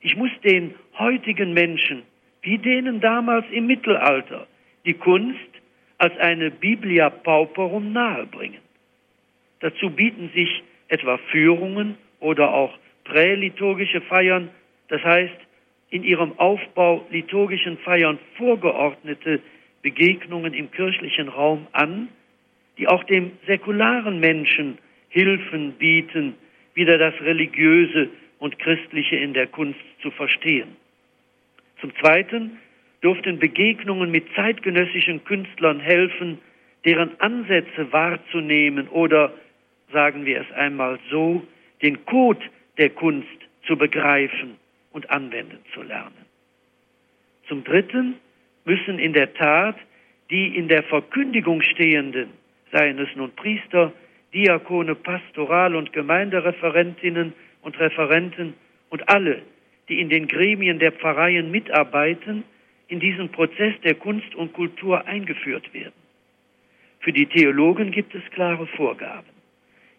Ich 0.00 0.16
muss 0.16 0.30
den 0.42 0.74
heutigen 0.98 1.52
Menschen, 1.52 2.02
wie 2.42 2.58
denen 2.58 3.00
damals 3.00 3.44
im 3.50 3.66
Mittelalter, 3.66 4.46
die 4.86 4.94
Kunst 4.94 5.38
als 5.98 6.16
eine 6.18 6.50
Biblia 6.50 7.10
Pauperum 7.10 7.92
nahebringen. 7.92 8.60
Dazu 9.60 9.90
bieten 9.90 10.30
sich 10.34 10.62
etwa 10.88 11.18
Führungen 11.30 11.96
oder 12.20 12.54
auch 12.54 12.72
präliturgische 13.04 14.00
Feiern, 14.02 14.50
das 14.88 15.02
heißt 15.02 15.36
in 15.90 16.04
ihrem 16.04 16.38
Aufbau 16.38 17.06
liturgischen 17.10 17.78
Feiern 17.78 18.18
vorgeordnete 18.36 19.40
Begegnungen 19.82 20.54
im 20.54 20.70
kirchlichen 20.70 21.28
Raum 21.28 21.66
an, 21.72 22.08
die 22.76 22.86
auch 22.86 23.02
dem 23.04 23.32
säkularen 23.46 24.20
Menschen 24.20 24.78
Hilfen 25.08 25.72
bieten, 25.72 26.34
wieder 26.74 26.98
das 26.98 27.14
Religiöse 27.20 28.10
und 28.38 28.58
Christliche 28.58 29.16
in 29.16 29.32
der 29.34 29.46
Kunst 29.46 29.80
zu 30.02 30.10
verstehen. 30.10 30.76
Zum 31.80 31.94
Zweiten 31.96 32.58
durften 33.00 33.38
Begegnungen 33.38 34.10
mit 34.10 34.26
zeitgenössischen 34.34 35.24
Künstlern 35.24 35.80
helfen, 35.80 36.38
deren 36.84 37.18
Ansätze 37.20 37.92
wahrzunehmen 37.92 38.88
oder, 38.88 39.32
sagen 39.92 40.26
wir 40.26 40.40
es 40.40 40.52
einmal 40.52 40.98
so, 41.10 41.42
den 41.82 42.04
Code 42.06 42.44
der 42.76 42.90
Kunst 42.90 43.28
zu 43.66 43.76
begreifen 43.76 44.56
und 44.92 45.10
anwenden 45.10 45.58
zu 45.74 45.82
lernen. 45.82 46.26
Zum 47.46 47.64
Dritten 47.64 48.14
müssen 48.64 48.98
in 48.98 49.12
der 49.12 49.34
Tat 49.34 49.76
die 50.30 50.56
in 50.56 50.68
der 50.68 50.82
Verkündigung 50.82 51.62
stehenden, 51.62 52.30
seien 52.70 52.98
es 52.98 53.08
nun 53.16 53.32
Priester, 53.32 53.92
Diakone, 54.34 54.94
Pastoral- 54.94 55.74
und 55.74 55.92
Gemeindereferentinnen 55.92 57.32
und 57.62 57.80
Referenten 57.80 58.54
und 58.90 59.08
alle, 59.08 59.42
die 59.88 60.00
in 60.00 60.10
den 60.10 60.28
Gremien 60.28 60.78
der 60.78 60.92
Pfarreien 60.92 61.50
mitarbeiten, 61.50 62.44
in 62.88 63.00
diesen 63.00 63.30
Prozess 63.30 63.74
der 63.84 63.94
Kunst 63.94 64.34
und 64.34 64.52
Kultur 64.54 65.06
eingeführt 65.06 65.72
werden. 65.72 65.92
Für 67.00 67.12
die 67.12 67.26
Theologen 67.26 67.90
gibt 67.90 68.14
es 68.14 68.22
klare 68.32 68.66
Vorgaben. 68.66 69.28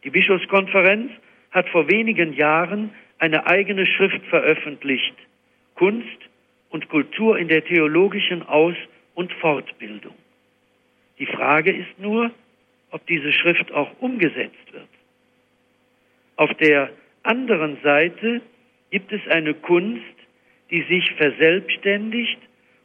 Die 0.04 0.10
Bischofskonferenz 0.10 1.12
hat 1.52 1.70
vor 1.70 1.90
wenigen 1.90 2.34
Jahren 2.34 2.92
eine 3.20 3.46
eigene 3.48 3.86
Schrift 3.86 4.26
veröffentlicht, 4.28 5.16
Kunst 5.76 6.18
und 6.70 6.90
Kultur 6.90 7.38
in 7.38 7.48
der 7.48 7.64
theologischen 7.64 8.44
Aus- 8.44 8.76
und 9.16 9.32
Fortbildung. 9.34 10.16
Die 11.20 11.26
Frage 11.26 11.72
ist 11.72 12.00
nur, 12.00 12.32
ob 12.92 13.06
diese 13.08 13.32
Schrift 13.34 13.72
auch 13.72 13.92
umgesetzt 14.00 14.74
wird. 14.74 14.88
Auf 16.38 16.54
der 16.56 16.90
anderen 17.24 17.78
Seite 17.84 18.42
gibt 18.92 19.12
es 19.12 19.22
eine 19.28 19.54
Kunst, 19.54 20.04
die 20.72 20.82
sich 20.84 21.12
verselbstständigt 21.16 22.40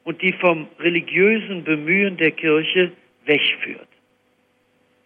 und 0.04 0.20
die 0.22 0.32
vom 0.32 0.68
religiösen 0.78 1.64
Bemühen 1.64 2.16
der 2.16 2.30
Kirche 2.30 2.92
wegführt. 3.24 3.88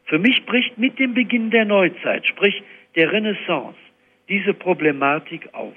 Für 0.06 0.18
mich 0.18 0.44
bricht 0.46 0.78
mit 0.78 0.98
dem 0.98 1.14
Beginn 1.14 1.50
der 1.50 1.64
Neuzeit, 1.64 2.26
sprich 2.26 2.62
der 2.96 3.12
Renaissance, 3.12 3.78
diese 4.28 4.54
Problematik 4.54 5.48
auf. 5.52 5.76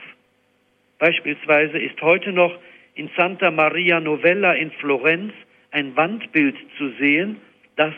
Beispielsweise 1.00 1.78
ist 1.78 2.02
heute 2.02 2.32
noch 2.32 2.58
in 2.96 3.10
Santa 3.16 3.52
Maria 3.52 4.00
Novella 4.00 4.54
in 4.54 4.72
Florenz 4.72 5.34
ein 5.72 5.96
Wandbild 5.96 6.56
zu 6.78 6.90
sehen, 7.00 7.38
das 7.76 7.94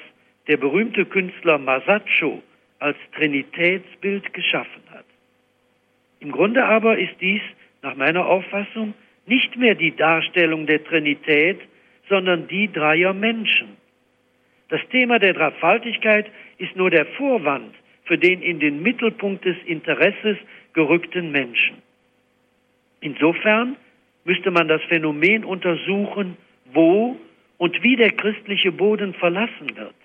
der 0.47 0.57
berühmte 0.57 1.05
Künstler 1.05 1.57
Masaccio 1.57 2.41
als 2.79 2.97
Trinitätsbild 3.15 4.33
geschaffen 4.33 4.83
hat. 4.91 5.05
Im 6.19 6.31
Grunde 6.31 6.63
aber 6.65 6.97
ist 6.97 7.15
dies 7.21 7.41
nach 7.81 7.95
meiner 7.95 8.25
Auffassung 8.25 8.93
nicht 9.25 9.55
mehr 9.55 9.75
die 9.75 9.95
Darstellung 9.95 10.65
der 10.65 10.83
Trinität, 10.83 11.59
sondern 12.09 12.47
die 12.47 12.71
dreier 12.71 13.13
Menschen. 13.13 13.77
Das 14.69 14.81
Thema 14.89 15.19
der 15.19 15.33
Dreifaltigkeit 15.33 16.25
ist 16.57 16.75
nur 16.75 16.89
der 16.89 17.05
Vorwand 17.05 17.73
für 18.05 18.17
den 18.17 18.41
in 18.41 18.59
den 18.59 18.81
Mittelpunkt 18.81 19.45
des 19.45 19.57
Interesses 19.65 20.37
gerückten 20.73 21.31
Menschen. 21.31 21.77
Insofern 22.99 23.77
müsste 24.25 24.51
man 24.51 24.67
das 24.67 24.81
Phänomen 24.83 25.43
untersuchen, 25.43 26.37
wo 26.73 27.17
und 27.57 27.83
wie 27.83 27.95
der 27.95 28.11
christliche 28.11 28.71
Boden 28.71 29.13
verlassen 29.13 29.75
wird. 29.75 29.95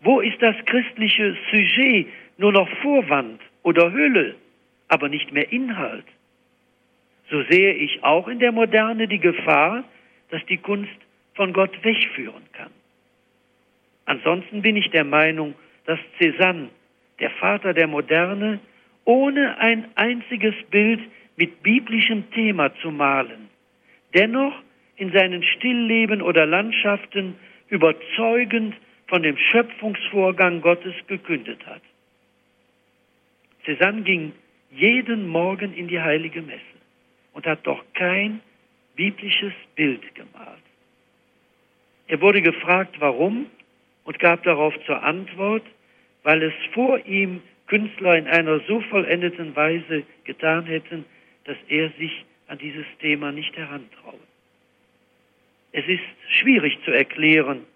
Wo 0.00 0.20
ist 0.20 0.40
das 0.40 0.56
christliche 0.66 1.36
Sujet 1.50 2.08
nur 2.38 2.52
noch 2.52 2.68
Vorwand 2.82 3.40
oder 3.62 3.92
Hülle, 3.92 4.34
aber 4.88 5.08
nicht 5.08 5.32
mehr 5.32 5.50
Inhalt? 5.50 6.04
So 7.30 7.42
sehe 7.50 7.72
ich 7.72 8.04
auch 8.04 8.28
in 8.28 8.38
der 8.38 8.52
Moderne 8.52 9.08
die 9.08 9.18
Gefahr, 9.18 9.84
dass 10.30 10.44
die 10.46 10.58
Kunst 10.58 10.96
von 11.34 11.52
Gott 11.52 11.72
wegführen 11.82 12.44
kann. 12.52 12.70
Ansonsten 14.04 14.62
bin 14.62 14.76
ich 14.76 14.90
der 14.90 15.04
Meinung, 15.04 15.54
dass 15.84 15.98
Cézanne, 16.20 16.68
der 17.18 17.30
Vater 17.30 17.74
der 17.74 17.88
Moderne, 17.88 18.60
ohne 19.04 19.58
ein 19.58 19.86
einziges 19.96 20.54
Bild 20.70 21.00
mit 21.36 21.62
biblischem 21.62 22.30
Thema 22.30 22.74
zu 22.76 22.90
malen, 22.90 23.48
dennoch 24.14 24.54
in 24.96 25.12
seinen 25.12 25.42
Stillleben 25.42 26.22
oder 26.22 26.46
Landschaften 26.46 27.34
überzeugend 27.68 28.74
von 29.08 29.22
dem 29.22 29.36
Schöpfungsvorgang 29.36 30.60
Gottes 30.60 30.94
gekündet 31.08 31.64
hat. 31.66 31.82
Cézanne 33.64 34.02
ging 34.02 34.32
jeden 34.70 35.26
Morgen 35.26 35.74
in 35.74 35.88
die 35.88 36.00
heilige 36.00 36.42
Messe 36.42 36.75
und 37.36 37.46
hat 37.46 37.66
doch 37.66 37.84
kein 37.92 38.40
biblisches 38.96 39.52
Bild 39.74 40.02
gemalt. 40.14 40.62
Er 42.08 42.20
wurde 42.22 42.40
gefragt, 42.40 42.96
warum, 42.98 43.46
und 44.04 44.18
gab 44.18 44.42
darauf 44.44 44.74
zur 44.86 45.02
Antwort, 45.02 45.64
weil 46.22 46.42
es 46.42 46.54
vor 46.72 46.98
ihm 47.04 47.42
Künstler 47.66 48.16
in 48.16 48.26
einer 48.26 48.60
so 48.60 48.80
vollendeten 48.80 49.54
Weise 49.54 50.04
getan 50.24 50.64
hätten, 50.64 51.04
dass 51.44 51.56
er 51.68 51.90
sich 51.98 52.24
an 52.48 52.56
dieses 52.56 52.86
Thema 53.00 53.32
nicht 53.32 53.54
herantraue. 53.54 54.18
Es 55.72 55.86
ist 55.86 56.04
schwierig 56.38 56.78
zu 56.86 56.90
erklären, 56.90 57.66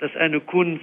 dass 0.00 0.14
eine 0.16 0.40
Kunst 0.40 0.82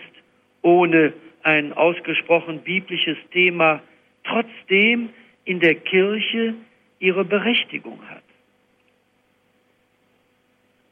ohne 0.61 1.11
ein 1.43 1.73
ausgesprochen 1.73 2.59
biblisches 2.61 3.17
Thema 3.32 3.82
trotzdem 4.23 5.09
in 5.43 5.59
der 5.59 5.75
Kirche 5.75 6.53
ihre 7.02 7.26
Berechtigung 7.26 7.99
hat. 8.10 8.24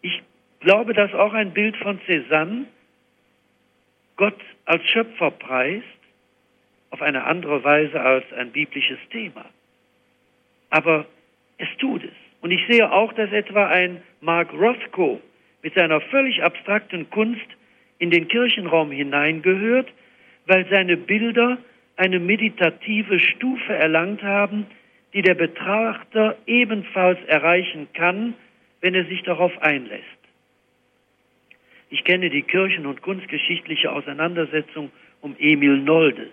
Ich 0.02 0.22
glaube, 0.60 0.94
dass 0.94 1.14
auch 1.14 1.34
ein 1.34 1.54
Bild 1.54 1.78
von 1.78 2.00
Cézanne 2.02 2.66
Gott 4.18 4.40
als 4.66 4.84
Schöpfer 4.90 5.32
preist, 5.32 5.86
auf 6.90 7.02
eine 7.02 7.24
andere 7.24 7.64
Weise 7.64 8.02
als 8.02 8.26
ein 8.34 8.52
biblisches 8.52 8.98
Thema. 9.12 9.46
Aber 10.72 11.06
es 11.58 11.68
tut 11.78 12.04
es. 12.04 12.14
Und 12.42 12.52
ich 12.52 12.66
sehe 12.68 12.92
auch, 12.92 13.14
dass 13.14 13.32
etwa 13.32 13.68
ein 13.68 14.02
Mark 14.22 14.52
Rothko 14.54 15.22
mit 15.62 15.76
seiner 15.76 16.02
völlig 16.02 16.42
abstrakten 16.44 17.10
Kunst 17.10 17.46
in 18.00 18.10
den 18.10 18.28
Kirchenraum 18.28 18.92
hineingehört, 18.92 19.92
weil 20.48 20.68
seine 20.70 20.98
Bilder 20.98 21.60
eine 21.98 22.20
meditative 22.20 23.20
Stufe 23.20 23.74
erlangt 23.74 24.24
haben, 24.24 24.66
die 25.14 25.22
der 25.22 25.36
Betrachter 25.36 26.38
ebenfalls 26.46 27.20
erreichen 27.26 27.88
kann, 27.94 28.36
wenn 28.82 28.96
er 28.96 29.06
sich 29.06 29.24
darauf 29.24 29.52
einlässt. 29.62 30.06
Ich 31.90 32.04
kenne 32.04 32.30
die 32.30 32.44
kirchen- 32.44 32.86
und 32.86 33.02
kunstgeschichtliche 33.02 33.92
Auseinandersetzung 33.92 34.92
um 35.22 35.36
Emil 35.40 35.78
Nolde. 35.78 36.30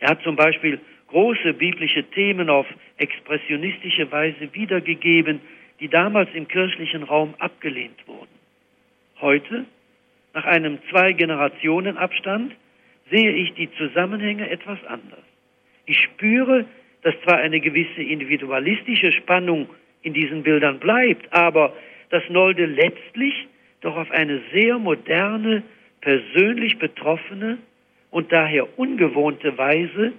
Er 0.00 0.10
hat 0.10 0.22
zum 0.22 0.36
Beispiel 0.36 0.78
große 1.08 1.54
biblische 1.54 2.04
Themen 2.04 2.50
auf 2.50 2.66
expressionistische 2.98 4.10
Weise 4.12 4.52
wiedergegeben, 4.52 5.40
die 5.80 5.88
damals 5.88 6.28
im 6.34 6.46
kirchlichen 6.46 7.02
Raum 7.02 7.34
abgelehnt 7.38 8.06
wurden. 8.06 8.28
Heute, 9.20 9.64
nach 10.34 10.44
einem 10.44 10.78
Zwei-Generationen-Abstand, 10.90 12.54
sehe 13.10 13.32
ich 13.32 13.54
die 13.54 13.70
Zusammenhänge 13.72 14.50
etwas 14.50 14.78
anders. 14.84 15.24
Ich 15.86 15.98
spüre, 15.98 16.66
dass 17.02 17.14
zwar 17.22 17.38
eine 17.38 17.60
gewisse 17.60 18.02
individualistische 18.02 19.12
Spannung 19.12 19.68
in 20.02 20.14
diesen 20.14 20.42
Bildern 20.42 20.78
bleibt, 20.78 21.32
aber 21.32 21.74
dass 22.10 22.22
Nolde 22.28 22.66
letztlich 22.66 23.46
doch 23.80 23.96
auf 23.96 24.10
eine 24.10 24.40
sehr 24.52 24.78
moderne, 24.78 25.62
persönlich 26.00 26.78
betroffene 26.78 27.58
und 28.10 28.32
daher 28.32 28.78
ungewohnte 28.78 29.56
Weise 29.58 30.12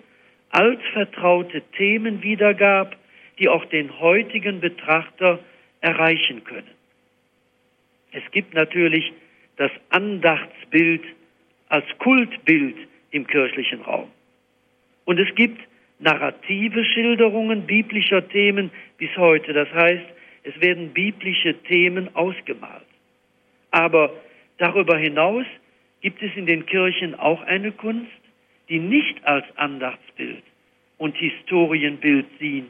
altvertraute 0.51 1.61
Themen 1.77 2.23
wiedergab, 2.23 2.95
die 3.37 3.49
auch 3.49 3.65
den 3.65 3.99
heutigen 3.99 4.59
Betrachter 4.59 5.39
erreichen 5.81 6.43
können. 6.43 6.71
Es 8.11 8.23
gibt 8.31 8.53
natürlich 8.53 9.13
das 9.57 9.71
Andachtsbild 9.89 11.03
als 11.69 11.85
Kultbild 11.99 12.75
im 13.11 13.27
kirchlichen 13.27 13.81
Raum. 13.81 14.09
Und 15.05 15.19
es 15.19 15.33
gibt 15.35 15.61
narrative 15.99 16.83
Schilderungen 16.85 17.65
biblischer 17.65 18.27
Themen 18.27 18.71
bis 18.97 19.15
heute. 19.17 19.53
Das 19.53 19.71
heißt, 19.73 20.05
es 20.43 20.61
werden 20.61 20.93
biblische 20.93 21.53
Themen 21.63 22.15
ausgemalt. 22.15 22.85
Aber 23.71 24.13
darüber 24.57 24.97
hinaus 24.97 25.45
gibt 26.01 26.21
es 26.23 26.31
in 26.35 26.45
den 26.45 26.65
Kirchen 26.65 27.15
auch 27.15 27.41
eine 27.43 27.71
Kunst, 27.71 28.11
die 28.69 28.79
nicht 28.79 29.23
als 29.25 29.45
Andachtsbild 29.57 30.43
und 30.97 31.15
Historienbild 31.17 32.25
dient, 32.39 32.69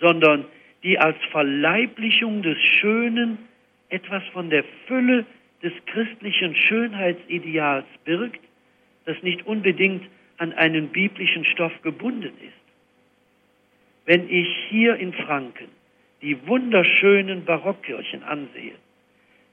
sondern 0.00 0.46
die 0.82 0.98
als 0.98 1.16
Verleiblichung 1.30 2.42
des 2.42 2.58
Schönen 2.58 3.38
etwas 3.88 4.22
von 4.32 4.50
der 4.50 4.64
Fülle 4.86 5.26
des 5.62 5.72
christlichen 5.86 6.56
Schönheitsideals 6.56 7.84
birgt, 8.04 8.40
das 9.04 9.22
nicht 9.22 9.46
unbedingt 9.46 10.04
an 10.38 10.52
einen 10.54 10.88
biblischen 10.88 11.44
Stoff 11.44 11.72
gebunden 11.82 12.32
ist. 12.40 12.61
Wenn 14.04 14.28
ich 14.28 14.48
hier 14.68 14.96
in 14.96 15.12
Franken 15.12 15.68
die 16.22 16.46
wunderschönen 16.46 17.44
Barockkirchen 17.44 18.22
ansehe, 18.22 18.74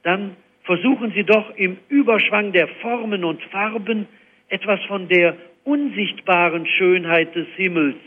dann 0.03 0.35
versuchen 0.63 1.11
Sie 1.13 1.23
doch 1.23 1.55
im 1.55 1.77
Überschwang 1.89 2.51
der 2.51 2.67
Formen 2.67 3.23
und 3.23 3.41
Farben 3.45 4.07
etwas 4.49 4.79
von 4.85 5.07
der 5.07 5.35
unsichtbaren 5.63 6.65
Schönheit 6.65 7.35
des 7.35 7.47
Himmels 7.55 7.97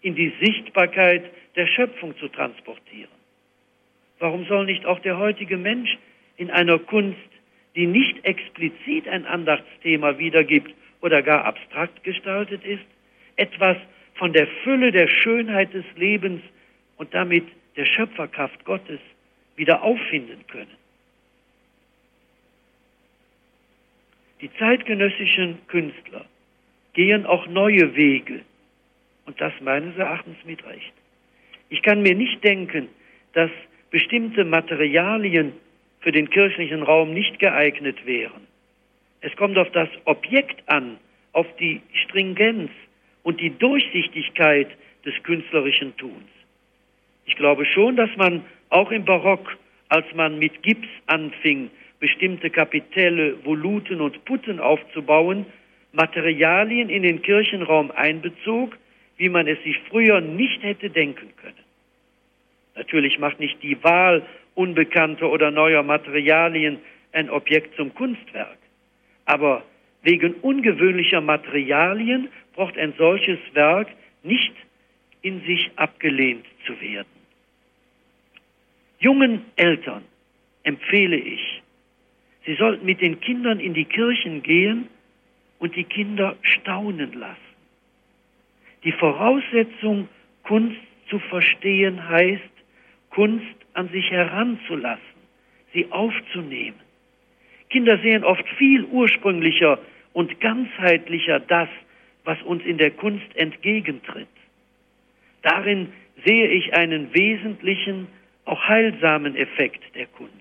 in 0.00 0.14
die 0.14 0.32
Sichtbarkeit 0.40 1.24
der 1.56 1.66
Schöpfung 1.66 2.16
zu 2.18 2.28
transportieren. 2.28 3.10
Warum 4.18 4.44
soll 4.46 4.66
nicht 4.66 4.86
auch 4.86 5.00
der 5.00 5.18
heutige 5.18 5.56
Mensch 5.56 5.96
in 6.36 6.50
einer 6.50 6.78
Kunst, 6.78 7.18
die 7.76 7.86
nicht 7.86 8.24
explizit 8.24 9.08
ein 9.08 9.26
Andachtsthema 9.26 10.18
wiedergibt 10.18 10.72
oder 11.00 11.22
gar 11.22 11.44
abstrakt 11.44 12.02
gestaltet 12.04 12.64
ist, 12.64 12.84
etwas 13.36 13.76
von 14.14 14.32
der 14.32 14.46
Fülle 14.62 14.92
der 14.92 15.08
Schönheit 15.08 15.74
des 15.74 15.84
Lebens 15.96 16.42
und 16.96 17.12
damit 17.14 17.44
der 17.76 17.84
Schöpferkraft 17.84 18.64
Gottes 18.64 19.00
wieder 19.56 19.82
auffinden 19.82 20.46
können? 20.46 20.76
Die 24.40 24.50
zeitgenössischen 24.58 25.66
Künstler 25.68 26.26
gehen 26.92 27.26
auch 27.26 27.46
neue 27.46 27.96
Wege 27.96 28.42
und 29.26 29.40
das 29.40 29.52
meines 29.60 29.96
Erachtens 29.96 30.36
mit 30.44 30.64
Recht. 30.66 30.92
Ich 31.70 31.82
kann 31.82 32.02
mir 32.02 32.14
nicht 32.14 32.44
denken, 32.44 32.88
dass 33.32 33.50
bestimmte 33.90 34.44
Materialien 34.44 35.52
für 36.00 36.12
den 36.12 36.28
kirchlichen 36.28 36.82
Raum 36.82 37.14
nicht 37.14 37.38
geeignet 37.38 38.04
wären. 38.04 38.46
Es 39.22 39.34
kommt 39.36 39.56
auf 39.56 39.70
das 39.70 39.88
Objekt 40.04 40.62
an, 40.66 40.98
auf 41.32 41.46
die 41.56 41.80
Stringenz 42.04 42.70
und 43.24 43.40
die 43.40 43.50
Durchsichtigkeit 43.58 44.68
des 45.04 45.20
künstlerischen 45.24 45.96
Tuns. 45.96 46.30
Ich 47.26 47.34
glaube 47.34 47.66
schon, 47.66 47.96
dass 47.96 48.14
man 48.16 48.44
auch 48.68 48.92
im 48.92 49.04
Barock, 49.04 49.56
als 49.88 50.06
man 50.14 50.38
mit 50.38 50.62
Gips 50.62 50.88
anfing, 51.06 51.70
bestimmte 51.98 52.50
Kapitelle, 52.50 53.44
Voluten 53.44 54.00
und 54.00 54.24
Putten 54.24 54.60
aufzubauen, 54.60 55.46
Materialien 55.92 56.90
in 56.90 57.02
den 57.02 57.22
Kirchenraum 57.22 57.90
einbezog, 57.90 58.76
wie 59.16 59.28
man 59.28 59.46
es 59.46 59.62
sich 59.62 59.78
früher 59.88 60.20
nicht 60.20 60.62
hätte 60.62 60.90
denken 60.90 61.32
können. 61.36 61.64
Natürlich 62.74 63.18
macht 63.18 63.40
nicht 63.40 63.62
die 63.62 63.82
Wahl 63.82 64.22
unbekannter 64.54 65.30
oder 65.30 65.50
neuer 65.50 65.82
Materialien 65.82 66.78
ein 67.12 67.30
Objekt 67.30 67.76
zum 67.76 67.94
Kunstwerk. 67.94 68.58
Aber 69.24 69.62
wegen 70.04 70.34
ungewöhnlicher 70.34 71.20
Materialien 71.20 72.28
braucht 72.54 72.78
ein 72.78 72.92
solches 72.96 73.38
Werk 73.54 73.88
nicht 74.22 74.52
in 75.22 75.40
sich 75.44 75.70
abgelehnt 75.76 76.44
zu 76.66 76.80
werden. 76.80 77.08
Jungen 78.98 79.42
Eltern 79.56 80.04
empfehle 80.62 81.16
ich, 81.16 81.62
sie 82.46 82.54
sollten 82.54 82.84
mit 82.84 83.00
den 83.00 83.20
Kindern 83.20 83.58
in 83.60 83.74
die 83.74 83.86
Kirchen 83.86 84.42
gehen 84.42 84.88
und 85.58 85.74
die 85.74 85.84
Kinder 85.84 86.36
staunen 86.42 87.12
lassen. 87.14 87.40
Die 88.84 88.92
Voraussetzung, 88.92 90.08
Kunst 90.42 90.80
zu 91.08 91.18
verstehen, 91.18 92.06
heißt, 92.08 92.42
Kunst 93.10 93.56
an 93.72 93.88
sich 93.88 94.10
heranzulassen, 94.10 95.02
sie 95.72 95.90
aufzunehmen. 95.90 96.78
Kinder 97.70 97.98
sehen 97.98 98.24
oft 98.24 98.46
viel 98.58 98.84
ursprünglicher 98.84 99.78
und 100.14 100.40
ganzheitlicher 100.40 101.40
das, 101.40 101.68
was 102.24 102.40
uns 102.42 102.64
in 102.64 102.78
der 102.78 102.92
Kunst 102.92 103.26
entgegentritt. 103.34 104.28
Darin 105.42 105.92
sehe 106.24 106.48
ich 106.48 106.72
einen 106.72 107.14
wesentlichen, 107.14 108.06
auch 108.46 108.62
heilsamen 108.66 109.36
Effekt 109.36 109.82
der 109.94 110.06
Kunst. 110.06 110.32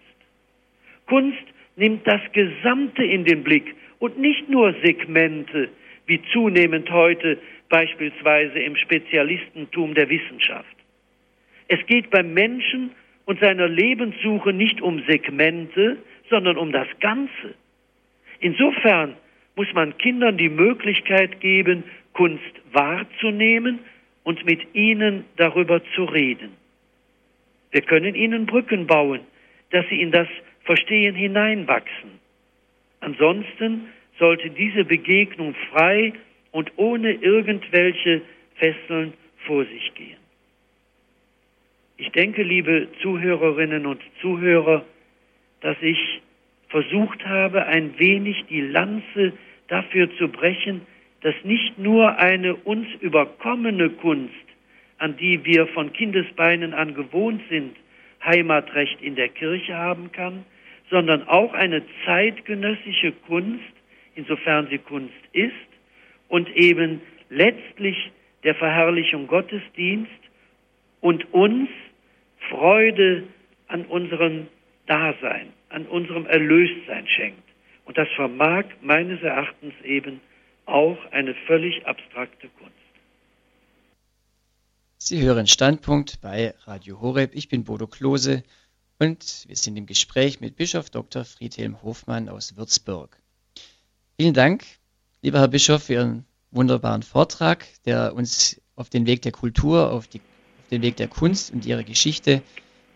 Kunst 1.07 1.43
nimmt 1.75 2.07
das 2.07 2.21
Gesamte 2.31 3.03
in 3.03 3.25
den 3.25 3.43
Blick 3.43 3.75
und 3.99 4.17
nicht 4.17 4.47
nur 4.49 4.73
Segmente, 4.83 5.69
wie 6.05 6.21
zunehmend 6.31 6.89
heute 6.91 7.37
beispielsweise 7.67 8.59
im 8.59 8.75
Spezialistentum 8.75 9.93
der 9.93 10.09
Wissenschaft. 10.09 10.75
Es 11.67 11.85
geht 11.87 12.09
beim 12.11 12.33
Menschen 12.33 12.91
und 13.25 13.39
seiner 13.39 13.67
Lebenssuche 13.67 14.53
nicht 14.53 14.81
um 14.81 15.03
Segmente, 15.07 15.97
sondern 16.29 16.57
um 16.57 16.71
das 16.71 16.87
Ganze. 16.99 17.55
Insofern 18.39 19.15
muss 19.55 19.71
man 19.73 19.97
Kindern 19.97 20.37
die 20.37 20.49
Möglichkeit 20.49 21.39
geben, 21.39 21.83
Kunst 22.13 22.43
wahrzunehmen 22.71 23.79
und 24.23 24.45
mit 24.45 24.73
ihnen 24.73 25.25
darüber 25.35 25.81
zu 25.95 26.05
reden. 26.05 26.51
Wir 27.71 27.81
können 27.81 28.15
ihnen 28.15 28.45
Brücken 28.45 28.87
bauen, 28.87 29.21
dass 29.71 29.87
sie 29.89 30.01
in 30.01 30.11
das 30.11 30.27
Verstehen 30.63 31.15
hineinwachsen. 31.15 32.11
Ansonsten 32.99 33.87
sollte 34.19 34.49
diese 34.51 34.85
Begegnung 34.85 35.55
frei 35.71 36.13
und 36.51 36.71
ohne 36.77 37.13
irgendwelche 37.13 38.21
Fesseln 38.55 39.13
vor 39.45 39.65
sich 39.65 39.93
gehen. 39.95 40.17
Ich 41.97 42.11
denke, 42.11 42.43
liebe 42.43 42.87
Zuhörerinnen 43.01 43.85
und 43.85 44.01
Zuhörer, 44.21 44.85
dass 45.61 45.77
ich 45.81 46.21
versucht 46.73 47.23
habe, 47.27 47.67
ein 47.67 47.99
wenig 47.99 48.45
die 48.49 48.61
Lanze 48.61 49.33
dafür 49.67 50.09
zu 50.17 50.27
brechen, 50.27 50.81
dass 51.21 51.35
nicht 51.43 51.77
nur 51.77 52.17
eine 52.17 52.55
uns 52.55 52.87
überkommene 52.99 53.91
Kunst, 53.91 54.33
an 54.97 55.15
die 55.15 55.45
wir 55.45 55.67
von 55.67 55.93
Kindesbeinen 55.93 56.73
an 56.73 56.95
gewohnt 56.95 57.43
sind, 57.47 57.75
Heimatrecht 58.25 58.99
in 59.03 59.15
der 59.15 59.29
Kirche 59.29 59.77
haben 59.77 60.11
kann, 60.11 60.45
sondern 60.89 61.27
auch 61.27 61.53
eine 61.53 61.83
zeitgenössische 62.05 63.11
Kunst, 63.27 63.73
insofern 64.15 64.67
sie 64.69 64.79
Kunst 64.79 65.13
ist, 65.31 65.53
und 66.27 66.49
eben 66.55 67.01
letztlich 67.29 68.11
der 68.43 68.55
Verherrlichung 68.55 69.27
Gottes 69.27 69.61
dient 69.77 70.09
und 71.01 71.31
uns 71.35 71.69
Freude 72.49 73.25
an 73.67 73.85
unserem 73.85 74.47
Dasein, 74.87 75.53
an 75.73 75.87
unserem 75.87 76.25
Erlöstsein 76.25 77.07
schenkt. 77.07 77.43
Und 77.85 77.97
das 77.97 78.07
vermag 78.15 78.65
meines 78.81 79.21
Erachtens 79.21 79.73
eben 79.83 80.21
auch 80.65 80.97
eine 81.11 81.35
völlig 81.47 81.85
abstrakte 81.85 82.47
Kunst. 82.59 82.73
Sie 84.97 85.21
hören 85.21 85.47
Standpunkt 85.47 86.21
bei 86.21 86.53
Radio 86.63 87.01
Horeb. 87.01 87.31
Ich 87.33 87.49
bin 87.49 87.65
Bodo 87.65 87.87
Klose 87.87 88.43
und 88.99 89.43
wir 89.47 89.57
sind 89.57 89.75
im 89.75 89.85
Gespräch 89.85 90.39
mit 90.39 90.55
Bischof 90.55 90.89
Dr. 90.89 91.25
Friedhelm 91.25 91.83
Hofmann 91.83 92.29
aus 92.29 92.55
Würzburg. 92.55 93.17
Vielen 94.17 94.33
Dank, 94.33 94.63
lieber 95.21 95.39
Herr 95.39 95.49
Bischof, 95.49 95.83
für 95.83 95.93
Ihren 95.93 96.25
wunderbaren 96.51 97.03
Vortrag, 97.03 97.65
der 97.85 98.13
uns 98.13 98.61
auf 98.75 98.89
den 98.89 99.05
Weg 99.05 99.23
der 99.23 99.31
Kultur, 99.31 99.91
auf, 99.91 100.07
die, 100.07 100.19
auf 100.19 100.69
den 100.69 100.81
Weg 100.81 100.95
der 100.97 101.07
Kunst 101.07 101.51
und 101.51 101.65
ihre 101.65 101.83
Geschichte 101.83 102.41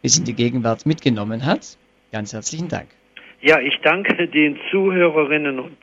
bis 0.01 0.17
in 0.17 0.25
die 0.25 0.34
Gegenwart 0.34 0.86
mitgenommen 0.86 1.45
hat. 1.45 1.78
Ganz 2.12 2.34
herzlichen 2.34 2.70
Dank. 2.70 2.88
Ja, 3.41 3.60
ich 3.60 3.80
danke 3.84 4.28
den 4.28 4.58
Zuhörerinnen 4.72 5.60
und 5.60 5.78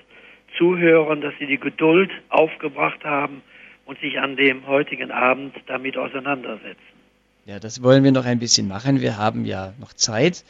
Zuhörern, 0.58 1.20
dass 1.20 1.34
sie 1.38 1.46
die 1.46 1.58
Geduld 1.58 2.10
aufgebracht 2.28 3.04
haben 3.04 3.42
und 3.86 3.98
sich 4.00 4.18
an 4.18 4.36
dem 4.36 4.66
heutigen 4.66 5.10
Abend 5.10 5.54
damit 5.66 5.96
auseinandersetzen. 5.96 6.80
Ja, 7.46 7.58
das 7.60 7.82
wollen 7.82 8.02
wir 8.04 8.12
noch 8.12 8.24
ein 8.24 8.38
bisschen 8.38 8.68
machen. 8.68 9.00
Wir 9.00 9.18
haben 9.18 9.44
ja 9.44 9.74
noch 9.78 9.92
Zeit. 9.92 10.44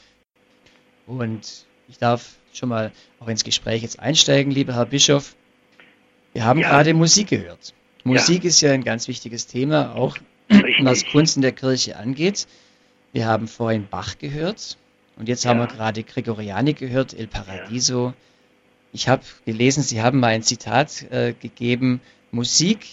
Und 1.07 1.67
ich 1.89 1.99
darf 1.99 2.37
schon 2.53 2.69
mal 2.69 2.93
auch 3.19 3.29
ins 3.29 3.45
Gespräch 3.45 3.83
jetzt 3.83 3.99
einsteigen, 3.99 4.53
lieber 4.53 4.75
Herr 4.75 4.87
Bischof. 4.87 5.35
Wir 6.33 6.45
haben 6.45 6.61
ja. 6.61 6.69
gerade 6.69 6.95
Musik 6.95 7.29
gehört. 7.29 7.75
Musik 8.05 8.45
ja. 8.45 8.49
ist 8.49 8.61
ja 8.61 8.73
ein 8.73 8.85
ganz 8.85 9.09
wichtiges 9.09 9.47
Thema, 9.47 9.97
auch 9.97 10.17
Richtig. 10.51 10.85
was 10.85 11.05
Kunst 11.07 11.37
in 11.37 11.43
der 11.43 11.53
Kirche 11.53 11.97
angeht. 11.97 12.47
Wir 13.13 13.27
haben 13.27 13.49
vorhin 13.49 13.87
Bach 13.91 14.19
gehört 14.19 14.77
und 15.17 15.29
jetzt 15.29 15.45
ja. 15.45 15.51
haben 15.51 15.61
wir 15.61 15.67
gerade 15.67 16.03
Gregoriani 16.03 16.75
gehört, 16.75 17.15
El 17.15 17.27
Paradiso. 17.27 18.15
Ich 18.93 19.09
habe 19.09 19.23
gelesen, 19.45 19.83
Sie 19.83 20.03
haben 20.03 20.21
mal 20.21 20.29
ein 20.29 20.43
Zitat 20.43 21.11
äh, 21.11 21.35
gegeben, 21.41 22.01
Musik 22.31 22.87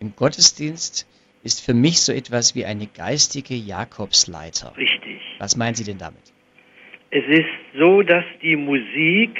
im 0.00 0.14
Gottesdienst 0.16 1.06
ist 1.44 1.64
für 1.64 1.74
mich 1.74 2.00
so 2.00 2.12
etwas 2.12 2.54
wie 2.54 2.64
eine 2.64 2.86
geistige 2.86 3.54
Jakobsleiter. 3.54 4.76
Richtig. 4.76 5.20
Was 5.38 5.56
meinen 5.56 5.74
Sie 5.74 5.84
denn 5.84 5.98
damit? 5.98 6.20
Es 7.10 7.24
ist 7.26 7.48
so, 7.78 8.02
dass 8.02 8.24
die 8.42 8.56
Musik 8.56 9.36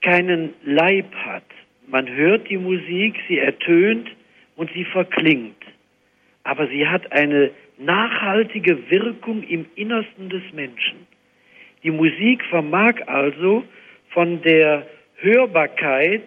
keinen 0.00 0.54
Leib 0.64 1.12
hat. 1.14 1.44
Man 1.86 2.08
hört 2.08 2.48
die 2.48 2.56
Musik, 2.56 3.16
sie 3.28 3.38
ertönt 3.38 4.08
und 4.56 4.70
sie 4.72 4.84
verklingt. 4.84 5.62
Aber 6.42 6.68
sie 6.68 6.86
hat 6.86 7.12
eine 7.12 7.50
nachhaltige 7.80 8.90
Wirkung 8.90 9.42
im 9.42 9.66
Innersten 9.74 10.28
des 10.28 10.42
Menschen. 10.52 11.06
Die 11.82 11.90
Musik 11.90 12.44
vermag 12.44 12.96
also 13.06 13.64
von 14.10 14.42
der 14.42 14.86
Hörbarkeit 15.16 16.26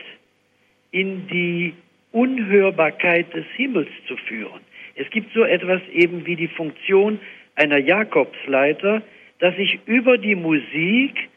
in 0.92 1.28
die 1.28 1.74
Unhörbarkeit 2.12 3.34
des 3.34 3.46
Himmels 3.56 3.90
zu 4.08 4.18
führen. 4.18 4.62
Es 4.96 5.10
gibt 5.10 5.34
so 5.34 5.44
etwas 5.44 5.82
eben 5.92 6.26
wie 6.26 6.36
die 6.36 6.48
Funktion 6.48 7.20
einer 7.56 7.78
Jakobsleiter, 7.78 9.02
dass 9.40 9.56
ich 9.58 9.80
über 9.86 10.18
die 10.18 10.36
Musik 10.36 11.30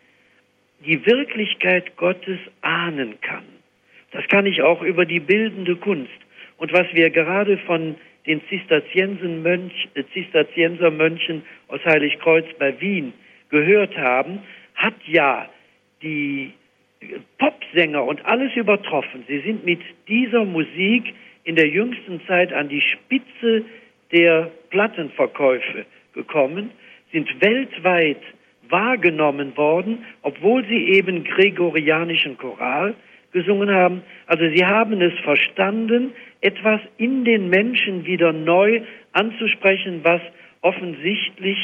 die 0.85 1.05
Wirklichkeit 1.07 1.97
Gottes 1.97 2.39
ahnen 2.61 3.21
kann. 3.21 3.45
Das 4.13 4.27
kann 4.29 4.47
ich 4.47 4.63
auch 4.63 4.83
über 4.83 5.05
die 5.05 5.21
bildende 5.21 5.77
Kunst. 5.77 6.13
Und 6.59 6.73
was 6.73 6.87
wir 6.93 7.11
gerade 7.11 7.59
von 7.59 7.97
den 8.27 8.41
Zisterziensermönchen 8.49 9.91
äh, 9.95 10.05
Zisterziensermönchen 10.13 11.43
aus 11.69 11.85
Heiligkreuz 11.85 12.47
bei 12.59 12.79
Wien 12.81 13.13
gehört 13.51 13.97
haben, 13.97 14.41
hat 14.75 14.95
ja 15.07 15.49
die 16.03 16.53
Popsänger 17.39 18.05
und 18.05 18.25
alles 18.25 18.55
übertroffen. 18.57 19.25
Sie 19.29 19.41
sind 19.41 19.65
mit 19.65 19.81
dieser 20.09 20.45
Musik 20.45 21.15
in 21.45 21.57
der 21.57 21.69
jüngsten 21.69 22.21
Zeit 22.27 22.53
an 22.53 22.69
die 22.69 22.81
Spitze 22.81 23.65
der 24.13 24.51
Plattenverkäufe 24.71 25.87
gekommen, 26.15 26.71
sind 27.13 27.29
weltweit 27.41 28.21
wahrgenommen 28.69 29.57
worden, 29.57 30.05
obwohl 30.23 30.65
sie 30.67 30.89
eben 30.91 31.25
gregorianischen 31.25 32.37
Choral 32.37 32.95
gesungen 33.37 33.71
haben. 33.71 34.03
Also 34.27 34.45
sie 34.49 34.65
haben 34.65 35.01
es 35.03 35.13
verstanden, 35.23 36.13
etwas 36.41 36.81
in 36.97 37.27
den 37.27 37.51
Menschen 37.51 38.07
wieder 38.07 38.33
neu 38.33 38.83
anzusprechen, 39.13 40.01
was 40.03 40.23
offensichtlich 40.63 41.59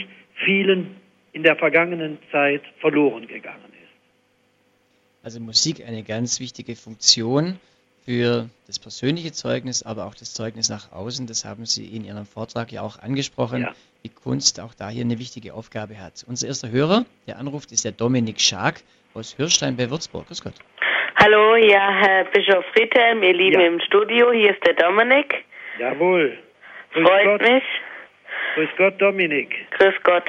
vielen 0.44 0.96
in 1.32 1.42
der 1.42 1.56
vergangenen 1.56 2.18
Zeit 2.30 2.60
verloren 2.78 3.26
gegangen 3.26 3.72
ist. 3.72 5.24
Also 5.24 5.40
Musik 5.40 5.82
eine 5.86 6.02
ganz 6.02 6.40
wichtige 6.40 6.76
Funktion 6.76 7.58
für 8.04 8.50
das 8.66 8.78
persönliche 8.78 9.32
Zeugnis, 9.32 9.82
aber 9.82 10.04
auch 10.06 10.14
das 10.14 10.34
Zeugnis 10.34 10.68
nach 10.68 10.92
außen. 10.92 11.26
Das 11.26 11.46
haben 11.46 11.64
Sie 11.64 11.86
in 11.86 12.04
Ihrem 12.04 12.26
Vortrag 12.26 12.70
ja 12.70 12.82
auch 12.82 12.98
angesprochen, 12.98 13.62
ja. 13.62 13.74
wie 14.02 14.10
Kunst 14.10 14.60
auch 14.60 14.74
da 14.74 14.90
hier 14.90 15.04
eine 15.04 15.18
wichtige 15.18 15.54
Aufgabe 15.54 15.98
hat. 15.98 16.22
Unser 16.28 16.48
erster 16.48 16.70
Hörer, 16.70 17.06
der 17.26 17.38
anruft, 17.38 17.72
ist 17.72 17.86
der 17.86 17.92
Dominik 17.92 18.42
Schark 18.42 18.82
aus 19.14 19.38
Hürstein 19.38 19.76
bei 19.76 19.88
Würzburg. 19.88 20.26
Grüß 20.26 20.42
Gott. 20.42 20.54
Hallo, 21.22 21.54
ja, 21.54 21.88
Herr 21.88 22.24
Bischof 22.24 22.64
Friedhelm, 22.74 23.22
ihr 23.22 23.32
Lieben 23.32 23.60
ja. 23.60 23.68
im 23.68 23.78
Studio, 23.78 24.32
hier 24.32 24.50
ist 24.50 24.66
der 24.66 24.74
Dominik. 24.74 25.44
Jawohl. 25.78 26.36
Grüß 26.94 27.06
Freut 27.06 27.24
Gott. 27.24 27.42
mich. 27.42 27.62
Grüß 28.56 28.68
Gott, 28.76 29.00
Dominik. 29.00 29.54
Grüß 29.78 29.94
Gott. 30.02 30.24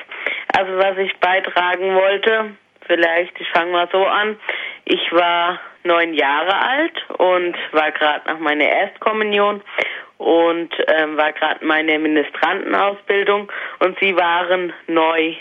Also 0.56 0.78
was 0.78 0.96
ich 1.00 1.12
beitragen 1.18 1.96
wollte, 1.96 2.52
vielleicht, 2.86 3.42
ich 3.42 3.50
fange 3.50 3.72
mal 3.72 3.90
so 3.92 4.06
an. 4.06 4.38
Ich 4.86 5.12
war 5.12 5.60
neun 5.84 6.14
Jahre 6.14 6.62
alt 6.62 7.10
und 7.18 7.58
war 7.72 7.92
gerade 7.92 8.28
nach 8.28 8.38
meiner 8.38 8.70
Erstkommunion 8.70 9.64
und 10.20 10.76
ähm, 10.96 11.18
war 11.18 11.32
gerade 11.32 11.66
meine 11.66 11.98
Ministrantenausbildung 11.98 13.52
und 13.80 13.98
sie 14.00 14.16
waren 14.16 14.72
neu 14.86 15.34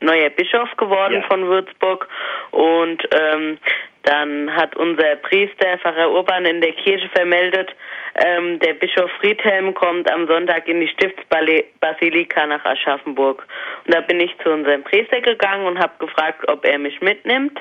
neuer 0.00 0.30
Bischof 0.30 0.76
geworden 0.76 1.22
ja. 1.22 1.22
von 1.28 1.46
Würzburg 1.46 2.08
und 2.50 3.08
ähm, 3.12 3.58
dann 4.02 4.54
hat 4.54 4.76
unser 4.76 5.16
Priester, 5.16 5.78
Pfarrer 5.78 6.10
Urban, 6.10 6.44
in 6.44 6.60
der 6.60 6.72
Kirche 6.72 7.08
vermeldet, 7.10 7.74
ähm, 8.14 8.58
der 8.58 8.74
Bischof 8.74 9.10
Friedhelm 9.20 9.74
kommt 9.74 10.10
am 10.10 10.26
Sonntag 10.26 10.68
in 10.68 10.80
die 10.80 10.88
Stiftsbasilika 10.88 12.46
nach 12.46 12.64
Aschaffenburg. 12.64 13.46
Und 13.86 13.94
da 13.94 14.00
bin 14.00 14.20
ich 14.20 14.36
zu 14.42 14.50
unserem 14.50 14.82
Priester 14.82 15.20
gegangen 15.20 15.66
und 15.66 15.78
habe 15.78 15.92
gefragt, 15.98 16.46
ob 16.48 16.64
er 16.64 16.78
mich 16.78 17.00
mitnimmt. 17.00 17.58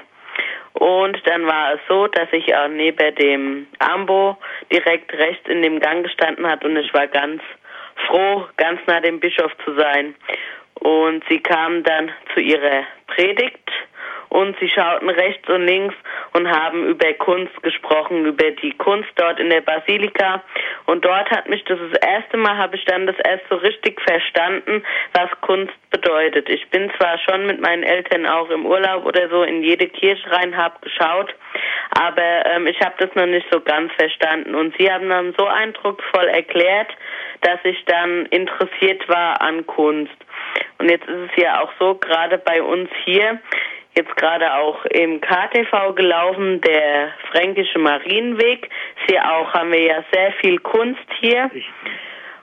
Und 0.74 1.22
dann 1.26 1.46
war 1.46 1.74
es 1.74 1.80
so, 1.88 2.08
dass 2.08 2.28
ich 2.32 2.56
auch 2.56 2.68
neben 2.68 3.16
dem 3.16 3.68
Ambo 3.80 4.38
direkt 4.72 5.14
rechts 5.14 5.48
in 5.48 5.62
dem 5.62 5.80
Gang 5.80 6.04
gestanden 6.04 6.48
hat 6.48 6.64
und 6.64 6.76
ich 6.78 6.94
war 6.94 7.08
ganz 7.08 7.42
froh, 8.08 8.46
ganz 8.58 8.80
nah 8.88 9.00
dem 9.00 9.20
Bischof 9.20 9.52
zu 9.64 9.76
sein. 9.76 10.16
Und 10.76 11.24
sie 11.30 11.39
kam 11.39 11.84
dann 11.84 12.12
zu 12.34 12.39
ihrer 12.39 12.84
Predigt 13.08 13.70
und 14.32 14.58
sie 14.60 14.70
schauten 14.70 15.10
rechts 15.10 15.48
und 15.50 15.66
links 15.66 15.94
und 16.32 16.50
haben 16.50 16.88
über 16.88 17.12
Kunst 17.14 17.62
gesprochen, 17.64 18.26
über 18.26 18.52
die 18.52 18.72
Kunst 18.72 19.10
dort 19.16 19.42
in 19.42 19.50
der 19.50 19.60
Basilika. 19.60 20.42
Und 20.86 21.04
dort 21.04 21.30
hat 21.32 21.50
mich 21.50 21.66
das, 21.66 21.78
das 21.92 22.00
erste 22.00 22.38
Mal, 22.38 22.58
habe 22.58 22.78
ich 22.78 22.86
dann 22.86 23.08
das 23.08 23.18
erst 23.26 23.44
so 23.50 23.58
richtig 23.58 24.00
verstanden, 24.02 24.84
was 25.14 25.30
Kunst 25.42 25.74
bedeutet. 25.90 26.50
Ich 26.50 26.66
bin 26.70 26.90
zwar 26.98 27.18
schon 27.20 27.46
mit 27.46 27.60
meinen 27.60 27.84
Eltern 27.84 28.26
auch 28.26 28.50
im 28.50 28.66
Urlaub 28.66 29.06
oder 29.06 29.28
so 29.28 29.44
in 29.44 29.64
jede 29.64 29.90
Kirche 29.90 30.32
rein, 30.32 30.56
habe 30.56 30.80
geschaut, 30.80 31.36
aber 32.00 32.46
ähm, 32.46 32.68
ich 32.68 32.80
habe 32.80 32.96
das 33.00 33.14
noch 33.16 33.26
nicht 33.26 33.48
so 33.52 33.60
ganz 33.60 33.92
verstanden. 33.94 34.56
Und 34.56 34.74
sie 34.78 34.90
haben 34.90 35.10
dann 35.10 35.36
so 35.38 35.46
eindrucksvoll 35.46 36.28
erklärt, 36.28 36.88
dass 37.42 37.60
ich 37.66 37.84
dann 37.84 38.28
interessiert 38.28 39.10
war 39.10 39.42
an 39.42 39.68
Kunst. 39.68 40.16
Und 40.78 40.90
jetzt 40.90 41.08
ist 41.08 41.32
es 41.32 41.44
ja 41.44 41.62
auch 41.62 41.72
so, 41.80 41.96
gerade 41.96 42.38
bei 42.38 42.64
uns 42.64 42.90
hier, 43.04 43.42
jetzt 43.96 44.16
gerade 44.16 44.54
auch 44.54 44.86
im 44.86 45.20
KTV 45.22 45.94
gelaufen, 45.96 46.62
der 46.62 47.10
Fränkische 47.32 47.80
Marienweg. 47.80 48.70
Hier 49.08 49.24
auch 49.32 49.54
haben 49.54 49.72
wir 49.72 49.82
ja 49.82 50.04
sehr 50.12 50.32
viel 50.34 50.60
Kunst 50.60 51.06
hier. 51.20 51.50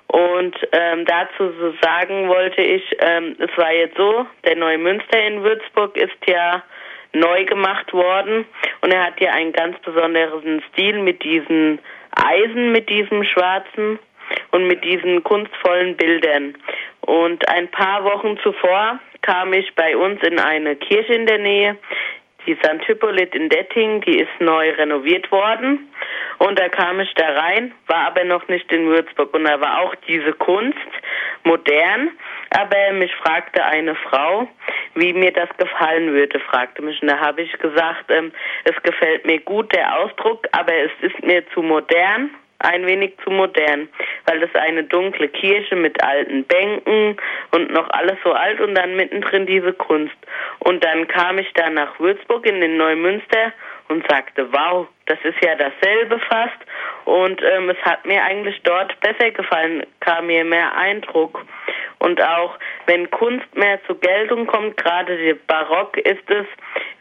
Und 0.08 0.56
ähm, 0.72 1.04
dazu 1.04 1.52
so 1.60 1.74
sagen 1.82 2.28
wollte 2.28 2.62
ich, 2.62 2.82
ähm, 3.00 3.36
es 3.38 3.50
war 3.58 3.72
jetzt 3.72 3.96
so, 3.96 4.26
der 4.44 4.56
Neumünster 4.56 5.22
in 5.22 5.42
Würzburg 5.42 5.96
ist 5.96 6.16
ja 6.26 6.62
neu 7.12 7.44
gemacht 7.44 7.92
worden 7.92 8.46
und 8.80 8.92
er 8.92 9.04
hat 9.04 9.20
ja 9.20 9.32
einen 9.32 9.52
ganz 9.52 9.78
besonderen 9.80 10.62
Stil 10.70 10.98
mit 11.00 11.22
diesen 11.22 11.78
Eisen, 12.12 12.72
mit 12.72 12.88
diesem 12.88 13.24
schwarzen 13.24 13.98
und 14.52 14.66
mit 14.66 14.84
diesen 14.84 15.22
kunstvollen 15.24 15.96
Bildern. 15.96 16.54
Und 17.02 17.48
ein 17.48 17.68
paar 17.68 18.04
Wochen 18.04 18.38
zuvor 18.42 18.98
kam 19.22 19.52
ich 19.52 19.74
bei 19.74 19.96
uns 19.96 20.22
in 20.22 20.38
eine 20.38 20.76
Kirche 20.76 21.14
in 21.14 21.26
der 21.26 21.38
Nähe, 21.38 21.76
die 22.46 22.54
St. 22.54 22.82
Hippolyt 22.86 23.34
in 23.34 23.50
Detting, 23.50 24.00
die 24.00 24.20
ist 24.20 24.40
neu 24.40 24.70
renoviert 24.70 25.30
worden. 25.30 25.92
Und 26.38 26.58
da 26.58 26.68
kam 26.68 26.98
ich 27.00 27.12
da 27.14 27.28
rein, 27.32 27.74
war 27.88 28.06
aber 28.06 28.24
noch 28.24 28.46
nicht 28.48 28.72
in 28.72 28.86
Würzburg. 28.86 29.34
Und 29.34 29.44
da 29.44 29.60
war 29.60 29.82
auch 29.82 29.94
diese 30.06 30.32
Kunst 30.32 30.78
modern. 31.44 32.10
Aber 32.50 32.92
mich 32.92 33.14
fragte 33.16 33.62
eine 33.64 33.94
Frau, 33.94 34.48
wie 34.94 35.12
mir 35.12 35.32
das 35.32 35.48
gefallen 35.58 36.12
würde, 36.12 36.40
fragte 36.40 36.80
mich. 36.80 37.02
Und 37.02 37.08
da 37.08 37.18
habe 37.18 37.42
ich 37.42 37.52
gesagt, 37.58 38.04
ähm, 38.08 38.32
es 38.64 38.82
gefällt 38.82 39.26
mir 39.26 39.40
gut 39.40 39.74
der 39.74 39.98
Ausdruck, 39.98 40.46
aber 40.52 40.72
es 40.72 40.92
ist 41.02 41.22
mir 41.22 41.46
zu 41.50 41.62
modern 41.62 42.30
ein 42.60 42.86
wenig 42.86 43.14
zu 43.22 43.30
modern, 43.30 43.88
weil 44.26 44.40
das 44.40 44.54
eine 44.54 44.84
dunkle 44.84 45.28
Kirche 45.28 45.76
mit 45.76 46.02
alten 46.02 46.44
Bänken 46.44 47.16
und 47.52 47.70
noch 47.70 47.88
alles 47.90 48.16
so 48.24 48.32
alt 48.32 48.60
und 48.60 48.74
dann 48.74 48.96
mittendrin 48.96 49.46
diese 49.46 49.72
Kunst. 49.72 50.16
Und 50.60 50.84
dann 50.84 51.06
kam 51.06 51.38
ich 51.38 51.52
da 51.54 51.70
nach 51.70 51.98
Würzburg 52.00 52.46
in 52.46 52.60
den 52.60 52.76
Neumünster 52.76 53.52
und 53.88 54.04
sagte, 54.08 54.52
wow, 54.52 54.88
das 55.08 55.18
ist 55.24 55.42
ja 55.44 55.54
dasselbe 55.54 56.18
fast. 56.20 56.58
Und 57.04 57.42
ähm, 57.42 57.70
es 57.70 57.78
hat 57.82 58.04
mir 58.06 58.22
eigentlich 58.22 58.60
dort 58.62 58.98
besser 59.00 59.30
gefallen, 59.30 59.84
kam 60.00 60.26
mir 60.26 60.44
mehr 60.44 60.76
Eindruck. 60.76 61.44
Und 62.00 62.22
auch 62.22 62.56
wenn 62.86 63.10
Kunst 63.10 63.46
mehr 63.56 63.80
zur 63.86 63.98
Geltung 64.00 64.46
kommt, 64.46 64.76
gerade 64.76 65.16
der 65.16 65.34
Barock 65.34 65.96
ist 65.96 66.30
es, 66.30 66.46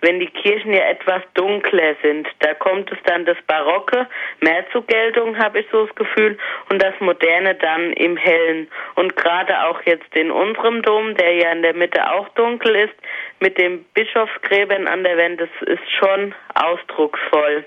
wenn 0.01 0.19
die 0.19 0.27
Kirchen 0.27 0.73
ja 0.73 0.89
etwas 0.89 1.21
dunkler 1.33 1.95
sind, 2.01 2.27
da 2.39 2.53
kommt 2.55 2.91
es 2.91 2.97
dann 3.05 3.25
das 3.25 3.37
Barocke 3.47 4.07
mehr 4.41 4.65
zur 4.71 4.85
Geltung, 4.85 5.37
habe 5.37 5.59
ich 5.59 5.67
so 5.71 5.85
das 5.85 5.95
Gefühl, 5.95 6.37
und 6.69 6.81
das 6.81 6.93
Moderne 6.99 7.55
dann 7.55 7.93
im 7.93 8.17
Hellen. 8.17 8.67
Und 8.95 9.15
gerade 9.15 9.65
auch 9.65 9.81
jetzt 9.85 10.15
in 10.15 10.31
unserem 10.31 10.81
Dom, 10.81 11.15
der 11.15 11.33
ja 11.33 11.51
in 11.51 11.61
der 11.61 11.73
Mitte 11.73 12.11
auch 12.11 12.29
dunkel 12.29 12.75
ist, 12.75 12.95
mit 13.39 13.57
dem 13.59 13.83
Bischofsgräben 13.93 14.87
an 14.87 15.03
der 15.03 15.17
Wand, 15.17 15.41
das 15.41 15.49
ist 15.61 15.91
schon 15.99 16.33
ausdrucksvoll. 16.55 17.65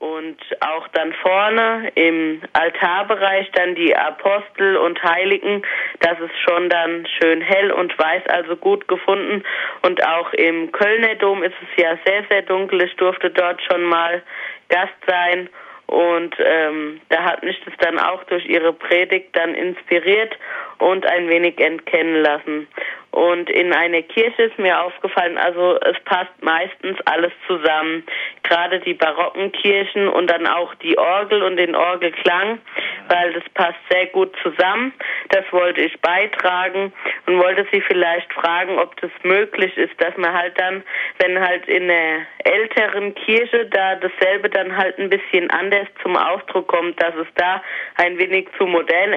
Und 0.00 0.38
auch 0.60 0.88
dann 0.88 1.12
vorne 1.12 1.92
im 1.94 2.40
Altarbereich 2.54 3.50
dann 3.52 3.74
die 3.74 3.94
Apostel 3.94 4.78
und 4.78 5.02
Heiligen, 5.02 5.62
das 6.00 6.18
ist 6.20 6.38
schon 6.48 6.70
dann 6.70 7.06
schön 7.18 7.42
hell 7.42 7.70
und 7.70 7.98
weiß, 7.98 8.22
also 8.28 8.56
gut 8.56 8.88
gefunden. 8.88 9.42
Und 9.82 10.02
auch 10.06 10.32
im 10.32 10.72
Kölner 10.72 11.16
Dom 11.16 11.42
ist 11.42 11.54
es 11.60 11.82
ja 11.82 11.98
sehr, 12.06 12.24
sehr 12.30 12.42
dunkel. 12.42 12.80
Ich 12.80 12.96
durfte 12.96 13.28
dort 13.28 13.60
schon 13.62 13.82
mal 13.82 14.22
Gast 14.70 14.94
sein. 15.06 15.50
Und 15.86 16.34
ähm, 16.38 17.00
da 17.10 17.24
hat 17.24 17.42
mich 17.42 17.60
das 17.64 17.74
dann 17.80 17.98
auch 17.98 18.24
durch 18.24 18.46
ihre 18.46 18.72
Predigt 18.72 19.36
dann 19.36 19.54
inspiriert 19.54 20.34
und 20.78 21.04
ein 21.04 21.28
wenig 21.28 21.60
entkennen 21.60 22.22
lassen. 22.22 22.68
Und 23.12 23.50
in 23.50 23.72
einer 23.72 24.02
Kirche 24.02 24.44
ist 24.44 24.58
mir 24.58 24.80
aufgefallen, 24.80 25.36
also 25.36 25.76
es 25.80 25.98
passt 26.04 26.30
meistens 26.42 26.96
alles 27.06 27.32
zusammen. 27.48 28.04
Gerade 28.44 28.78
die 28.78 28.94
barocken 28.94 29.50
Kirchen 29.50 30.08
und 30.08 30.30
dann 30.30 30.46
auch 30.46 30.74
die 30.76 30.96
Orgel 30.96 31.42
und 31.42 31.56
den 31.56 31.74
Orgelklang, 31.74 32.60
weil 33.08 33.32
das 33.32 33.42
passt 33.54 33.78
sehr 33.90 34.06
gut 34.06 34.34
zusammen. 34.42 34.92
Das 35.30 35.44
wollte 35.50 35.80
ich 35.80 36.00
beitragen 36.00 36.92
und 37.26 37.38
wollte 37.38 37.66
Sie 37.72 37.80
vielleicht 37.80 38.32
fragen, 38.32 38.78
ob 38.78 38.98
das 39.00 39.10
möglich 39.24 39.76
ist, 39.76 40.00
dass 40.00 40.16
man 40.16 40.32
halt 40.32 40.58
dann, 40.60 40.84
wenn 41.18 41.40
halt 41.40 41.66
in 41.66 41.90
einer 41.90 42.26
älteren 42.44 43.14
Kirche 43.16 43.66
da 43.66 43.96
dasselbe 43.96 44.48
dann 44.48 44.76
halt 44.76 44.98
ein 44.98 45.10
bisschen 45.10 45.50
anders 45.50 45.88
zum 46.02 46.16
Ausdruck 46.16 46.68
kommt, 46.68 47.02
dass 47.02 47.14
es 47.16 47.28
da 47.34 47.60
ein 47.96 48.18
wenig 48.18 48.48
zu 48.56 48.66
modern 48.66 49.14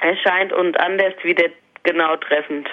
erscheint 0.00 0.52
und 0.52 0.78
anders 0.78 1.14
wieder 1.22 1.48
genau 1.84 2.16
treffend. 2.16 2.68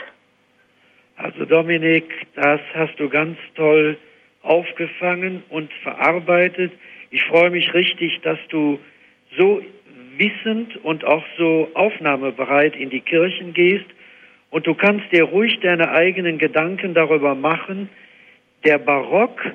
Also 1.22 1.46
Dominik, 1.46 2.06
das 2.34 2.60
hast 2.74 3.00
du 3.00 3.08
ganz 3.08 3.38
toll 3.54 3.96
aufgefangen 4.42 5.44
und 5.50 5.72
verarbeitet. 5.84 6.72
Ich 7.12 7.24
freue 7.26 7.52
mich 7.52 7.72
richtig, 7.76 8.20
dass 8.24 8.40
du 8.50 8.80
so 9.38 9.62
wissend 10.18 10.84
und 10.84 11.06
auch 11.06 11.24
so 11.38 11.70
aufnahmebereit 11.76 12.76
in 12.76 12.90
die 12.90 13.02
Kirchen 13.02 13.54
gehst 13.54 13.86
und 14.50 14.66
du 14.66 14.74
kannst 14.74 15.12
dir 15.12 15.26
ruhig 15.26 15.60
deine 15.62 15.92
eigenen 15.92 16.40
Gedanken 16.40 16.96
darüber 16.96 17.36
machen. 17.36 17.90
Der 18.66 18.80
Barock 18.80 19.46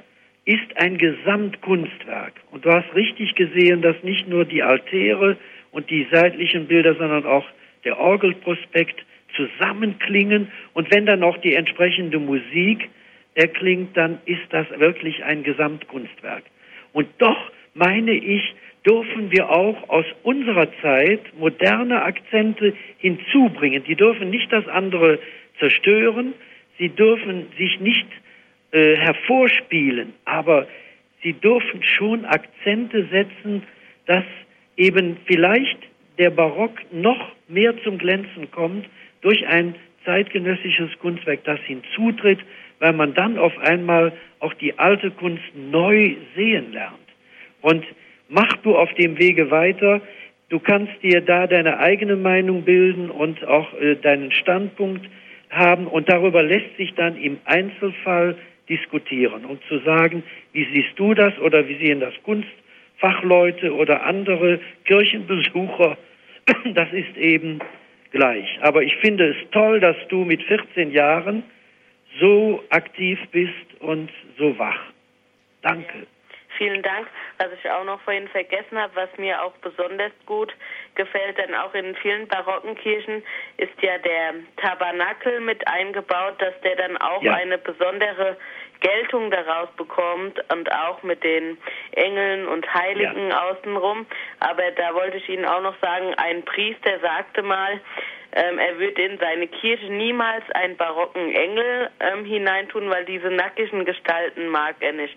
ist 0.45 0.77
ein 0.77 0.99
Gesamtkunstwerk. 0.99 2.35
Und 2.53 2.65
du 2.65 2.71
hast 2.71 2.95
richtig 2.95 3.35
gesehen, 3.35 3.83
dass 3.83 4.01
nicht 4.05 4.29
nur 4.29 4.45
die 4.45 4.63
Altäre 4.63 5.37
und 5.73 5.91
die 5.91 6.07
seitlichen 6.13 6.69
Bilder, 6.69 6.95
sondern 6.95 7.27
auch 7.27 7.45
der 7.85 7.99
Orgelprospekt 7.99 9.05
zusammenklingen 9.37 10.51
und 10.75 10.93
wenn 10.95 11.07
dann 11.07 11.21
noch 11.21 11.39
die 11.39 11.55
entsprechende 11.55 12.19
Musik 12.19 12.89
erklingt, 13.35 13.97
dann 13.97 14.19
ist 14.25 14.43
das 14.51 14.67
wirklich 14.79 15.23
ein 15.25 15.43
Gesamtkunstwerk. 15.43 16.45
Und 16.93 17.09
doch 17.19 17.51
meine 17.75 18.13
ich, 18.13 18.55
dürfen 18.87 19.33
wir 19.33 19.51
auch 19.51 19.89
aus 19.89 20.07
unserer 20.23 20.69
Zeit 20.81 21.21
moderne 21.39 22.03
Akzente 22.03 22.73
hinzubringen. 22.99 23.83
Die 23.85 23.97
dürfen 23.97 24.31
nicht 24.31 24.51
das 24.53 24.67
andere 24.69 25.19
zerstören, 25.59 26.35
sie 26.79 26.89
dürfen 26.89 27.47
sich 27.59 27.81
nicht 27.81 28.07
äh, 28.71 28.97
hervorspielen, 28.97 30.13
aber 30.25 30.67
sie 31.23 31.33
dürfen 31.33 31.83
schon 31.83 32.25
Akzente 32.25 33.07
setzen, 33.11 33.65
dass 34.07 34.25
eben 34.77 35.17
vielleicht 35.27 35.79
der 36.19 36.31
Barock 36.31 36.81
noch 36.93 37.33
mehr 37.49 37.75
zum 37.83 37.99
Glänzen 37.99 38.51
kommt 38.51 38.87
durch 39.27 39.45
ein 39.49 39.75
zeitgenössisches 40.05 40.97
Kunstwerk, 41.01 41.43
das 41.43 41.59
hinzutritt, 41.67 42.39
weil 42.79 42.93
man 42.93 43.13
dann 43.15 43.39
auf 43.39 43.59
einmal 43.59 44.13
auch 44.39 44.55
die 44.55 44.79
alte 44.79 45.11
Kunst 45.11 45.43
neu 45.57 46.15
sehen 46.37 46.73
lernt. 46.73 46.95
Und 47.61 47.85
mach 48.29 48.57
du 48.59 48.77
auf 48.77 48.95
dem 48.95 49.19
Wege 49.19 49.51
weiter. 49.51 50.01
Du 50.49 50.61
kannst 50.61 50.93
dir 51.03 51.23
da 51.23 51.49
deine 51.49 51.81
eigene 51.81 52.15
Meinung 52.15 52.63
bilden 52.63 53.11
und 53.11 53.45
auch 53.45 53.75
äh, 53.81 53.97
deinen 53.97 54.31
Standpunkt 54.31 55.05
haben 55.51 55.89
und 55.89 56.09
darüber 56.09 56.45
lässt 56.45 56.77
sich 56.77 56.95
dann 56.95 57.17
im 57.17 57.39
Einzelfall 57.47 58.37
diskutieren 58.69 59.45
und 59.45 59.61
zu 59.65 59.81
sagen, 59.81 60.23
wie 60.53 60.69
siehst 60.73 60.97
du 60.97 61.15
das 61.15 61.37
oder 61.41 61.67
wie 61.67 61.85
sehen 61.85 61.99
das 61.99 62.15
Kunstfachleute 62.23 63.75
oder 63.75 64.05
andere 64.05 64.61
Kirchenbesucher, 64.85 65.99
das 66.75 66.93
ist 66.93 67.17
eben 67.17 67.59
gleich. 68.11 68.59
Aber 68.63 68.83
ich 68.83 68.95
finde 68.97 69.31
es 69.31 69.51
toll, 69.51 69.81
dass 69.81 69.97
du 70.09 70.25
mit 70.25 70.43
14 70.43 70.91
Jahren 70.91 71.43
so 72.21 72.63
aktiv 72.71 73.19
bist 73.31 73.81
und 73.81 74.11
so 74.39 74.59
wach. 74.59 74.81
Danke. 75.63 76.07
Vielen 76.57 76.83
Dank. 76.83 77.07
Was 77.39 77.49
ich 77.53 77.71
auch 77.71 77.85
noch 77.85 78.01
vorhin 78.01 78.29
vergessen 78.29 78.79
habe, 78.79 78.95
was 78.95 79.11
mir 79.19 79.43
auch 79.43 79.53
besonders 79.59 80.13
gut 80.25 80.55
gefällt, 80.95 81.37
denn 81.37 81.55
auch 81.55 81.75
in 81.75 81.95
vielen 81.97 82.27
barocken 82.29 82.75
Kirchen 82.77 83.23
ist 83.59 83.75
ja 83.83 83.99
der 83.99 84.35
Tabernakel 84.57 85.41
mit 85.41 85.67
eingebaut, 85.69 86.41
dass 86.41 86.59
der 86.63 86.77
dann 86.77 86.97
auch 86.97 87.23
ja. 87.23 87.35
eine 87.35 87.59
besondere 87.59 88.39
Geltung 88.81 89.31
daraus 89.31 89.69
bekommt 89.77 90.39
und 90.53 90.71
auch 90.73 91.03
mit 91.03 91.23
den 91.25 91.59
Engeln 91.93 92.47
und 92.47 92.73
Heiligen 92.73 93.31
ja. 93.31 93.51
außenrum. 93.51 94.07
Aber 94.41 94.71
da 94.73 94.95
wollte 94.95 95.17
ich 95.19 95.29
Ihnen 95.29 95.45
auch 95.45 95.63
noch 95.63 95.75
sagen, 95.81 96.15
ein 96.17 96.45
Priester 96.45 96.99
sagte 97.01 97.43
mal, 97.43 97.81
ähm, 98.33 98.59
er 98.59 98.79
würde 98.79 99.01
in 99.01 99.19
seine 99.19 99.49
Kirche 99.49 99.91
niemals 99.91 100.45
einen 100.51 100.77
barocken 100.77 101.33
Engel 101.33 101.91
ähm, 102.01 102.25
hineintun, 102.25 102.91
weil 102.91 103.05
diese 103.07 103.31
nackigen 103.31 103.85
Gestalten 103.85 104.49
mag 104.49 104.77
er 104.81 104.93
nicht. 104.93 105.17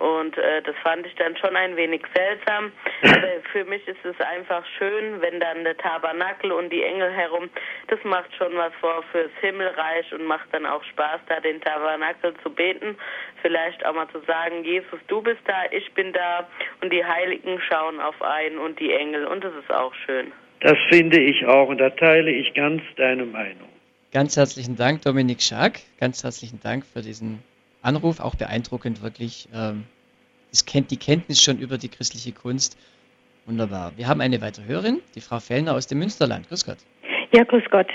Und 0.00 0.36
äh, 0.36 0.62
das 0.62 0.74
fand 0.82 1.06
ich 1.06 1.14
dann 1.14 1.36
schon 1.36 1.54
ein 1.54 1.76
wenig 1.76 2.02
seltsam. 2.14 2.72
Aber 3.02 3.28
für 3.52 3.64
mich 3.64 3.86
ist 3.86 4.04
es 4.04 4.18
einfach 4.20 4.64
schön, 4.78 5.20
wenn 5.20 5.40
dann 5.40 5.64
der 5.64 5.76
Tabernakel 5.76 6.52
und 6.52 6.70
die 6.70 6.82
Engel 6.82 7.12
herum, 7.12 7.48
das 7.88 8.02
macht 8.04 8.34
schon 8.36 8.54
was 8.56 8.72
vor 8.80 9.04
fürs 9.12 9.30
Himmelreich 9.40 10.12
und 10.12 10.24
macht 10.24 10.48
dann 10.52 10.66
auch 10.66 10.82
Spaß, 10.84 11.20
da 11.28 11.40
den 11.40 11.60
Tabernakel 11.60 12.34
zu 12.42 12.50
beten. 12.50 12.96
Vielleicht 13.42 13.84
auch 13.86 13.94
mal 13.94 14.08
zu 14.08 14.20
sagen, 14.26 14.64
Jesus, 14.64 14.98
du 15.06 15.22
bist 15.22 15.42
da, 15.46 15.64
ich 15.70 15.92
bin 15.92 16.12
da 16.12 16.48
und 16.80 16.92
die 16.92 17.04
Heiligen 17.04 17.60
schauen 17.60 18.00
auf 18.00 18.20
einen 18.20 18.58
und 18.58 18.80
die 18.80 18.92
Engel 18.92 19.26
und 19.26 19.44
das 19.44 19.52
ist 19.54 19.72
auch 19.72 19.94
schön. 20.06 20.32
Das 20.60 20.78
finde 20.88 21.20
ich 21.20 21.46
auch 21.46 21.68
und 21.68 21.78
da 21.78 21.90
teile 21.90 22.30
ich 22.30 22.54
ganz 22.54 22.82
deine 22.96 23.26
Meinung. 23.26 23.68
Ganz 24.12 24.36
herzlichen 24.36 24.76
Dank, 24.76 25.02
Dominik 25.02 25.42
Schack. 25.42 25.80
Ganz 26.00 26.22
herzlichen 26.22 26.60
Dank 26.60 26.84
für 26.86 27.02
diesen 27.02 27.42
Anruf, 27.84 28.20
auch 28.20 28.34
beeindruckend 28.34 29.02
wirklich. 29.02 29.48
Ähm, 29.54 29.84
es 30.52 30.64
kennt 30.64 30.90
die 30.90 30.96
Kenntnis 30.96 31.42
schon 31.42 31.58
über 31.58 31.78
die 31.78 31.88
christliche 31.88 32.32
Kunst. 32.32 32.78
Wunderbar. 33.46 33.92
Wir 33.96 34.08
haben 34.08 34.20
eine 34.20 34.40
weitere 34.40 34.66
Hörerin, 34.66 35.00
die 35.14 35.20
Frau 35.20 35.38
Fellner 35.38 35.74
aus 35.74 35.86
dem 35.86 35.98
Münsterland. 35.98 36.48
Grüß 36.48 36.64
Gott. 36.64 36.78
Ja, 37.32 37.44
grüß 37.44 37.64
Gott. 37.70 37.88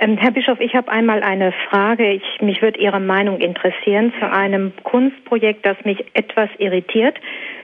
Ähm, 0.00 0.16
Herr 0.16 0.32
Bischof, 0.32 0.58
ich 0.60 0.74
habe 0.74 0.90
einmal 0.90 1.22
eine 1.22 1.52
Frage. 1.70 2.12
Ich, 2.12 2.40
mich 2.40 2.60
würde 2.62 2.80
Ihre 2.80 3.00
Meinung 3.00 3.38
interessieren 3.38 4.12
zu 4.18 4.28
einem 4.30 4.72
Kunstprojekt, 4.82 5.64
das 5.64 5.76
mich 5.84 6.04
etwas 6.14 6.48
irritiert. 6.58 7.16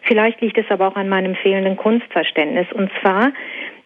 Vielleicht 0.03 0.41
liegt 0.41 0.57
es 0.57 0.71
aber 0.71 0.89
auch 0.89 0.97
an 0.97 1.09
meinem 1.09 1.35
fehlenden 1.35 1.77
Kunstverständnis. 1.77 2.67
Und 2.73 2.91
zwar 3.01 3.33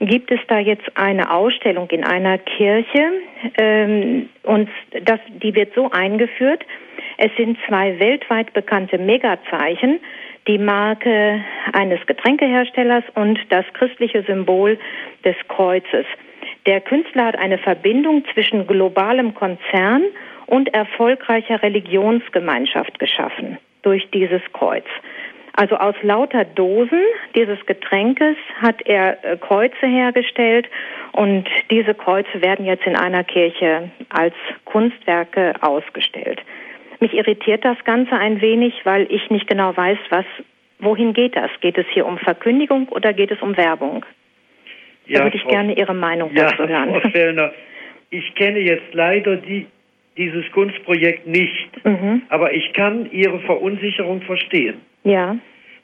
gibt 0.00 0.30
es 0.30 0.40
da 0.48 0.58
jetzt 0.58 0.84
eine 0.94 1.30
Ausstellung 1.32 1.88
in 1.90 2.04
einer 2.04 2.38
Kirche 2.38 3.12
ähm, 3.58 4.28
und 4.42 4.68
das, 5.02 5.20
die 5.42 5.54
wird 5.54 5.74
so 5.74 5.90
eingeführt, 5.90 6.64
es 7.16 7.30
sind 7.36 7.58
zwei 7.66 7.98
weltweit 7.98 8.52
bekannte 8.52 8.98
Megazeichen, 8.98 10.00
die 10.46 10.58
Marke 10.58 11.42
eines 11.72 12.04
Getränkeherstellers 12.06 13.04
und 13.14 13.38
das 13.50 13.64
christliche 13.72 14.22
Symbol 14.24 14.78
des 15.24 15.36
Kreuzes. 15.48 16.06
Der 16.66 16.80
Künstler 16.80 17.26
hat 17.26 17.36
eine 17.36 17.58
Verbindung 17.58 18.24
zwischen 18.32 18.66
globalem 18.66 19.34
Konzern 19.34 20.04
und 20.46 20.72
erfolgreicher 20.72 21.62
Religionsgemeinschaft 21.62 22.98
geschaffen 22.98 23.58
durch 23.82 24.08
dieses 24.10 24.40
Kreuz. 24.52 24.86
Also 25.56 25.76
aus 25.76 25.94
lauter 26.02 26.44
Dosen 26.44 27.02
dieses 27.36 27.64
Getränkes 27.66 28.36
hat 28.60 28.82
er 28.86 29.24
äh, 29.24 29.36
Kreuze 29.36 29.86
hergestellt 29.86 30.68
und 31.12 31.46
diese 31.70 31.94
Kreuze 31.94 32.42
werden 32.42 32.66
jetzt 32.66 32.86
in 32.86 32.96
einer 32.96 33.22
Kirche 33.22 33.90
als 34.08 34.34
Kunstwerke 34.64 35.54
ausgestellt. 35.60 36.40
Mich 36.98 37.12
irritiert 37.12 37.64
das 37.64 37.76
Ganze 37.84 38.16
ein 38.16 38.40
wenig, 38.40 38.74
weil 38.84 39.06
ich 39.10 39.30
nicht 39.30 39.46
genau 39.46 39.76
weiß, 39.76 39.98
was, 40.10 40.24
wohin 40.80 41.12
geht 41.12 41.36
das? 41.36 41.50
Geht 41.60 41.78
es 41.78 41.86
hier 41.92 42.06
um 42.06 42.18
Verkündigung 42.18 42.88
oder 42.88 43.12
geht 43.12 43.30
es 43.30 43.40
um 43.40 43.56
Werbung? 43.56 44.04
Ja, 45.06 45.18
da 45.18 45.24
würde 45.24 45.36
ich 45.36 45.42
Frau, 45.42 45.50
gerne 45.50 45.76
Ihre 45.76 45.94
Meinung 45.94 46.30
ja, 46.34 46.50
dazu 46.50 46.68
hören. 46.68 47.00
Frau 47.00 47.10
Fellner, 47.10 47.52
ich 48.10 48.34
kenne 48.34 48.60
jetzt 48.60 48.92
leider 48.92 49.36
die, 49.36 49.66
dieses 50.16 50.50
Kunstprojekt 50.52 51.26
nicht, 51.26 51.84
mhm. 51.84 52.22
aber 52.28 52.52
ich 52.52 52.72
kann 52.72 53.10
Ihre 53.10 53.40
Verunsicherung 53.40 54.22
verstehen. 54.22 54.76
Ja. 55.04 55.36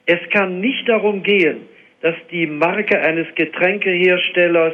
Es 0.05 0.19
kann 0.31 0.59
nicht 0.59 0.87
darum 0.89 1.23
gehen, 1.23 1.67
dass 2.01 2.15
die 2.31 2.47
Marke 2.47 2.99
eines 2.99 3.27
Getränkeherstellers 3.35 4.73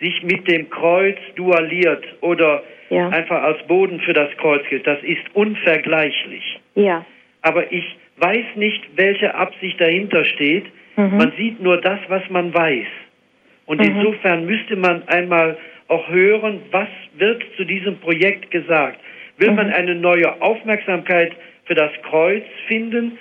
sich 0.00 0.22
mit 0.22 0.48
dem 0.48 0.70
Kreuz 0.70 1.18
dualiert 1.36 2.04
oder 2.20 2.62
ja. 2.88 3.08
einfach 3.08 3.42
als 3.42 3.62
Boden 3.66 4.00
für 4.00 4.12
das 4.12 4.30
Kreuz 4.38 4.62
gilt. 4.68 4.86
Das 4.86 5.02
ist 5.02 5.22
unvergleichlich. 5.34 6.60
Ja. 6.74 7.04
Aber 7.42 7.72
ich 7.72 7.84
weiß 8.18 8.44
nicht, 8.56 8.82
welche 8.96 9.34
Absicht 9.34 9.80
dahinter 9.80 10.24
steht. 10.24 10.66
Mhm. 10.96 11.16
Man 11.16 11.32
sieht 11.36 11.60
nur 11.60 11.80
das, 11.80 11.98
was 12.08 12.22
man 12.30 12.52
weiß. 12.54 12.86
Und 13.70 13.78
mhm. 13.78 14.00
insofern 14.00 14.46
müsste 14.46 14.74
man 14.74 15.06
einmal 15.06 15.56
auch 15.86 16.08
hören, 16.08 16.60
was 16.72 16.88
wird 17.18 17.40
zu 17.56 17.64
diesem 17.64 17.98
Projekt 18.00 18.50
gesagt. 18.50 18.98
Will 19.38 19.50
mhm. 19.50 19.56
man 19.56 19.72
eine 19.72 19.94
neue 19.94 20.42
Aufmerksamkeit 20.42 21.36
für 21.66 21.76
das 21.76 21.92
Kreuz 22.02 22.42
finden, 22.66 23.16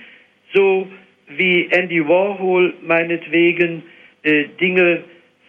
so 0.52 0.88
wie 1.28 1.68
Andy 1.70 2.02
Warhol 2.08 2.74
meinetwegen 2.82 3.84
äh, 4.24 4.46
Dinge 4.60 5.04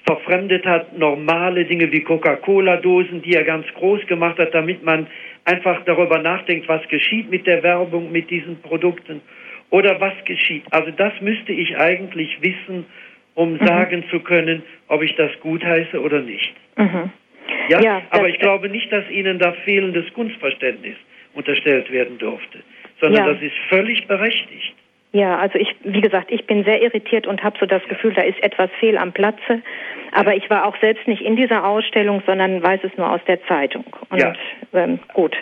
verfremdet 0.04 0.66
hat, 0.66 0.98
normale 0.98 1.64
Dinge 1.64 1.90
wie 1.92 2.02
Coca-Cola-Dosen, 2.02 3.22
die 3.22 3.32
er 3.32 3.44
ganz 3.44 3.64
groß 3.78 4.06
gemacht 4.06 4.38
hat, 4.38 4.52
damit 4.52 4.84
man 4.84 5.06
einfach 5.46 5.82
darüber 5.86 6.18
nachdenkt, 6.18 6.68
was 6.68 6.86
geschieht 6.88 7.30
mit 7.30 7.46
der 7.46 7.62
Werbung, 7.62 8.12
mit 8.12 8.28
diesen 8.28 8.60
Produkten 8.60 9.22
oder 9.70 9.98
was 9.98 10.12
geschieht. 10.26 10.64
Also 10.72 10.90
das 10.90 11.18
müsste 11.22 11.52
ich 11.52 11.78
eigentlich 11.78 12.36
wissen, 12.42 12.84
um 13.40 13.54
mhm. 13.54 13.66
sagen 13.66 14.04
zu 14.10 14.20
können, 14.20 14.62
ob 14.88 15.02
ich 15.02 15.16
das 15.16 15.30
gut 15.40 15.64
heiße 15.64 15.98
oder 15.98 16.20
nicht. 16.20 16.52
Mhm. 16.76 17.10
Ja, 17.68 17.80
ja 17.80 18.02
aber 18.10 18.28
ich 18.28 18.38
glaube 18.38 18.68
nicht, 18.68 18.92
dass 18.92 19.08
Ihnen 19.10 19.38
da 19.38 19.52
fehlendes 19.64 20.12
Kunstverständnis 20.12 20.96
unterstellt 21.32 21.90
werden 21.90 22.18
durfte, 22.18 22.58
sondern 23.00 23.26
ja. 23.26 23.32
das 23.32 23.42
ist 23.42 23.56
völlig 23.70 24.06
berechtigt. 24.06 24.74
Ja, 25.12 25.38
also 25.38 25.58
ich, 25.58 25.74
wie 25.84 26.02
gesagt, 26.02 26.30
ich 26.30 26.46
bin 26.46 26.64
sehr 26.64 26.82
irritiert 26.82 27.26
und 27.26 27.42
habe 27.42 27.56
so 27.58 27.66
das 27.66 27.82
Gefühl, 27.88 28.12
da 28.12 28.22
ist 28.22 28.40
etwas 28.42 28.70
fehl 28.78 28.98
am 28.98 29.10
Platze. 29.12 29.62
Aber 30.12 30.36
ich 30.36 30.48
war 30.50 30.66
auch 30.66 30.76
selbst 30.80 31.08
nicht 31.08 31.22
in 31.22 31.34
dieser 31.34 31.64
Ausstellung, 31.66 32.22
sondern 32.26 32.62
weiß 32.62 32.80
es 32.84 32.96
nur 32.96 33.10
aus 33.10 33.20
der 33.26 33.42
Zeitung. 33.46 33.84
Und 34.10 34.20
ja. 34.20 34.34
ähm, 34.74 35.00
gut. 35.14 35.34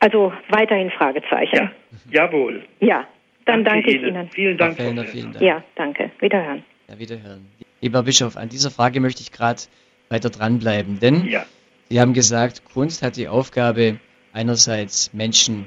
Also 0.00 0.32
weiterhin 0.48 0.90
Fragezeichen. 0.90 1.70
Ja, 2.10 2.24
jawohl. 2.24 2.62
Ja, 2.80 3.04
dann 3.44 3.64
danke, 3.64 3.90
danke 3.90 3.90
ich 3.90 4.02
Ihnen. 4.02 4.30
Vielen 4.30 4.56
Dank. 4.56 4.76
Fellner, 4.76 5.04
vielen 5.04 5.32
Dank. 5.32 5.44
Ja, 5.44 5.62
danke. 5.74 6.10
Wiederhören. 6.20 6.62
Ja, 6.88 6.98
wiederhören. 6.98 7.46
Lieber 7.80 8.02
Bischof, 8.02 8.36
an 8.36 8.48
dieser 8.48 8.70
Frage 8.70 9.00
möchte 9.00 9.22
ich 9.22 9.32
gerade 9.32 9.62
weiter 10.08 10.30
dranbleiben, 10.30 11.00
denn 11.00 11.26
ja. 11.26 11.44
Sie 11.88 12.00
haben 12.00 12.14
gesagt, 12.14 12.64
Kunst 12.64 13.02
hat 13.02 13.16
die 13.16 13.28
Aufgabe, 13.28 14.00
einerseits 14.32 15.12
Menschen 15.12 15.66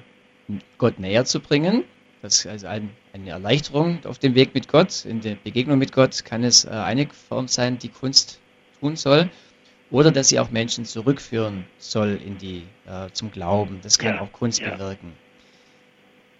Gott 0.78 0.99
näher 0.99 1.26
zu 1.26 1.39
bringen, 1.39 1.84
das 2.22 2.39
ist 2.39 2.47
also 2.47 2.67
ein, 2.67 2.89
eine 3.13 3.30
Erleichterung 3.30 4.05
auf 4.05 4.20
dem 4.20 4.36
Weg 4.36 4.53
mit 4.53 4.67
Gott. 4.67 5.05
In 5.05 5.22
der 5.22 5.36
Begegnung 5.36 5.78
mit 5.78 5.93
Gott 5.93 6.26
kann 6.26 6.43
es 6.43 6.65
äh, 6.65 6.70
eine 6.70 7.07
Form 7.07 7.47
sein, 7.47 7.80
die 7.80 7.88
Kunst 7.89 8.39
tun 8.80 8.95
soll. 8.95 9.30
Oder 9.89 10.11
dass 10.11 10.30
sie 10.30 10.39
auch 10.39 10.51
Menschen 10.51 10.86
zurückführen 10.86 11.65
soll 11.78 12.20
in 12.24 12.38
die, 12.38 12.63
äh, 12.86 13.09
zum 13.13 13.32
Glauben. 13.32 13.80
Das 13.82 13.97
kann 13.97 14.15
ja, 14.15 14.22
auch 14.22 14.32
Kunst 14.32 14.59
ja. 14.59 14.76
bewirken. 14.76 15.13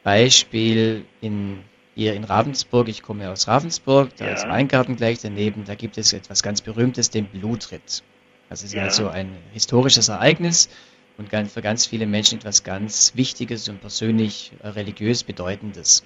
Beispiel 0.04 1.06
in, 1.22 1.64
hier 2.00 2.14
in 2.14 2.24
Ravensburg. 2.24 2.88
Ich 2.88 3.02
komme 3.02 3.30
aus 3.30 3.50
Ravensburg. 3.50 4.16
Da 4.16 4.28
ja. 4.28 4.32
ist 4.32 4.48
Weingarten 4.48 4.96
gleich 4.96 5.20
daneben. 5.20 5.66
Da 5.66 5.76
gibt 5.76 5.98
es 5.98 6.14
etwas 6.14 6.42
ganz 6.42 6.62
Berühmtes, 6.62 7.10
den 7.10 7.26
Blutritt. 7.26 8.04
Das 8.48 8.64
ist 8.64 8.74
also 8.78 9.10
ein 9.10 9.36
historisches 9.52 10.08
Ereignis 10.08 10.70
und 11.18 11.30
für 11.30 11.62
ganz 11.62 11.86
viele 11.86 12.08
Menschen 12.08 12.40
etwas 12.40 12.64
ganz 12.64 13.12
Wichtiges 13.16 13.68
und 13.68 13.82
persönlich 13.82 14.54
religiös 14.64 15.26
Bedeutendes. 15.26 16.06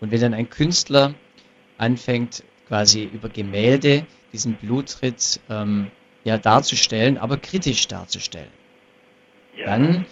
Und 0.00 0.10
wenn 0.10 0.20
dann 0.22 0.32
ein 0.32 0.48
Künstler 0.48 1.14
anfängt, 1.76 2.42
quasi 2.66 3.04
über 3.04 3.28
Gemälde 3.28 4.06
diesen 4.32 4.54
Blutritt 4.54 5.38
ähm, 5.50 5.90
ja, 6.24 6.38
darzustellen, 6.38 7.18
aber 7.18 7.36
kritisch 7.36 7.86
darzustellen, 7.88 8.50
ja. 9.56 9.66
dann 9.66 10.06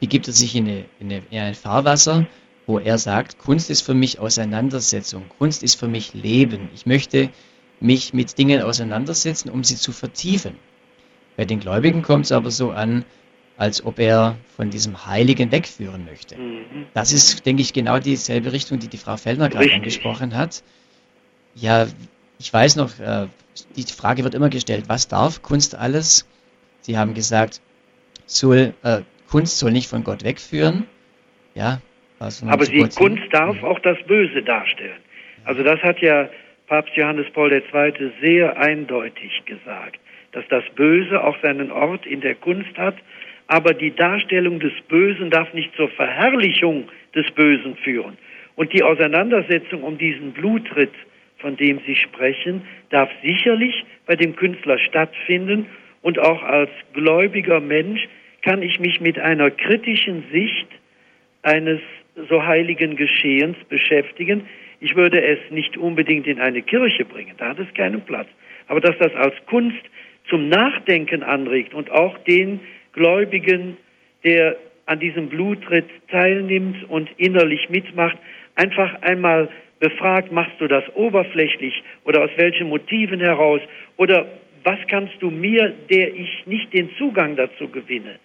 begibt 0.00 0.26
er 0.28 0.32
sich 0.32 0.56
in, 0.56 0.66
eine, 0.66 0.84
in, 0.98 1.12
eine, 1.12 1.22
in 1.30 1.38
ein 1.38 1.54
Fahrwasser, 1.54 2.26
wo 2.66 2.78
er 2.78 2.98
sagt, 2.98 3.38
Kunst 3.38 3.70
ist 3.70 3.82
für 3.82 3.94
mich 3.94 4.18
Auseinandersetzung, 4.18 5.28
Kunst 5.38 5.62
ist 5.62 5.78
für 5.78 5.88
mich 5.88 6.14
Leben. 6.14 6.68
Ich 6.74 6.86
möchte 6.86 7.30
mich 7.80 8.14
mit 8.14 8.38
Dingen 8.38 8.62
auseinandersetzen, 8.62 9.50
um 9.50 9.64
sie 9.64 9.76
zu 9.76 9.92
vertiefen. 9.92 10.56
Bei 11.36 11.44
den 11.44 11.60
Gläubigen 11.60 12.02
kommt 12.02 12.26
es 12.26 12.32
aber 12.32 12.50
so 12.50 12.70
an, 12.70 13.04
als 13.56 13.84
ob 13.84 13.98
er 13.98 14.36
von 14.56 14.70
diesem 14.70 15.06
Heiligen 15.06 15.50
wegführen 15.50 16.04
möchte. 16.04 16.36
Mhm. 16.36 16.86
Das 16.94 17.12
ist, 17.12 17.44
denke 17.46 17.62
ich, 17.62 17.72
genau 17.72 17.98
dieselbe 17.98 18.52
Richtung, 18.52 18.78
die 18.78 18.88
die 18.88 18.96
Frau 18.98 19.16
Fellner 19.16 19.48
gerade 19.48 19.72
angesprochen 19.72 20.36
hat. 20.36 20.62
Ja, 21.54 21.86
ich 22.38 22.52
weiß 22.52 22.76
noch, 22.76 22.98
äh, 22.98 23.28
die 23.76 23.84
Frage 23.84 24.24
wird 24.24 24.34
immer 24.34 24.48
gestellt, 24.48 24.84
was 24.88 25.08
darf 25.08 25.42
Kunst 25.42 25.74
alles? 25.74 26.26
Sie 26.80 26.98
haben 26.98 27.14
gesagt, 27.14 27.60
soll, 28.26 28.74
äh, 28.82 29.02
Kunst 29.28 29.58
soll 29.58 29.72
nicht 29.72 29.88
von 29.88 30.04
Gott 30.04 30.24
wegführen. 30.24 30.86
Ja, 31.54 31.80
aber 32.46 32.64
die 32.64 32.88
Kunst 32.88 33.22
darf 33.30 33.56
mhm. 33.56 33.64
auch 33.64 33.78
das 33.80 33.98
Böse 34.06 34.42
darstellen. 34.42 35.00
Also 35.44 35.62
das 35.62 35.82
hat 35.82 36.00
ja 36.00 36.28
Papst 36.66 36.94
Johannes 36.96 37.26
Paul 37.32 37.52
II. 37.52 38.12
sehr 38.20 38.56
eindeutig 38.56 39.42
gesagt, 39.44 39.98
dass 40.32 40.44
das 40.48 40.64
Böse 40.74 41.22
auch 41.22 41.36
seinen 41.42 41.70
Ort 41.70 42.06
in 42.06 42.20
der 42.20 42.34
Kunst 42.34 42.76
hat, 42.78 42.96
aber 43.48 43.74
die 43.74 43.94
Darstellung 43.94 44.60
des 44.60 44.72
Bösen 44.88 45.30
darf 45.30 45.52
nicht 45.52 45.74
zur 45.76 45.88
Verherrlichung 45.90 46.88
des 47.14 47.30
Bösen 47.32 47.76
führen. 47.76 48.16
Und 48.54 48.72
die 48.72 48.82
Auseinandersetzung 48.82 49.82
um 49.82 49.98
diesen 49.98 50.32
Blutritt, 50.32 50.92
von 51.38 51.56
dem 51.56 51.80
Sie 51.86 51.96
sprechen, 51.96 52.62
darf 52.90 53.10
sicherlich 53.22 53.84
bei 54.06 54.16
dem 54.16 54.36
Künstler 54.36 54.78
stattfinden 54.78 55.66
und 56.02 56.18
auch 56.18 56.42
als 56.42 56.70
gläubiger 56.92 57.60
Mensch 57.60 58.08
kann 58.42 58.62
ich 58.62 58.80
mich 58.80 59.00
mit 59.00 59.18
einer 59.18 59.50
kritischen 59.50 60.24
Sicht 60.32 60.68
eines 61.42 61.80
so 62.28 62.44
heiligen 62.44 62.96
Geschehens 62.96 63.56
beschäftigen. 63.68 64.46
Ich 64.80 64.96
würde 64.96 65.22
es 65.22 65.38
nicht 65.50 65.76
unbedingt 65.76 66.26
in 66.26 66.40
eine 66.40 66.62
Kirche 66.62 67.04
bringen, 67.04 67.34
da 67.38 67.50
hat 67.50 67.58
es 67.58 67.72
keinen 67.74 68.02
Platz. 68.02 68.28
Aber 68.68 68.80
dass 68.80 68.96
das 68.98 69.14
als 69.14 69.34
Kunst 69.46 69.82
zum 70.28 70.48
Nachdenken 70.48 71.22
anregt 71.22 71.74
und 71.74 71.90
auch 71.90 72.18
den 72.18 72.60
Gläubigen, 72.92 73.76
der 74.24 74.56
an 74.86 75.00
diesem 75.00 75.28
Blutritt 75.28 75.88
teilnimmt 76.08 76.88
und 76.88 77.08
innerlich 77.16 77.68
mitmacht, 77.70 78.18
einfach 78.54 79.00
einmal 79.02 79.48
befragt, 79.78 80.30
machst 80.30 80.60
du 80.60 80.68
das 80.68 80.84
oberflächlich 80.94 81.82
oder 82.04 82.22
aus 82.22 82.30
welchen 82.36 82.68
Motiven 82.68 83.20
heraus 83.20 83.60
oder 83.96 84.26
was 84.64 84.78
kannst 84.88 85.14
du 85.20 85.30
mir, 85.30 85.72
der 85.90 86.14
ich 86.14 86.46
nicht 86.46 86.72
den 86.72 86.90
Zugang 86.96 87.34
dazu 87.36 87.68
gewinne, 87.68 88.20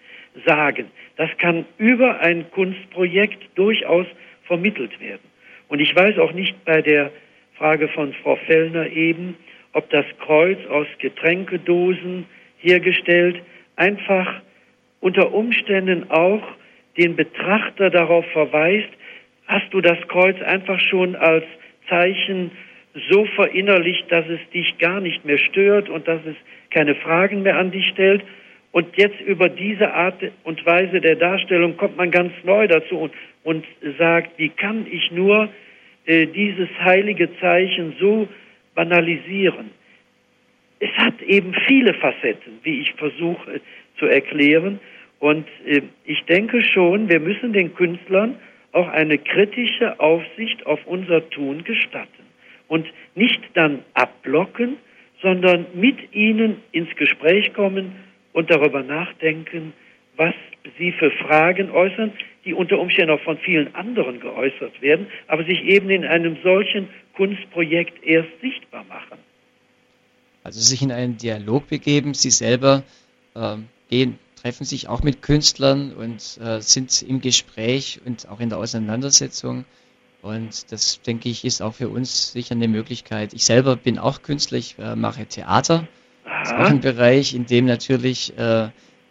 sagen? 0.46 0.90
Das 1.16 1.30
kann 1.38 1.64
über 1.78 2.20
ein 2.20 2.50
Kunstprojekt 2.50 3.38
durchaus 3.54 4.06
vermittelt 4.44 5.00
werden. 5.00 5.20
Und 5.68 5.80
ich 5.80 5.94
weiß 5.94 6.18
auch 6.18 6.32
nicht 6.32 6.64
bei 6.64 6.82
der 6.82 7.10
Frage 7.56 7.88
von 7.88 8.12
Frau 8.22 8.36
Fellner 8.36 8.86
eben, 8.88 9.36
ob 9.72 9.90
das 9.90 10.06
Kreuz 10.20 10.58
aus 10.70 10.86
Getränkedosen 10.98 12.26
hergestellt 12.58 13.42
einfach 13.76 14.40
unter 15.00 15.32
Umständen 15.32 16.10
auch 16.10 16.42
den 16.96 17.14
Betrachter 17.14 17.90
darauf 17.90 18.26
verweist, 18.32 18.88
hast 19.46 19.72
du 19.72 19.80
das 19.80 19.98
Kreuz 20.08 20.40
einfach 20.42 20.80
schon 20.80 21.14
als 21.14 21.44
Zeichen 21.88 22.50
so 23.10 23.24
verinnerlicht, 23.26 24.10
dass 24.10 24.26
es 24.26 24.40
dich 24.52 24.78
gar 24.78 25.00
nicht 25.00 25.24
mehr 25.24 25.38
stört 25.38 25.88
und 25.88 26.08
dass 26.08 26.20
es 26.26 26.36
keine 26.70 26.94
Fragen 26.96 27.42
mehr 27.42 27.56
an 27.56 27.70
dich 27.70 27.86
stellt. 27.88 28.22
Und 28.72 28.96
jetzt 28.96 29.20
über 29.22 29.48
diese 29.48 29.92
Art 29.92 30.22
und 30.44 30.64
Weise 30.66 31.00
der 31.00 31.16
Darstellung 31.16 31.76
kommt 31.76 31.96
man 31.96 32.10
ganz 32.10 32.32
neu 32.44 32.66
dazu 32.68 32.98
und, 32.98 33.12
und 33.44 33.64
sagt, 33.98 34.38
wie 34.38 34.50
kann 34.50 34.86
ich 34.90 35.10
nur 35.10 35.48
äh, 36.06 36.26
dieses 36.26 36.68
heilige 36.78 37.30
Zeichen 37.40 37.94
so 37.98 38.28
banalisieren? 38.74 39.70
Es 40.80 40.90
hat 40.96 41.20
eben 41.22 41.54
viele 41.66 41.94
Facetten, 41.94 42.58
wie 42.62 42.80
ich 42.80 42.92
versuche 42.94 43.60
zu 43.98 44.06
erklären. 44.06 44.78
Und 45.18 45.46
äh, 45.66 45.82
ich 46.04 46.22
denke 46.24 46.62
schon, 46.62 47.08
wir 47.08 47.20
müssen 47.20 47.52
den 47.52 47.74
Künstlern 47.74 48.36
auch 48.72 48.88
eine 48.88 49.18
kritische 49.18 49.98
Aufsicht 49.98 50.66
auf 50.66 50.86
unser 50.86 51.28
Tun 51.30 51.64
gestatten 51.64 52.22
und 52.68 52.86
nicht 53.14 53.40
dann 53.54 53.80
abblocken, 53.94 54.76
sondern 55.22 55.66
mit 55.74 56.14
ihnen 56.14 56.58
ins 56.70 56.94
Gespräch 56.96 57.52
kommen 57.54 57.96
und 58.38 58.50
darüber 58.50 58.84
nachdenken, 58.84 59.72
was 60.16 60.34
sie 60.78 60.92
für 60.92 61.10
Fragen 61.10 61.72
äußern, 61.72 62.12
die 62.44 62.54
unter 62.54 62.78
Umständen 62.78 63.10
auch 63.10 63.20
von 63.22 63.36
vielen 63.38 63.74
anderen 63.74 64.20
geäußert 64.20 64.80
werden, 64.80 65.08
aber 65.26 65.44
sich 65.44 65.64
eben 65.64 65.90
in 65.90 66.04
einem 66.04 66.36
solchen 66.44 66.88
Kunstprojekt 67.14 68.00
erst 68.04 68.28
sichtbar 68.40 68.84
machen. 68.84 69.18
Also 70.44 70.60
sich 70.60 70.82
in 70.82 70.92
einen 70.92 71.16
Dialog 71.16 71.68
begeben, 71.68 72.14
sie 72.14 72.30
selber 72.30 72.84
äh, 73.34 73.56
gehen 73.90 74.20
treffen 74.40 74.64
sich 74.64 74.88
auch 74.88 75.02
mit 75.02 75.20
Künstlern 75.20 75.92
und 75.94 76.38
äh, 76.40 76.60
sind 76.60 77.02
im 77.02 77.20
Gespräch 77.20 78.00
und 78.04 78.28
auch 78.28 78.38
in 78.38 78.50
der 78.50 78.58
Auseinandersetzung. 78.58 79.64
Und 80.22 80.70
das, 80.70 81.02
denke 81.02 81.28
ich, 81.28 81.44
ist 81.44 81.60
auch 81.60 81.74
für 81.74 81.88
uns 81.88 82.30
sicher 82.30 82.54
eine 82.54 82.68
Möglichkeit. 82.68 83.34
Ich 83.34 83.44
selber 83.44 83.74
bin 83.74 83.98
auch 83.98 84.22
Künstler, 84.22 84.58
ich 84.58 84.76
äh, 84.78 84.94
mache 84.94 85.26
Theater. 85.26 85.88
Auch 86.52 86.70
ein 86.70 86.80
Bereich, 86.80 87.34
in 87.34 87.46
dem 87.46 87.66
natürlich 87.66 88.36
äh, 88.38 88.68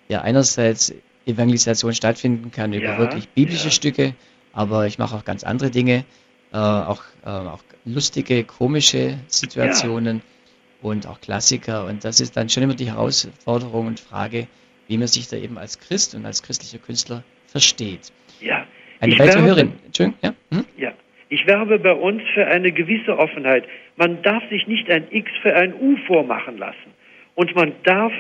ja 0.10 0.22
einerseits 0.22 0.94
Evangelisation 1.26 1.94
stattfinden 1.94 2.52
kann 2.52 2.74
über 2.74 2.86
ja, 2.86 2.98
wirklich 2.98 3.30
biblische 3.30 3.66
ja. 3.66 3.72
Stücke, 3.72 4.14
aber 4.54 4.88
ich 4.88 4.98
mache 4.98 5.16
auch 5.16 5.26
ganz 5.26 5.44
andere 5.44 5.70
Dinge, 5.70 6.06
äh, 6.54 6.58
auch, 6.58 7.04
äh, 7.26 7.30
auch 7.30 7.64
lustige, 7.86 8.44
komische 8.44 9.20
Situationen 9.28 10.18
ja. 10.18 10.90
und 10.90 11.08
auch 11.08 11.20
Klassiker. 11.20 11.86
Und 11.86 12.06
das 12.06 12.20
ist 12.20 12.38
dann 12.38 12.50
schon 12.50 12.64
immer 12.64 12.76
die 12.76 12.90
Herausforderung 12.92 13.88
und 13.88 14.00
Frage, 14.00 14.48
wie 14.88 14.98
man 14.98 15.08
sich 15.08 15.28
da 15.28 15.38
eben 15.38 15.58
als 15.58 15.80
Christ 15.80 16.16
und 16.16 16.26
als 16.26 16.44
christlicher 16.44 16.80
Künstler 16.80 17.24
versteht. 17.48 18.12
Ja. 18.40 18.66
Eine 19.00 19.14
ich 19.14 19.20
weitere 19.20 19.42
Hörerin. 19.42 19.74
Entschuldigung, 19.86 20.20
ja? 20.24 20.34
Hm? 20.52 20.66
Ja. 20.78 20.94
Ich 21.30 21.46
werbe 21.46 21.78
bei 21.80 21.92
uns 21.92 22.22
für 22.34 22.48
eine 22.48 22.72
gewisse 22.72 23.18
Offenheit. 23.18 23.66
Man 23.98 24.22
darf 24.22 24.44
sich 24.50 24.66
nicht 24.68 24.90
ein 24.90 25.08
X 25.12 25.30
für 25.42 25.54
ein 25.56 25.74
U 25.74 25.98
vormachen 26.08 26.58
lassen. 26.58 26.94
Und 27.38 27.56
man 27.56 27.74
darf 27.84 28.12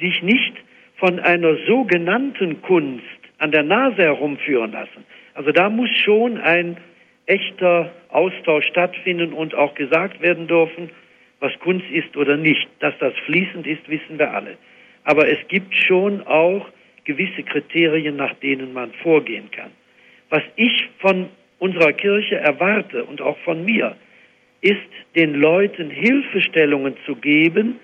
sich 0.00 0.22
nicht 0.22 0.54
von 0.96 1.20
einer 1.20 1.54
sogenannten 1.66 2.62
Kunst 2.62 3.04
an 3.36 3.50
der 3.50 3.62
Nase 3.62 4.04
herumführen 4.04 4.72
lassen. 4.72 5.04
Also 5.34 5.52
da 5.52 5.68
muss 5.68 5.90
schon 6.02 6.38
ein 6.38 6.78
echter 7.26 7.92
Austausch 8.08 8.66
stattfinden 8.68 9.34
und 9.34 9.54
auch 9.54 9.74
gesagt 9.74 10.22
werden 10.22 10.46
dürfen, 10.46 10.88
was 11.40 11.52
Kunst 11.58 11.84
ist 11.90 12.16
oder 12.16 12.38
nicht. 12.38 12.66
Dass 12.78 12.94
das 13.00 13.12
fließend 13.26 13.66
ist, 13.66 13.86
wissen 13.86 14.18
wir 14.18 14.32
alle. 14.32 14.56
Aber 15.04 15.28
es 15.28 15.46
gibt 15.48 15.74
schon 15.74 16.26
auch 16.26 16.66
gewisse 17.04 17.42
Kriterien, 17.42 18.16
nach 18.16 18.32
denen 18.36 18.72
man 18.72 18.92
vorgehen 19.02 19.50
kann. 19.50 19.72
Was 20.30 20.42
ich 20.56 20.88
von 21.00 21.28
unserer 21.58 21.92
Kirche 21.92 22.36
erwarte 22.36 23.04
und 23.04 23.20
auch 23.20 23.36
von 23.40 23.62
mir, 23.62 23.94
ist 24.62 24.80
den 25.16 25.34
Leuten 25.34 25.90
Hilfestellungen 25.90 26.96
zu 27.04 27.16
geben, 27.16 27.78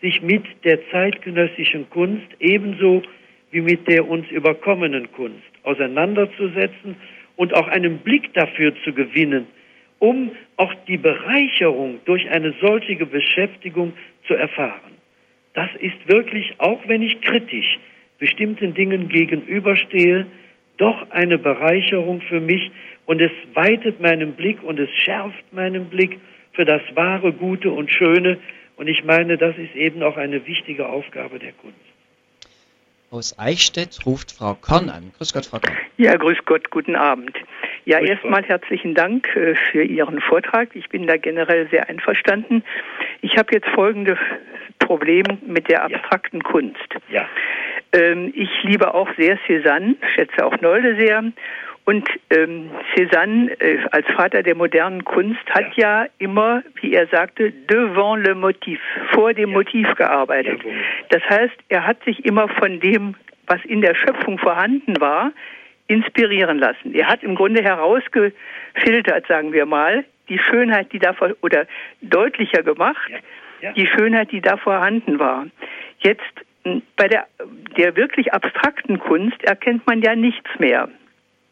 sich 0.00 0.22
mit 0.22 0.44
der 0.64 0.78
zeitgenössischen 0.90 1.88
Kunst 1.90 2.26
ebenso 2.38 3.02
wie 3.50 3.60
mit 3.60 3.88
der 3.88 4.08
uns 4.08 4.28
überkommenen 4.30 5.10
Kunst 5.12 5.42
auseinanderzusetzen 5.62 6.96
und 7.36 7.54
auch 7.54 7.68
einen 7.68 7.98
Blick 7.98 8.32
dafür 8.34 8.74
zu 8.84 8.92
gewinnen, 8.92 9.46
um 9.98 10.32
auch 10.56 10.74
die 10.86 10.98
Bereicherung 10.98 12.00
durch 12.04 12.28
eine 12.30 12.54
solche 12.60 13.06
Beschäftigung 13.06 13.92
zu 14.26 14.34
erfahren 14.34 14.96
das 15.56 15.70
ist 15.80 15.96
wirklich, 16.06 16.54
auch 16.58 16.86
wenn 16.86 17.02
ich 17.02 17.20
kritisch 17.22 17.78
bestimmten 18.18 18.74
Dingen 18.74 19.08
gegenüberstehe, 19.08 20.26
doch 20.76 21.10
eine 21.10 21.38
Bereicherung 21.38 22.20
für 22.20 22.40
mich 22.40 22.70
und 23.06 23.22
es 23.22 23.32
weitet 23.54 23.98
meinen 24.00 24.34
Blick 24.34 24.62
und 24.62 24.78
es 24.78 24.90
schärft 24.90 25.52
meinen 25.52 25.86
Blick 25.86 26.18
für 26.52 26.66
das 26.66 26.82
wahre, 26.94 27.32
Gute 27.32 27.70
und 27.70 27.90
Schöne. 27.90 28.36
Und 28.76 28.88
ich 28.88 29.04
meine, 29.04 29.38
das 29.38 29.56
ist 29.56 29.74
eben 29.74 30.02
auch 30.02 30.16
eine 30.16 30.46
wichtige 30.46 30.88
Aufgabe 30.88 31.38
der 31.38 31.52
Kunst. 31.52 31.76
Aus 33.10 33.38
Eichstätt 33.38 34.00
ruft 34.04 34.32
Frau 34.32 34.54
Korn 34.54 34.90
an. 34.90 35.12
Grüß 35.16 35.32
Gott, 35.32 35.46
Frau 35.46 35.58
Korn. 35.60 35.76
Ja, 35.96 36.16
grüß 36.16 36.38
Gott, 36.44 36.70
guten 36.70 36.96
Abend. 36.96 37.36
Ja, 37.84 38.00
erstmal 38.00 38.42
herzlichen 38.42 38.94
Dank 38.94 39.34
äh, 39.36 39.54
für 39.70 39.84
Ihren 39.84 40.20
Vortrag. 40.20 40.74
Ich 40.74 40.88
bin 40.88 41.06
da 41.06 41.16
generell 41.16 41.68
sehr 41.70 41.88
einverstanden. 41.88 42.64
Ich 43.22 43.38
habe 43.38 43.54
jetzt 43.54 43.68
folgende 43.68 44.18
Problem 44.80 45.24
mit 45.46 45.68
der 45.68 45.84
abstrakten 45.84 46.40
ja. 46.44 46.50
Kunst. 46.50 46.88
Ja. 47.08 47.28
Ähm, 47.92 48.32
ich 48.34 48.50
liebe 48.64 48.92
auch 48.92 49.08
sehr 49.16 49.38
Cézanne, 49.46 49.94
schätze 50.14 50.44
auch 50.44 50.60
Nolde 50.60 50.96
sehr. 50.96 51.32
Und 51.86 52.08
ähm, 52.30 52.68
Cézanne 52.94 53.48
äh, 53.60 53.78
als 53.92 54.06
Vater 54.16 54.42
der 54.42 54.56
modernen 54.56 55.04
Kunst 55.04 55.46
hat 55.50 55.76
ja. 55.76 56.02
ja. 56.02 56.08
immer, 56.18 56.64
wie 56.80 56.92
er 56.92 57.06
sagte, 57.06 57.52
devant 57.52 58.26
le 58.26 58.34
motif, 58.34 58.80
vor 59.12 59.32
dem 59.32 59.50
ja. 59.50 59.56
Motiv 59.56 59.94
gearbeitet. 59.94 60.60
Das 61.10 61.22
heißt, 61.30 61.54
er 61.68 61.86
hat 61.86 62.02
sich 62.02 62.24
immer 62.24 62.48
von 62.48 62.80
dem, 62.80 63.14
was 63.46 63.64
in 63.64 63.82
der 63.82 63.94
Schöpfung 63.94 64.36
vorhanden 64.38 65.00
war, 65.00 65.32
inspirieren 65.86 66.58
lassen. 66.58 66.92
Er 66.92 67.06
hat 67.06 67.22
im 67.22 67.36
Grunde 67.36 67.62
herausgefiltert, 67.62 69.28
sagen 69.28 69.52
wir 69.52 69.64
mal, 69.64 70.04
die 70.28 70.40
Schönheit, 70.40 70.92
die 70.92 70.98
da 70.98 71.12
vor, 71.12 71.30
oder 71.42 71.66
deutlicher 72.02 72.64
gemacht, 72.64 73.12
die 73.76 73.86
Schönheit, 73.86 74.32
die 74.32 74.40
da 74.40 74.56
vorhanden 74.56 75.20
war. 75.20 75.46
Jetzt 76.00 76.24
bei 76.96 77.06
der, 77.06 77.28
der 77.76 77.94
wirklich 77.94 78.32
abstrakten 78.32 78.98
Kunst 78.98 79.40
erkennt 79.44 79.86
man 79.86 80.02
ja 80.02 80.16
nichts 80.16 80.50
mehr. 80.58 80.88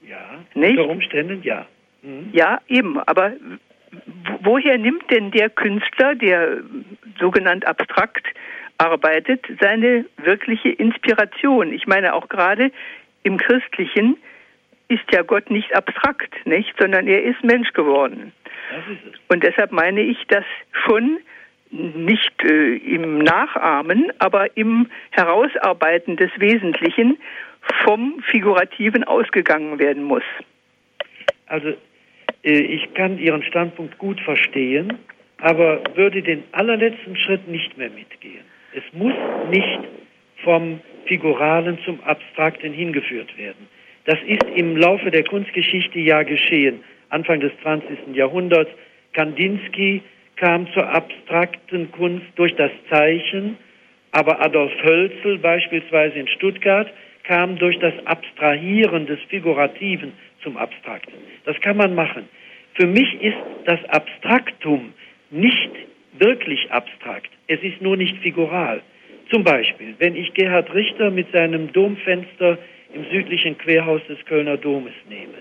Ja, 0.08 0.44
nicht? 0.54 0.78
unter 0.78 0.90
Umständen 0.90 1.42
ja. 1.42 1.66
Mhm. 2.02 2.30
Ja, 2.32 2.60
eben, 2.68 2.98
aber 3.00 3.32
woher 4.42 4.78
nimmt 4.78 5.10
denn 5.10 5.30
der 5.30 5.50
Künstler, 5.50 6.14
der 6.14 6.58
sogenannt 7.18 7.66
abstrakt 7.66 8.26
arbeitet, 8.78 9.46
seine 9.60 10.04
wirkliche 10.18 10.70
Inspiration? 10.70 11.72
Ich 11.72 11.86
meine 11.86 12.14
auch 12.14 12.28
gerade 12.28 12.70
im 13.22 13.38
Christlichen 13.38 14.16
ist 14.88 15.04
ja 15.12 15.22
Gott 15.22 15.50
nicht 15.50 15.74
abstrakt, 15.74 16.34
nicht, 16.46 16.74
sondern 16.78 17.06
er 17.06 17.22
ist 17.22 17.42
Mensch 17.42 17.72
geworden. 17.72 18.32
Und 19.28 19.42
deshalb 19.42 19.72
meine 19.72 20.02
ich, 20.02 20.18
dass 20.28 20.44
schon 20.84 21.18
nicht 21.70 22.44
äh, 22.44 22.76
im 22.76 23.18
Nachahmen, 23.18 24.12
aber 24.18 24.56
im 24.56 24.88
Herausarbeiten 25.10 26.16
des 26.16 26.30
Wesentlichen 26.36 27.18
vom 27.84 28.22
Figurativen 28.30 29.04
ausgegangen 29.04 29.78
werden 29.78 30.02
muss. 30.04 30.22
Also 31.46 31.68
äh, 32.42 32.50
ich 32.50 32.94
kann 32.94 33.18
Ihren 33.18 33.42
Standpunkt 33.42 33.98
gut 33.98 34.20
verstehen, 34.20 34.98
aber 35.38 35.82
würde 35.94 36.22
den 36.22 36.44
allerletzten 36.52 37.16
Schritt 37.16 37.48
nicht 37.48 37.76
mehr 37.76 37.90
mitgehen. 37.90 38.44
Es 38.72 38.82
muss 38.92 39.14
nicht 39.50 39.80
vom 40.42 40.80
Figuralen 41.06 41.78
zum 41.84 42.02
Abstrakten 42.02 42.72
hingeführt 42.72 43.36
werden. 43.38 43.68
Das 44.04 44.18
ist 44.26 44.44
im 44.54 44.76
Laufe 44.76 45.10
der 45.10 45.24
Kunstgeschichte 45.24 45.98
ja 45.98 46.22
geschehen. 46.22 46.80
Anfang 47.08 47.40
des 47.40 47.52
20. 47.62 48.14
Jahrhunderts. 48.14 48.70
Kandinsky 49.12 50.02
kam 50.36 50.70
zur 50.72 50.88
abstrakten 50.88 51.90
Kunst 51.92 52.26
durch 52.34 52.54
das 52.56 52.72
Zeichen, 52.90 53.56
aber 54.10 54.44
Adolf 54.44 54.72
Hölzel 54.82 55.38
beispielsweise 55.38 56.18
in 56.18 56.28
Stuttgart 56.28 56.92
kam 57.24 57.58
durch 57.58 57.78
das 57.78 57.94
Abstrahieren 58.06 59.06
des 59.06 59.20
Figurativen 59.28 60.12
zum 60.42 60.56
Abstrakten. 60.56 61.14
Das 61.44 61.60
kann 61.60 61.76
man 61.76 61.94
machen. 61.94 62.28
Für 62.74 62.86
mich 62.86 63.20
ist 63.22 63.36
das 63.64 63.82
Abstraktum 63.88 64.92
nicht 65.30 65.70
wirklich 66.18 66.70
abstrakt. 66.70 67.30
Es 67.46 67.60
ist 67.62 67.80
nur 67.80 67.96
nicht 67.96 68.16
figural. 68.18 68.82
Zum 69.30 69.42
Beispiel, 69.42 69.94
wenn 69.98 70.14
ich 70.16 70.32
Gerhard 70.34 70.72
Richter 70.74 71.10
mit 71.10 71.30
seinem 71.32 71.72
Domfenster 71.72 72.58
im 72.92 73.04
südlichen 73.10 73.58
Querhaus 73.58 74.00
des 74.08 74.24
Kölner 74.26 74.56
Domes 74.56 74.92
nehme. 75.08 75.34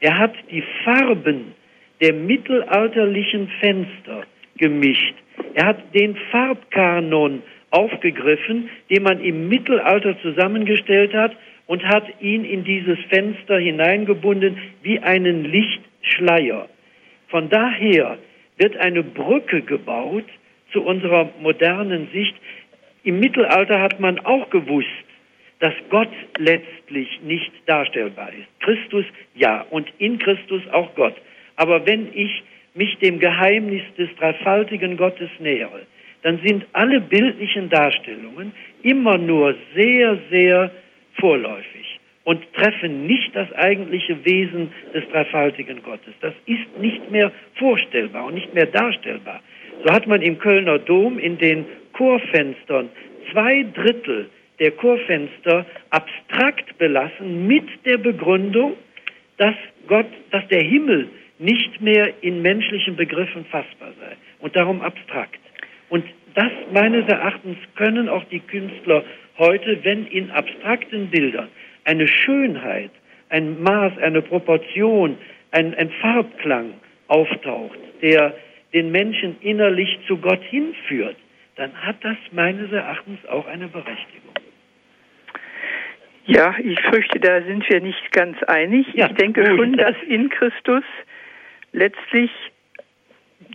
Er 0.00 0.18
hat 0.18 0.34
die 0.50 0.62
Farben 0.84 1.54
der 2.00 2.12
mittelalterlichen 2.12 3.48
Fenster 3.60 4.24
gemischt. 4.56 5.14
Er 5.54 5.66
hat 5.66 5.94
den 5.94 6.16
Farbkanon 6.30 7.42
aufgegriffen, 7.70 8.70
den 8.90 9.02
man 9.02 9.20
im 9.20 9.48
Mittelalter 9.48 10.20
zusammengestellt 10.20 11.14
hat 11.14 11.36
und 11.66 11.84
hat 11.84 12.04
ihn 12.20 12.44
in 12.44 12.64
dieses 12.64 12.98
Fenster 13.10 13.58
hineingebunden 13.58 14.58
wie 14.82 14.98
einen 15.00 15.44
Lichtschleier. 15.44 16.68
Von 17.28 17.50
daher 17.50 18.18
wird 18.56 18.76
eine 18.78 19.02
Brücke 19.02 19.62
gebaut 19.62 20.24
zu 20.72 20.82
unserer 20.82 21.30
modernen 21.40 22.08
Sicht. 22.12 22.34
Im 23.04 23.20
Mittelalter 23.20 23.80
hat 23.80 24.00
man 24.00 24.18
auch 24.20 24.48
gewusst, 24.50 24.88
dass 25.60 25.74
Gott 25.90 26.10
letztlich 26.38 27.20
nicht 27.22 27.52
darstellbar 27.66 28.30
ist. 28.30 28.48
Christus 28.60 29.04
ja 29.34 29.66
und 29.70 29.88
in 29.98 30.18
Christus 30.18 30.62
auch 30.72 30.94
Gott. 30.94 31.14
Aber 31.56 31.86
wenn 31.86 32.08
ich 32.14 32.42
mich 32.74 32.96
dem 32.98 33.18
Geheimnis 33.18 33.82
des 33.98 34.08
dreifaltigen 34.18 34.96
Gottes 34.96 35.30
nähere, 35.40 35.82
dann 36.22 36.40
sind 36.44 36.66
alle 36.72 37.00
bildlichen 37.00 37.70
Darstellungen 37.70 38.52
immer 38.82 39.18
nur 39.18 39.54
sehr, 39.74 40.18
sehr 40.30 40.70
vorläufig 41.14 42.00
und 42.24 42.52
treffen 42.52 43.06
nicht 43.06 43.34
das 43.34 43.50
eigentliche 43.54 44.24
Wesen 44.24 44.70
des 44.92 45.08
dreifaltigen 45.08 45.82
Gottes. 45.82 46.12
Das 46.20 46.34
ist 46.46 46.78
nicht 46.78 47.10
mehr 47.10 47.32
vorstellbar 47.54 48.26
und 48.26 48.34
nicht 48.34 48.52
mehr 48.52 48.66
darstellbar. 48.66 49.40
So 49.84 49.92
hat 49.92 50.06
man 50.06 50.22
im 50.22 50.38
Kölner 50.38 50.78
Dom 50.78 51.18
in 51.18 51.38
den 51.38 51.64
Chorfenstern 51.92 52.90
zwei 53.32 53.64
Drittel 53.74 54.28
der 54.58 54.72
Chorfenster 54.72 55.64
abstrakt 55.90 56.76
belassen 56.78 57.46
mit 57.46 57.64
der 57.84 57.98
Begründung, 57.98 58.74
dass 59.36 59.54
Gott, 59.86 60.08
dass 60.30 60.46
der 60.48 60.62
Himmel 60.62 61.08
nicht 61.38 61.80
mehr 61.80 62.12
in 62.20 62.42
menschlichen 62.42 62.96
Begriffen 62.96 63.44
fassbar 63.46 63.92
sei 64.00 64.16
und 64.40 64.54
darum 64.56 64.80
abstrakt. 64.80 65.40
Und 65.88 66.04
das 66.34 66.52
meines 66.72 67.08
Erachtens 67.08 67.56
können 67.76 68.08
auch 68.08 68.24
die 68.24 68.40
Künstler 68.40 69.04
heute, 69.38 69.82
wenn 69.84 70.06
in 70.06 70.30
abstrakten 70.30 71.08
Bildern 71.08 71.48
eine 71.84 72.06
Schönheit, 72.06 72.90
ein 73.30 73.62
Maß, 73.62 73.98
eine 73.98 74.22
Proportion, 74.22 75.16
ein, 75.50 75.74
ein 75.74 75.90
Farbklang 76.00 76.74
auftaucht, 77.08 77.78
der 78.02 78.34
den 78.74 78.90
Menschen 78.90 79.36
innerlich 79.40 79.98
zu 80.06 80.18
Gott 80.18 80.42
hinführt, 80.42 81.16
dann 81.56 81.74
hat 81.74 81.96
das 82.02 82.16
meines 82.32 82.70
Erachtens 82.70 83.24
auch 83.26 83.46
eine 83.46 83.68
Berechtigung. 83.68 84.34
Ja, 86.26 86.54
ich 86.62 86.78
fürchte, 86.82 87.18
da 87.18 87.40
sind 87.42 87.68
wir 87.70 87.80
nicht 87.80 88.12
ganz 88.12 88.40
einig. 88.42 88.86
Ja, 88.92 89.06
ich 89.06 89.14
denke 89.14 89.42
gut. 89.42 89.58
schon, 89.58 89.72
dass 89.78 89.96
in 90.06 90.28
Christus 90.28 90.84
letztlich 91.72 92.30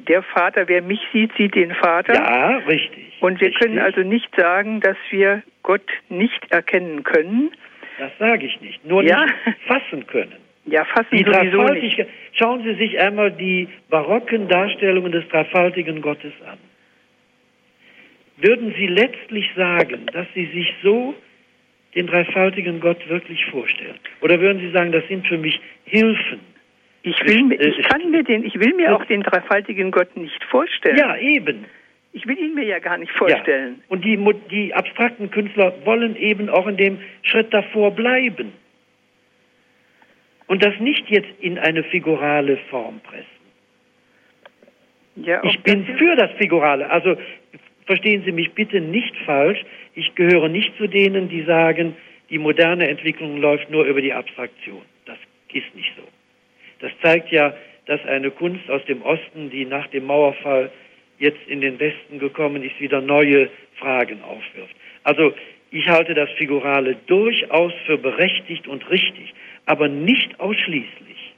der 0.08 0.24
Vater, 0.24 0.68
wer 0.68 0.82
mich 0.82 0.99
sieht, 1.12 1.32
sieht 1.38 1.56
den 1.56 1.74
Vater. 1.74 2.14
Ja, 2.14 2.58
richtig. 2.68 3.18
Und 3.20 3.39
wir 3.39 3.47
richtig. 3.47 3.62
können 3.62 3.80
also 3.80 4.01
nicht 4.01 4.30
sagen, 4.36 4.80
dass 4.82 4.97
wir 5.10 5.43
Gott 5.62 5.89
nicht 6.10 6.51
erkennen 6.51 7.04
können. 7.04 7.51
Das 7.99 8.12
sage 8.20 8.45
ich 8.45 8.60
nicht. 8.62 8.86
Nur 8.86 9.04
ja. 9.04 9.26
nicht 9.26 9.36
fassen 9.68 10.06
können. 10.08 10.36
Ja, 10.66 10.86
fassen 10.86 11.18
die 11.18 11.24
sowieso 11.24 11.64
nicht. 11.74 12.06
Schauen 12.34 12.64
Sie 12.64 12.74
sich 12.76 12.99
einmal 12.99 13.32
die 13.32 13.68
barocken 13.89 14.47
Darstellungen 14.47 15.12
des 15.12 15.28
dreifaltigen 15.28 16.01
Gottes 16.01 16.34
an. 16.47 16.58
Würden 18.38 18.74
Sie 18.78 18.88
letztlich 18.88 19.49
sagen, 19.56 20.06
dass 20.12 20.28
Sie 20.34 20.45
sich 20.47 20.74
so 20.82 21.14
den 21.95 22.08
dreifaltigen 22.08 22.80
Gott 22.80 23.08
wirklich 23.10 23.45
vorstellen? 23.45 23.99
Oder 24.22 24.39
würden 24.39 24.60
Sie 24.60 24.72
sagen, 24.72 24.91
das 24.91 25.08
sind 25.08 25.28
für 25.28 25.38
mich 25.38 25.60
Hilfen? 25.86 26.53
Ich 27.06 27.20
will, 27.26 27.51
ich 27.51 27.84
kann 27.84 28.12
mir 28.12 28.24
den, 28.24 28.45
ich 28.45 28.58
will 28.58 28.74
mir 28.74 28.95
auch 28.95 29.04
den 29.06 29.24
dreifaltigen 29.24 29.91
Gott 29.91 30.16
nicht 30.16 30.41
vorstellen. 30.45 30.97
Ja, 30.97 31.18
eben. 31.18 31.66
Ich 32.14 32.26
will 32.26 32.38
ihn 32.39 32.54
mir 32.54 32.64
ja 32.64 32.80
gar 32.80 32.97
nicht 32.97 33.12
vorstellen. 33.12 33.76
Ja. 33.80 33.84
Und 33.89 34.06
die, 34.06 34.18
die 34.49 34.74
abstrakten 34.74 35.30
Künstler 35.30 35.74
wollen 35.84 36.16
eben 36.16 36.49
auch 36.49 36.66
in 36.68 36.78
dem 36.78 36.99
Schritt 37.24 37.54
davor 37.54 37.92
bleiben. 37.92 38.54
Und 40.47 40.63
das 40.63 40.80
nicht 40.80 41.09
jetzt 41.09 41.30
in 41.39 41.59
eine 41.59 41.84
figurale 41.84 42.58
Form 42.70 43.01
pressen. 43.01 43.28
Ja, 45.16 45.43
ich 45.43 45.59
bin 45.62 45.86
für 45.97 46.16
das 46.16 46.32
Figurale. 46.38 46.89
Also 46.89 47.17
verstehen 47.86 48.24
Sie 48.25 48.32
mich 48.32 48.51
bitte 48.54 48.80
nicht 48.80 49.16
falsch. 49.25 49.63
Ich 49.93 50.16
gehöre 50.16 50.47
nicht 50.47 50.75
zu 50.78 50.88
denen, 50.88 51.28
die 51.28 51.43
sagen, 51.43 51.96
die 52.30 52.38
moderne 52.38 52.88
Entwicklung 52.88 53.38
läuft 53.38 53.70
nur 53.70 53.86
über 53.86 54.01
die 54.01 54.13
Abstraktion. 54.13 54.82
Das 55.05 55.17
ist 55.51 55.75
nicht 55.75 55.92
so. 55.97 56.04
Das 56.84 56.92
zeigt 57.01 57.32
ja, 57.32 57.55
dass 57.86 58.04
eine 58.05 58.30
Kunst 58.30 58.70
aus 58.70 58.84
dem 58.89 59.01
Osten, 59.04 59.50
die 59.50 59.64
nach 59.64 59.88
dem 59.88 60.05
Mauerfall 60.05 60.70
jetzt 61.18 61.39
in 61.47 61.62
den 61.62 61.80
Westen 61.80 62.20
gekommen 62.20 62.62
ist, 62.62 62.78
wieder 62.82 63.00
neue 63.00 63.50
Fragen 63.80 64.22
aufwirft. 64.22 64.76
Also 65.04 65.34
ich 65.72 65.88
halte 65.88 66.14
das 66.14 66.30
Figurale 66.38 66.97
durchaus 67.08 67.72
für 67.86 67.97
berechtigt 67.97 68.68
und 68.68 68.89
richtig, 68.89 69.34
aber 69.66 69.88
nicht 69.88 70.38
ausschließlich. 70.42 71.34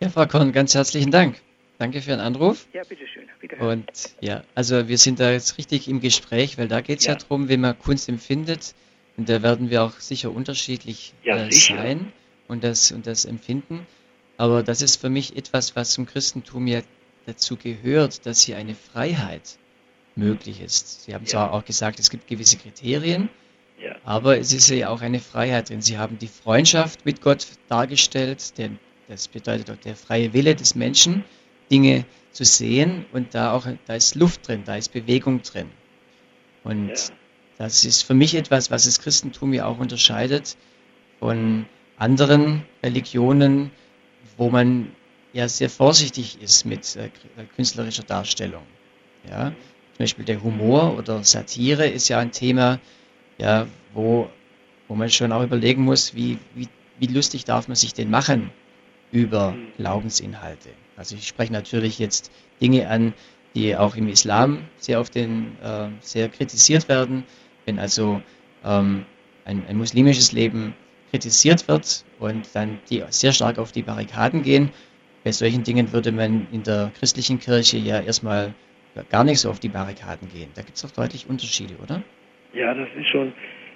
Ja, 0.00 0.10
Frau 0.10 0.26
Korn, 0.26 0.52
ganz 0.52 0.74
herzlichen 0.74 1.10
Dank. 1.10 1.36
Danke 1.78 2.02
für 2.02 2.10
den 2.10 2.20
Anruf. 2.20 2.66
Ja, 2.74 2.82
bitteschön. 2.86 3.24
Und 3.60 3.90
ja, 4.20 4.42
also 4.54 4.88
wir 4.88 4.98
sind 4.98 5.20
da 5.20 5.32
jetzt 5.32 5.56
richtig 5.56 5.88
im 5.88 6.02
Gespräch, 6.02 6.58
weil 6.58 6.68
da 6.68 6.82
geht 6.82 6.98
es 6.98 7.06
ja. 7.06 7.14
ja 7.14 7.18
darum, 7.18 7.48
wie 7.48 7.56
man 7.56 7.78
Kunst 7.78 8.10
empfindet. 8.10 8.74
Und 9.16 9.30
da 9.30 9.42
werden 9.42 9.70
wir 9.70 9.82
auch 9.84 9.92
sicher 9.92 10.30
unterschiedlich 10.30 11.14
ja, 11.24 11.46
äh, 11.46 11.50
sicher. 11.50 11.78
sein 11.78 12.12
und 12.50 12.64
das, 12.64 12.92
und 12.92 13.06
das 13.06 13.24
empfinden. 13.24 13.86
Aber 14.36 14.62
das 14.62 14.82
ist 14.82 15.00
für 15.00 15.10
mich 15.10 15.36
etwas, 15.36 15.76
was 15.76 15.92
zum 15.92 16.06
Christentum 16.06 16.66
ja 16.66 16.80
dazu 17.26 17.56
gehört, 17.56 18.26
dass 18.26 18.42
hier 18.42 18.56
eine 18.56 18.74
Freiheit 18.74 19.58
möglich 20.16 20.60
ist. 20.60 21.04
Sie 21.04 21.14
haben 21.14 21.24
ja. 21.24 21.30
zwar 21.30 21.52
auch 21.52 21.64
gesagt, 21.64 21.98
es 22.00 22.10
gibt 22.10 22.26
gewisse 22.26 22.56
Kriterien, 22.56 23.28
ja. 23.82 23.94
aber 24.04 24.38
es 24.38 24.52
ist 24.52 24.68
ja 24.70 24.88
auch 24.88 25.02
eine 25.02 25.20
Freiheit 25.20 25.68
drin. 25.68 25.82
Sie 25.82 25.98
haben 25.98 26.18
die 26.18 26.28
Freundschaft 26.28 27.04
mit 27.04 27.20
Gott 27.20 27.46
dargestellt, 27.68 28.58
denn 28.58 28.78
das 29.08 29.28
bedeutet 29.28 29.70
auch 29.70 29.76
der 29.76 29.96
freie 29.96 30.32
Wille 30.32 30.54
des 30.54 30.74
Menschen 30.74 31.24
Dinge 31.70 32.04
zu 32.32 32.44
sehen 32.44 33.06
und 33.12 33.34
da 33.34 33.52
auch, 33.52 33.66
da 33.86 33.94
ist 33.94 34.14
Luft 34.14 34.48
drin, 34.48 34.62
da 34.64 34.76
ist 34.76 34.92
Bewegung 34.92 35.42
drin. 35.42 35.68
Und 36.64 36.88
ja. 36.88 37.14
das 37.58 37.84
ist 37.84 38.02
für 38.02 38.14
mich 38.14 38.34
etwas, 38.34 38.70
was 38.70 38.84
das 38.84 39.00
Christentum 39.00 39.52
ja 39.52 39.66
auch 39.66 39.78
unterscheidet 39.78 40.56
von 41.18 41.66
anderen 42.00 42.62
Religionen, 42.82 43.70
wo 44.36 44.50
man 44.50 44.90
ja 45.32 45.46
sehr 45.48 45.70
vorsichtig 45.70 46.40
ist 46.42 46.64
mit 46.64 46.96
äh, 46.96 47.10
künstlerischer 47.54 48.02
Darstellung. 48.02 48.62
Ja, 49.28 49.50
zum 49.50 49.98
Beispiel 49.98 50.24
der 50.24 50.42
Humor 50.42 50.96
oder 50.96 51.22
Satire 51.22 51.86
ist 51.86 52.08
ja 52.08 52.18
ein 52.18 52.32
Thema, 52.32 52.80
ja, 53.38 53.66
wo, 53.92 54.30
wo 54.88 54.94
man 54.94 55.10
schon 55.10 55.30
auch 55.30 55.42
überlegen 55.42 55.84
muss, 55.84 56.14
wie, 56.14 56.38
wie, 56.54 56.68
wie 56.98 57.06
lustig 57.06 57.44
darf 57.44 57.68
man 57.68 57.76
sich 57.76 57.92
denn 57.92 58.10
machen 58.10 58.50
über 59.12 59.54
Glaubensinhalte. 59.76 60.70
Also 60.96 61.16
ich 61.16 61.28
spreche 61.28 61.52
natürlich 61.52 61.98
jetzt 61.98 62.30
Dinge 62.60 62.88
an, 62.88 63.12
die 63.54 63.76
auch 63.76 63.96
im 63.96 64.08
Islam 64.08 64.68
sehr 64.78 65.00
auf 65.00 65.10
den 65.10 65.58
äh, 65.62 65.88
sehr 66.00 66.28
kritisiert 66.28 66.88
werden. 66.88 67.24
Wenn 67.66 67.78
also 67.78 68.22
ähm, 68.64 69.04
ein, 69.44 69.66
ein 69.66 69.76
muslimisches 69.76 70.32
Leben 70.32 70.74
kritisiert 71.10 71.68
wird 71.68 72.04
und 72.18 72.54
dann 72.54 72.78
die 72.88 73.02
sehr 73.08 73.32
stark 73.32 73.58
auf 73.58 73.72
die 73.72 73.82
Barrikaden 73.82 74.42
gehen, 74.42 74.70
bei 75.24 75.32
solchen 75.32 75.64
Dingen 75.64 75.92
würde 75.92 76.12
man 76.12 76.46
in 76.52 76.62
der 76.62 76.92
christlichen 76.98 77.38
Kirche 77.38 77.76
ja 77.76 78.00
erstmal 78.00 78.54
gar 79.10 79.24
nicht 79.24 79.40
so 79.40 79.50
auf 79.50 79.60
die 79.60 79.68
Barrikaden 79.68 80.28
gehen. 80.28 80.50
Da 80.54 80.62
gibt 80.62 80.76
es 80.76 80.82
doch 80.82 80.90
deutlich 80.90 81.28
Unterschiede, 81.28 81.74
oder? 81.82 82.02
Ja, 82.54 82.74
das 82.74 82.88
ist 82.98 83.08
schon, 83.08 83.32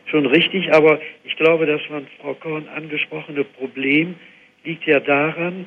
schon 0.07 0.27
richtig, 0.27 0.73
aber 0.73 1.01
ich 1.25 1.37
glaube, 1.37 1.67
das 1.67 1.81
von 1.83 2.07
Frau 2.21 2.35
Korn 2.35 2.69
angesprochene 2.69 3.45
Problem 3.45 4.17
liegt 4.65 4.87
ja 4.87 5.01
daran, 5.01 5.67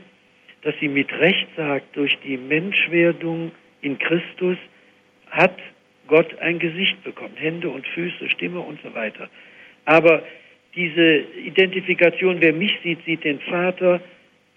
dass 0.64 0.74
sie 0.80 0.88
mit 0.88 1.12
Recht 1.14 1.48
sagt, 1.56 1.96
durch 1.96 2.18
die 2.26 2.38
Menschwerdung 2.38 3.52
in 3.82 3.98
Christus 4.00 4.58
hat 5.30 5.56
Gott 6.08 6.38
ein 6.40 6.60
Gesicht 6.60 7.04
bekommen, 7.04 7.36
Hände 7.36 7.70
und 7.70 7.86
Füße, 7.88 8.30
Stimme 8.30 8.60
und 8.60 8.80
so 8.82 8.94
weiter. 8.96 9.30
Aber 9.86 10.24
diese 10.78 11.26
Identifikation, 11.44 12.38
wer 12.40 12.54
mich 12.54 12.78
sieht, 12.84 13.04
sieht 13.04 13.24
den 13.24 13.40
Vater, 13.40 14.00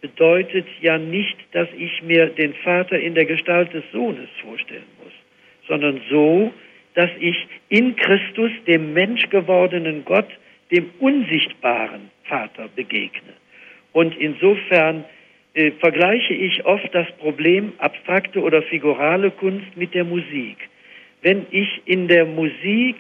bedeutet 0.03 0.67
ja 0.81 0.99
nicht, 0.99 1.37
dass 1.53 1.69
ich 1.77 2.03
mir 2.03 2.27
den 2.27 2.55
Vater 2.55 2.99
in 2.99 3.15
der 3.15 3.25
Gestalt 3.25 3.73
des 3.73 3.85
Sohnes 3.91 4.29
vorstellen 4.43 4.85
muss, 5.03 5.13
sondern 5.67 6.01
so, 6.11 6.53
dass 6.95 7.11
ich 7.19 7.37
in 7.71 7.97
Christus 7.97 8.51
dem 8.67 8.93
menschgewordenen 8.93 10.05
Gott, 10.05 10.29
dem 10.71 10.91
unsichtbaren 10.99 12.11
Vater 12.25 12.69
begegne. 12.77 13.33
Und 13.93 14.17
insofern 14.17 15.05
äh, 15.55 15.73
vergleiche 15.81 16.35
ich 16.35 16.65
oft 16.65 16.95
das 16.95 17.11
Problem 17.19 17.73
abstrakte 17.79 18.41
oder 18.41 18.63
figurale 18.63 19.31
Kunst 19.31 19.77
mit 19.77 19.95
der 19.95 20.05
Musik. 20.05 20.57
Wenn 21.23 21.47
ich 21.51 21.83
in 21.87 22.09
der 22.09 22.25
Musik 22.25 22.97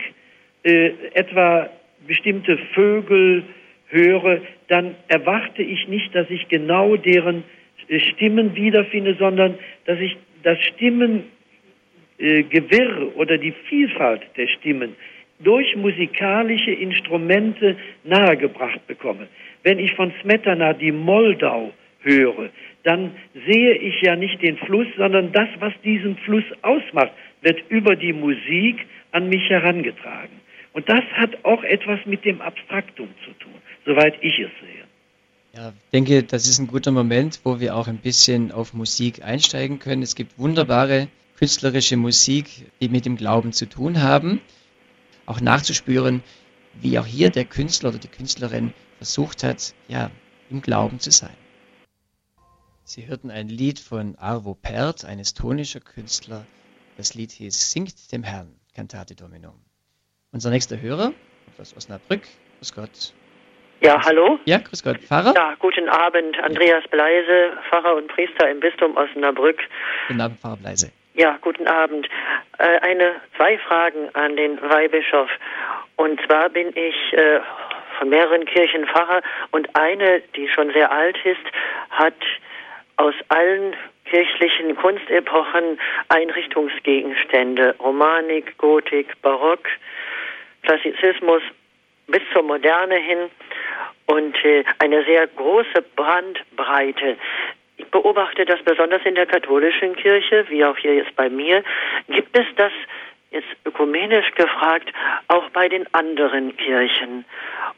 äh, 0.64 0.90
etwa 1.14 1.70
bestimmte 2.06 2.58
Vögel 2.74 3.44
höre, 3.88 4.40
dann 4.68 4.94
erwarte 5.08 5.62
ich 5.62 5.88
nicht, 5.88 6.14
dass 6.14 6.30
ich 6.30 6.48
genau 6.48 6.96
deren 6.96 7.44
äh, 7.88 8.00
Stimmen 8.00 8.54
wiederfinde, 8.54 9.16
sondern 9.18 9.58
dass 9.84 9.98
ich 9.98 10.16
das 10.42 10.58
Stimmengewirr 10.62 11.28
äh, 12.18 13.16
oder 13.16 13.36
die 13.38 13.52
Vielfalt 13.68 14.22
der 14.36 14.46
Stimmen 14.48 14.96
durch 15.40 15.74
musikalische 15.76 16.70
Instrumente 16.70 17.76
nahegebracht 18.04 18.86
bekomme. 18.86 19.26
Wenn 19.62 19.78
ich 19.78 19.94
von 19.94 20.12
Smetana 20.22 20.74
die 20.74 20.92
Moldau 20.92 21.72
höre, 22.02 22.50
dann 22.82 23.12
sehe 23.46 23.74
ich 23.74 24.00
ja 24.02 24.16
nicht 24.16 24.42
den 24.42 24.56
Fluss, 24.58 24.86
sondern 24.96 25.32
das, 25.32 25.48
was 25.58 25.72
diesen 25.82 26.16
Fluss 26.18 26.44
ausmacht, 26.62 27.12
wird 27.42 27.62
über 27.68 27.96
die 27.96 28.12
Musik 28.12 28.86
an 29.12 29.28
mich 29.28 29.48
herangetragen. 29.48 30.40
Und 30.72 30.88
das 30.88 31.02
hat 31.12 31.44
auch 31.44 31.62
etwas 31.64 31.98
mit 32.06 32.24
dem 32.24 32.40
Abstraktum 32.40 33.08
zu 33.24 33.32
tun, 33.32 33.54
soweit 33.84 34.14
ich 34.22 34.38
es 34.38 34.50
sehe. 34.60 34.84
Ja, 35.52 35.70
ich 35.70 35.90
denke, 35.90 36.22
das 36.22 36.46
ist 36.46 36.60
ein 36.60 36.68
guter 36.68 36.92
Moment, 36.92 37.40
wo 37.42 37.58
wir 37.58 37.74
auch 37.74 37.88
ein 37.88 37.98
bisschen 37.98 38.52
auf 38.52 38.72
Musik 38.72 39.24
einsteigen 39.24 39.80
können. 39.80 40.02
Es 40.02 40.14
gibt 40.14 40.38
wunderbare 40.38 41.08
künstlerische 41.36 41.96
Musik, 41.96 42.70
die 42.80 42.88
mit 42.88 43.04
dem 43.04 43.16
Glauben 43.16 43.52
zu 43.52 43.68
tun 43.68 44.00
haben. 44.00 44.40
Auch 45.26 45.40
nachzuspüren, 45.40 46.22
wie 46.80 46.98
auch 46.98 47.06
hier 47.06 47.30
der 47.30 47.46
Künstler 47.46 47.88
oder 47.88 47.98
die 47.98 48.08
Künstlerin 48.08 48.72
versucht 48.98 49.42
hat, 49.42 49.74
ja, 49.88 50.10
im 50.50 50.60
Glauben 50.60 51.00
zu 51.00 51.10
sein. 51.10 51.34
Sie 52.84 53.06
hörten 53.06 53.30
ein 53.30 53.48
Lied 53.48 53.78
von 53.78 54.16
Arvo 54.16 54.54
Pärt, 54.54 55.04
ein 55.04 55.18
estonischer 55.18 55.80
Künstler. 55.80 56.46
Das 56.96 57.14
Lied 57.14 57.32
hieß 57.32 57.72
Singt 57.72 58.12
dem 58.12 58.22
Herrn, 58.22 58.54
Cantate 58.74 59.14
Dominum. 59.14 59.69
Unser 60.32 60.50
nächster 60.50 60.80
Hörer 60.80 61.12
aus 61.58 61.76
Osnabrück. 61.76 62.22
Grüß 62.58 62.74
Gott. 62.74 63.12
Ja, 63.80 64.00
hallo? 64.04 64.38
Ja, 64.44 64.58
grüß 64.58 64.84
Gott. 64.84 64.98
Pfarrer? 64.98 65.34
Ja, 65.34 65.56
guten 65.58 65.88
Abend. 65.88 66.38
Andreas 66.38 66.84
Bleise, 66.88 67.52
Pfarrer 67.68 67.96
und 67.96 68.06
Priester 68.08 68.48
im 68.48 68.60
Bistum 68.60 68.96
Osnabrück. 68.96 69.58
Guten 70.06 70.20
Abend, 70.20 70.38
Pfarrer 70.38 70.56
Bleise. 70.58 70.92
Ja, 71.14 71.36
guten 71.40 71.66
Abend. 71.66 72.08
Äh, 72.58 72.78
eine, 72.78 73.16
zwei 73.36 73.58
Fragen 73.58 74.08
an 74.14 74.36
den 74.36 74.60
Weihbischof. 74.62 75.30
Und 75.96 76.20
zwar 76.26 76.48
bin 76.48 76.68
ich 76.76 77.12
äh, 77.12 77.40
von 77.98 78.08
mehreren 78.08 78.44
Kirchen 78.44 78.86
Pfarrer 78.86 79.22
und 79.50 79.74
eine, 79.74 80.22
die 80.36 80.48
schon 80.48 80.72
sehr 80.72 80.92
alt 80.92 81.16
ist, 81.24 81.44
hat 81.90 82.14
aus 82.98 83.14
allen 83.30 83.74
kirchlichen 84.04 84.76
Kunstepochen 84.76 85.80
Einrichtungsgegenstände, 86.08 87.74
Romanik, 87.80 88.56
Gotik, 88.58 89.20
Barock, 89.22 89.66
Klassizismus 90.62 91.42
bis 92.06 92.22
zur 92.32 92.42
Moderne 92.42 92.96
hin 92.96 93.30
und 94.06 94.44
äh, 94.44 94.64
eine 94.78 95.04
sehr 95.04 95.26
große 95.28 95.82
Brandbreite. 95.96 97.16
Ich 97.76 97.86
beobachte 97.86 98.44
das 98.44 98.60
besonders 98.62 99.02
in 99.04 99.14
der 99.14 99.26
katholischen 99.26 99.96
Kirche, 99.96 100.44
wie 100.48 100.64
auch 100.64 100.76
hier 100.76 100.96
jetzt 100.96 101.14
bei 101.16 101.30
mir. 101.30 101.62
Gibt 102.08 102.36
es 102.36 102.46
das 102.56 102.72
jetzt 103.30 103.48
ökumenisch 103.64 104.30
gefragt 104.34 104.92
auch 105.28 105.48
bei 105.50 105.68
den 105.68 105.86
anderen 105.94 106.56
Kirchen? 106.56 107.24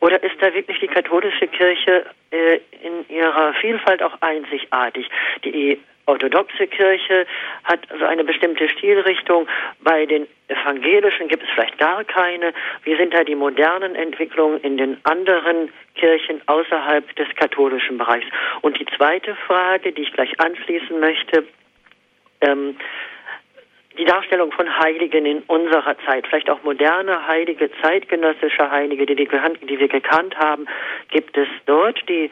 Oder 0.01 0.23
ist 0.23 0.41
da 0.41 0.53
wirklich 0.55 0.81
die 0.81 0.89
katholische 0.89 1.47
Kirche 1.47 2.07
äh, 2.31 2.59
in 2.83 3.09
ihrer 3.09 3.55
Vielfalt 3.55 4.03
auch 4.03 4.17
einzigartig? 4.21 5.09
Die 5.45 5.79
orthodoxe 6.07 6.67
Kirche 6.67 7.27
hat 7.65 7.81
so 7.99 8.05
eine 8.05 8.25
bestimmte 8.25 8.69
Stilrichtung. 8.69 9.47
Bei 9.81 10.07
den 10.07 10.27
evangelischen 10.49 11.29
gibt 11.29 11.45
es 11.45 11.51
vielleicht 11.51 11.79
gar 11.79 12.05
keine. 12.05 12.53
Wie 12.85 12.97
sind 12.97 13.15
da 13.15 13.25
die 13.25 13.35
modernen 13.35 13.95
Entwicklungen 13.95 14.61
in 14.61 14.77
den 14.77 14.99
anderen 15.05 15.73
Kirchen 15.95 16.41
außerhalb 16.47 17.15
des 17.17 17.29
katholischen 17.37 17.99
Bereichs? 17.99 18.27
Und 18.63 18.79
die 18.79 18.87
zweite 18.97 19.35
Frage, 19.47 19.93
die 19.93 20.03
ich 20.03 20.13
gleich 20.13 20.39
anschließen 20.41 20.99
möchte, 20.99 21.45
ähm, 22.41 22.77
die 23.99 24.05
Darstellung 24.05 24.53
von 24.53 24.79
Heiligen 24.79 25.27
in 25.27 25.43
unserer 25.47 25.97
Zeit, 26.07 26.27
vielleicht 26.27 26.49
auch 26.49 26.63
moderne 26.63 27.27
Heilige, 27.27 27.71
zeitgenössische 27.83 28.71
Heilige, 28.71 29.05
die, 29.07 29.15
die, 29.15 29.29
die 29.29 29.79
wir 29.79 29.89
gekannt 29.89 30.37
haben, 30.39 30.67
gibt 31.11 31.37
es 31.37 31.49
dort 31.67 32.01
die 32.09 32.31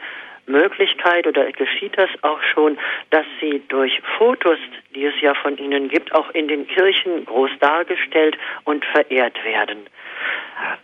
Möglichkeit 0.51 1.25
oder 1.27 1.51
geschieht 1.51 1.97
das 1.97 2.09
auch 2.21 2.41
schon, 2.53 2.77
dass 3.09 3.25
sie 3.39 3.61
durch 3.69 4.01
Fotos, 4.17 4.59
die 4.93 5.05
es 5.05 5.19
ja 5.21 5.33
von 5.33 5.57
ihnen 5.57 5.89
gibt, 5.89 6.13
auch 6.13 6.29
in 6.31 6.47
den 6.47 6.67
Kirchen 6.67 7.25
groß 7.25 7.51
dargestellt 7.59 8.37
und 8.65 8.85
verehrt 8.85 9.43
werden. 9.43 9.87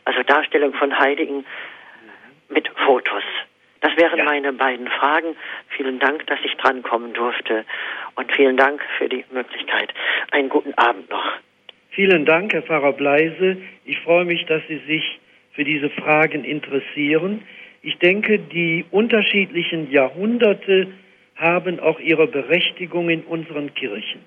Also 0.05 0.23
Darstellung 0.23 0.73
von 0.73 0.97
Heiligen 0.97 1.45
mit 2.49 2.67
Fotos. 2.85 3.23
Das 3.81 3.95
wären 3.97 4.19
ja. 4.19 4.25
meine 4.25 4.53
beiden 4.53 4.87
Fragen. 4.87 5.35
Vielen 5.69 5.99
Dank, 5.99 6.25
dass 6.27 6.39
ich 6.43 6.55
drankommen 6.55 7.13
durfte 7.13 7.65
und 8.15 8.31
vielen 8.31 8.57
Dank 8.57 8.81
für 8.97 9.07
die 9.07 9.23
Möglichkeit. 9.31 9.93
Einen 10.31 10.49
guten 10.49 10.73
Abend 10.75 11.09
noch. 11.09 11.33
Vielen 11.91 12.25
Dank, 12.25 12.53
Herr 12.53 12.63
Pfarrer 12.63 12.93
Bleise. 12.93 13.57
Ich 13.85 13.99
freue 14.01 14.25
mich, 14.25 14.45
dass 14.45 14.61
Sie 14.67 14.77
sich 14.87 15.19
für 15.53 15.63
diese 15.63 15.89
Fragen 15.89 16.43
interessieren. 16.43 17.43
Ich 17.87 17.99
denke, 17.99 18.37
die 18.37 18.83
unterschiedlichen 18.91 19.89
Jahrhunderte 19.89 20.87
haben 21.37 21.79
auch 21.79 22.01
ihre 22.01 22.27
Berechtigung 22.27 23.07
in 23.07 23.21
unseren 23.21 23.73
Kirchen. 23.75 24.19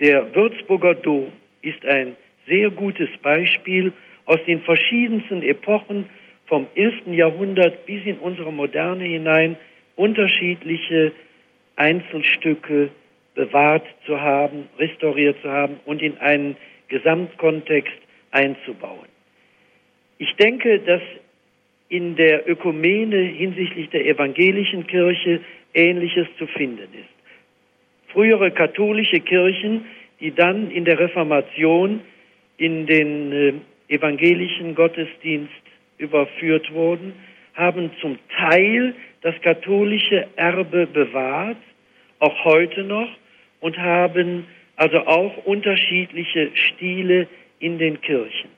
Der 0.00 0.34
Würzburger 0.34 0.94
Dom 0.94 1.30
ist 1.60 1.84
ein 1.84 2.16
sehr 2.46 2.70
gutes 2.70 3.10
Beispiel 3.20 3.92
aus 4.24 4.38
den 4.46 4.62
verschiedensten 4.62 5.42
Epochen 5.42 6.06
vom 6.46 6.68
11. 6.74 7.08
Jahrhundert 7.08 7.84
bis 7.84 8.02
in 8.06 8.16
unsere 8.16 8.50
Moderne 8.50 9.04
hinein 9.04 9.56
unterschiedliche 9.96 11.12
Einzelstücke 11.76 12.88
bewahrt 13.34 13.84
zu 14.06 14.18
haben, 14.18 14.70
restauriert 14.78 15.36
zu 15.42 15.50
haben 15.50 15.80
und 15.84 16.00
in 16.00 16.16
einen 16.16 16.56
Gesamtkontext 16.88 17.98
einzubauen. 18.30 19.10
Ich 20.16 20.34
denke, 20.36 20.78
dass 20.78 21.02
in 21.88 22.16
der 22.16 22.48
Ökumene 22.48 23.18
hinsichtlich 23.18 23.88
der 23.90 24.06
evangelischen 24.06 24.86
Kirche 24.86 25.40
Ähnliches 25.74 26.26
zu 26.38 26.46
finden 26.46 26.88
ist. 26.94 28.12
Frühere 28.12 28.50
katholische 28.50 29.20
Kirchen, 29.20 29.84
die 30.20 30.34
dann 30.34 30.70
in 30.70 30.84
der 30.84 30.98
Reformation 30.98 32.00
in 32.56 32.86
den 32.86 33.32
äh, 33.32 33.52
evangelischen 33.88 34.74
Gottesdienst 34.74 35.52
überführt 35.98 36.72
wurden, 36.72 37.12
haben 37.54 37.90
zum 38.00 38.18
Teil 38.36 38.94
das 39.22 39.34
katholische 39.42 40.26
Erbe 40.36 40.86
bewahrt 40.86 41.56
auch 42.18 42.44
heute 42.44 42.84
noch 42.84 43.08
und 43.60 43.78
haben 43.78 44.46
also 44.76 44.98
auch 45.06 45.44
unterschiedliche 45.44 46.50
Stile 46.54 47.28
in 47.58 47.78
den 47.78 48.00
Kirchen. 48.00 48.55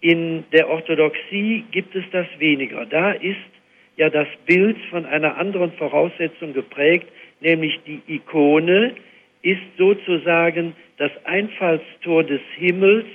In 0.00 0.44
der 0.52 0.68
Orthodoxie 0.68 1.64
gibt 1.70 1.94
es 1.94 2.04
das 2.12 2.26
weniger. 2.38 2.84
Da 2.86 3.12
ist 3.12 3.36
ja 3.96 4.10
das 4.10 4.28
Bild 4.46 4.76
von 4.90 5.06
einer 5.06 5.38
anderen 5.38 5.72
Voraussetzung 5.72 6.52
geprägt, 6.52 7.06
nämlich 7.40 7.78
die 7.86 8.02
Ikone 8.06 8.94
ist 9.42 9.62
sozusagen 9.78 10.74
das 10.98 11.10
Einfallstor 11.24 12.24
des 12.24 12.40
Himmels 12.56 13.06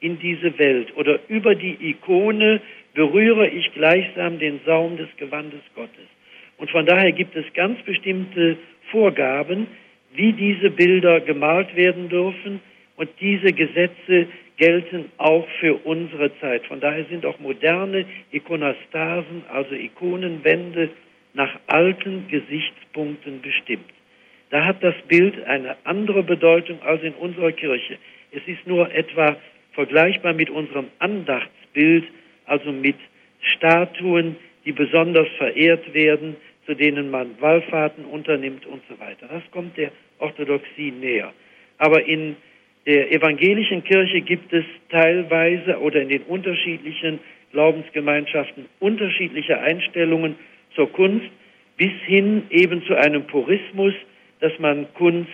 in 0.00 0.18
diese 0.18 0.58
Welt. 0.58 0.96
Oder 0.96 1.18
über 1.28 1.54
die 1.54 1.76
Ikone 1.80 2.60
berühre 2.94 3.48
ich 3.48 3.72
gleichsam 3.74 4.38
den 4.38 4.60
Saum 4.64 4.96
des 4.96 5.08
Gewandes 5.16 5.60
Gottes. 5.74 6.08
Und 6.58 6.70
von 6.70 6.86
daher 6.86 7.12
gibt 7.12 7.36
es 7.36 7.44
ganz 7.54 7.80
bestimmte 7.82 8.56
Vorgaben, 8.90 9.66
wie 10.14 10.32
diese 10.32 10.70
Bilder 10.70 11.20
gemalt 11.20 11.74
werden 11.76 12.08
dürfen. 12.08 12.60
Und 12.96 13.08
diese 13.20 13.52
Gesetze 13.52 14.26
gelten 14.60 15.10
auch 15.16 15.48
für 15.58 15.74
unsere 15.84 16.38
Zeit. 16.38 16.66
Von 16.66 16.80
daher 16.80 17.06
sind 17.06 17.24
auch 17.24 17.38
moderne 17.40 18.04
Ikonastasen, 18.30 19.42
also 19.50 19.74
Ikonenwände, 19.74 20.90
nach 21.32 21.58
alten 21.66 22.28
Gesichtspunkten 22.28 23.40
bestimmt. 23.40 23.90
Da 24.50 24.66
hat 24.66 24.82
das 24.84 24.94
Bild 25.08 25.42
eine 25.44 25.76
andere 25.84 26.22
Bedeutung 26.22 26.82
als 26.82 27.02
in 27.02 27.14
unserer 27.14 27.52
Kirche. 27.52 27.96
Es 28.32 28.42
ist 28.46 28.66
nur 28.66 28.92
etwa 28.92 29.36
vergleichbar 29.72 30.34
mit 30.34 30.50
unserem 30.50 30.88
Andachtsbild, 30.98 32.04
also 32.44 32.70
mit 32.70 32.96
Statuen, 33.40 34.36
die 34.66 34.72
besonders 34.72 35.28
verehrt 35.38 35.94
werden, 35.94 36.36
zu 36.66 36.74
denen 36.74 37.10
man 37.10 37.40
Wallfahrten 37.40 38.04
unternimmt 38.04 38.66
und 38.66 38.82
so 38.90 39.00
weiter. 39.00 39.26
Das 39.28 39.42
kommt 39.52 39.78
der 39.78 39.90
Orthodoxie 40.18 40.90
näher. 40.90 41.32
Aber 41.78 42.04
in 42.04 42.36
der 42.86 43.12
evangelischen 43.12 43.84
Kirche 43.84 44.20
gibt 44.22 44.52
es 44.52 44.64
teilweise 44.88 45.78
oder 45.80 46.00
in 46.00 46.08
den 46.08 46.22
unterschiedlichen 46.22 47.20
Glaubensgemeinschaften 47.52 48.66
unterschiedliche 48.78 49.58
Einstellungen 49.58 50.36
zur 50.74 50.90
Kunst 50.92 51.26
bis 51.76 51.92
hin 52.06 52.44
eben 52.50 52.82
zu 52.86 52.94
einem 52.94 53.26
Purismus, 53.26 53.94
dass 54.40 54.52
man 54.58 54.86
Kunst 54.94 55.30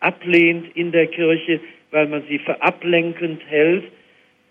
ablehnt 0.00 0.74
in 0.74 0.92
der 0.92 1.06
Kirche, 1.06 1.60
weil 1.90 2.06
man 2.06 2.22
sie 2.28 2.38
für 2.38 2.60
ablenkend 2.62 3.42
hält. 3.48 3.84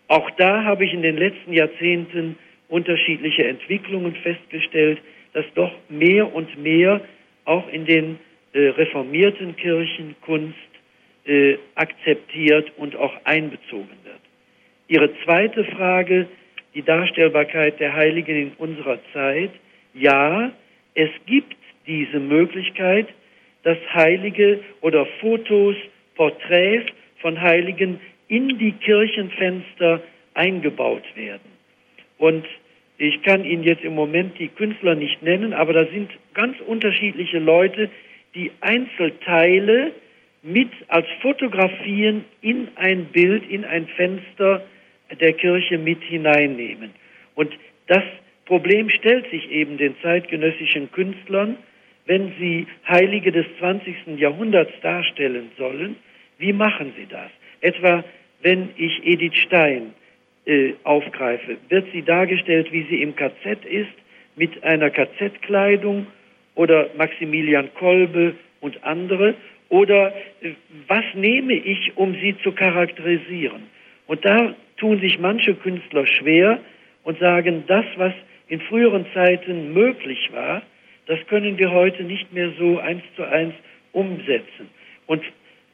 Auch 0.08 0.30
da 0.38 0.64
habe 0.64 0.86
ich 0.86 0.94
in 0.94 1.02
den 1.02 1.18
letzten 1.18 1.54
Jahrzehnten 1.54 2.38
unterschiedliche 2.68 3.48
Entwicklungen 3.48 4.16
festgestellt, 4.16 5.00
dass 5.34 5.46
doch 5.56 5.72
mehr 5.90 6.34
und 6.34 6.62
mehr 6.62 7.02
auch 7.46 7.68
in 7.70 7.86
den 7.86 8.20
äh, 8.54 8.70
reformierten 8.70 9.56
Kirchen 9.56 10.16
Kunst 10.22 10.58
äh, 11.30 11.60
akzeptiert 11.76 12.72
und 12.78 12.96
auch 12.96 13.14
einbezogen 13.24 13.96
wird. 14.04 14.20
Ihre 14.88 15.12
zweite 15.24 15.64
Frage, 15.64 16.28
die 16.74 16.82
Darstellbarkeit 16.82 17.80
der 17.80 17.94
Heiligen 17.94 18.36
in 18.36 18.52
unserer 18.58 18.98
Zeit. 19.14 19.52
Ja, 19.94 20.52
es 20.96 21.12
gibt 21.28 21.56
diese 21.86 22.20
Möglichkeit, 22.20 23.08
dass 23.62 23.78
Heilige 23.94 24.60
oder 24.82 25.06
Fotos, 25.22 25.76
Porträts 26.16 26.92
von 27.22 27.40
Heiligen 27.40 28.00
in 28.28 28.58
die 28.58 28.72
Kirchenfenster 28.72 30.02
eingebaut 30.34 31.04
werden. 31.16 31.52
Und 32.18 32.46
ich 32.98 33.22
kann 33.22 33.46
Ihnen 33.46 33.64
jetzt 33.64 33.84
im 33.84 33.94
Moment 33.94 34.40
die 34.40 34.48
Künstler 34.48 34.96
nicht 34.96 35.22
nennen, 35.22 35.54
aber 35.54 35.74
da 35.74 35.86
sind 35.86 36.10
ganz 36.34 36.60
unterschiedliche 36.62 37.38
Leute, 37.38 37.90
die 38.34 38.52
Einzelteile 38.62 39.92
mit 40.42 40.70
als 40.88 41.08
Fotografien 41.22 42.26
in 42.42 42.70
ein 42.76 43.06
Bild, 43.06 43.50
in 43.50 43.66
ein 43.66 43.88
Fenster 43.88 44.64
der 45.20 45.34
Kirche 45.34 45.78
mit 45.78 46.02
hineinnehmen. 46.04 46.92
Und 47.36 47.52
das 47.88 48.04
Problem 48.46 48.90
stellt 48.90 49.30
sich 49.32 49.50
eben 49.52 49.78
den 49.78 49.96
zeitgenössischen 50.02 50.92
Künstlern, 50.92 51.58
wenn 52.06 52.34
sie 52.40 52.68
Heilige 52.88 53.32
des 53.32 53.46
20. 53.60 54.18
Jahrhunderts 54.18 54.72
darstellen 54.82 55.52
sollen. 55.58 55.96
Wie 56.38 56.54
machen 56.54 56.94
sie 56.98 57.06
das? 57.06 57.30
Etwa 57.62 58.04
wenn 58.42 58.70
ich 58.78 59.06
Edith 59.06 59.36
Stein 59.36 59.94
äh, 60.46 60.74
aufgreife, 60.84 61.58
wird 61.68 61.86
sie 61.92 62.02
dargestellt, 62.02 62.72
wie 62.72 62.86
sie 62.90 63.02
im 63.02 63.16
KZ 63.16 63.66
ist, 63.66 63.92
mit 64.36 64.64
einer 64.64 64.90
KZ-Kleidung 64.90 66.08
oder 66.56 66.90
Maximilian 66.98 67.74
Kolbe 67.74 68.36
und 68.62 68.82
andere? 68.84 69.36
Oder 69.70 70.14
äh, 70.42 70.54
was 70.88 71.04
nehme 71.14 71.54
ich, 71.54 71.96
um 71.96 72.14
sie 72.14 72.36
zu 72.44 72.52
charakterisieren? 72.52 73.68
Und 74.08 74.26
da 74.26 74.56
tun 74.78 75.00
sich 75.00 75.20
manche 75.20 75.54
Künstler 75.56 76.06
schwer 76.08 76.60
und 77.04 77.20
sagen, 77.20 77.64
das, 77.68 77.86
was 77.96 78.14
in 78.48 78.60
früheren 78.62 79.06
Zeiten 79.14 79.74
möglich 79.74 80.30
war, 80.34 80.64
das 81.06 81.20
können 81.28 81.58
wir 81.58 81.72
heute 81.72 82.04
nicht 82.04 82.34
mehr 82.34 82.52
so 82.58 82.80
eins 82.80 83.04
zu 83.16 83.24
eins 83.24 83.54
umsetzen. 83.94 84.70
Und 85.06 85.24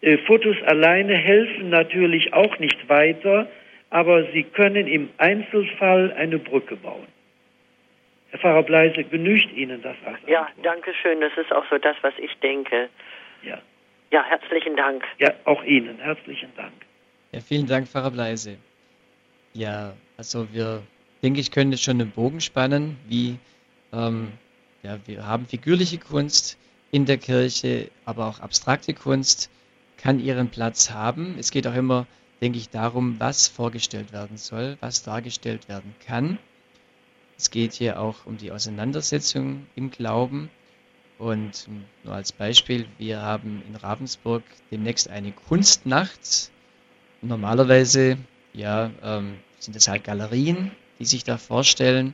äh, 0.02 0.18
Fotos 0.20 0.56
alleine 0.66 1.16
helfen 1.16 1.70
natürlich 1.70 2.34
auch 2.34 2.60
nicht 2.60 2.88
weiter, 2.90 3.48
aber 3.90 4.26
sie 4.32 4.44
können 4.44 4.88
im 4.88 5.10
Einzelfall 5.18 6.14
eine 6.18 6.38
Brücke 6.38 6.76
bauen. 6.76 7.08
Herr 8.32 8.40
Pfarrer 8.40 8.64
Bleise, 8.64 9.04
genügt 9.04 9.54
Ihnen 9.54 9.82
das 9.82 9.96
als 10.06 10.20
Ja, 10.28 10.48
danke 10.64 10.94
schön. 11.02 11.22
Das 11.22 11.32
ist 11.38 11.54
auch 11.54 11.66
so 11.70 11.78
das, 11.78 11.96
was 12.02 12.14
ich 12.18 12.34
denke. 12.40 12.90
Ja. 13.44 13.62
Ja, 14.16 14.24
herzlichen 14.24 14.78
Dank. 14.78 15.04
Ja, 15.20 15.34
auch 15.44 15.62
Ihnen. 15.66 16.00
Herzlichen 16.00 16.50
Dank. 16.56 16.72
Ja, 17.34 17.42
vielen 17.42 17.68
Dank, 17.68 17.86
Pfarrer 17.86 18.12
Bleise. 18.12 18.56
Ja, 19.54 19.92
also 20.16 20.48
wir, 20.54 20.84
denke 21.22 21.42
ich, 21.42 21.52
können 21.52 21.74
jetzt 21.74 21.84
schon 21.84 22.00
einen 22.00 22.12
Bogen 22.12 22.40
spannen, 22.40 22.96
wie 23.10 23.40
ähm, 23.92 24.32
ja, 24.84 25.00
wir 25.06 25.28
haben 25.28 25.46
figürliche 25.48 25.98
Kunst 25.98 26.58
in 26.92 27.04
der 27.06 27.18
Kirche, 27.18 27.92
aber 28.06 28.28
auch 28.28 28.40
abstrakte 28.40 28.94
Kunst 28.94 29.52
kann 29.98 30.22
ihren 30.22 30.48
Platz 30.48 30.92
haben. 30.92 31.36
Es 31.38 31.52
geht 31.52 31.68
auch 31.68 31.76
immer, 31.76 32.08
denke 32.40 32.58
ich, 32.58 32.70
darum, 32.70 33.20
was 33.20 33.50
vorgestellt 33.50 34.14
werden 34.14 34.38
soll, 34.38 34.78
was 34.80 35.04
dargestellt 35.04 35.68
werden 35.68 35.94
kann. 36.08 36.38
Es 37.38 37.52
geht 37.52 37.74
hier 37.74 38.00
auch 38.00 38.26
um 38.26 38.38
die 38.38 38.54
Auseinandersetzung 38.54 39.66
im 39.76 39.92
Glauben. 39.92 40.50
Und 41.18 41.68
nur 42.04 42.14
als 42.14 42.32
Beispiel, 42.32 42.88
wir 42.98 43.22
haben 43.22 43.64
in 43.68 43.76
Ravensburg 43.76 44.44
demnächst 44.72 45.10
eine 45.10 45.32
Kunstnacht. 45.32 46.52
Normalerweise 47.22 48.18
ja, 48.54 48.92
ähm, 49.02 49.36
sind 49.60 49.76
es 49.76 49.88
halt 49.88 50.04
Galerien, 50.04 50.72
die 51.00 51.06
sich 51.06 51.24
da 51.24 51.38
vorstellen, 51.38 52.14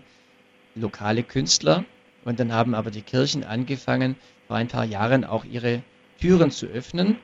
lokale 0.75 1.23
Künstler. 1.23 1.83
Und 2.23 2.39
dann 2.39 2.53
haben 2.53 2.75
aber 2.75 2.91
die 2.91 3.01
Kirchen 3.01 3.43
angefangen, 3.43 4.15
vor 4.47 4.57
ein 4.57 4.67
paar 4.67 4.85
Jahren 4.85 5.25
auch 5.25 5.45
ihre 5.45 5.81
Türen 6.19 6.51
zu 6.51 6.67
öffnen 6.67 7.17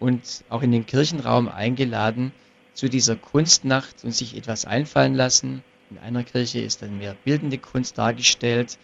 und 0.00 0.44
auch 0.48 0.62
in 0.62 0.72
den 0.72 0.86
Kirchenraum 0.86 1.48
eingeladen 1.48 2.32
zu 2.74 2.88
dieser 2.88 3.14
Kunstnacht 3.14 4.02
und 4.02 4.12
sich 4.12 4.36
etwas 4.36 4.64
einfallen 4.64 5.14
lassen. 5.14 5.62
In 5.90 5.98
einer 5.98 6.24
Kirche 6.24 6.60
ist 6.60 6.82
dann 6.82 6.98
mehr 6.98 7.14
bildende 7.24 7.58
Kunst 7.58 7.98
dargestellt, 7.98 8.78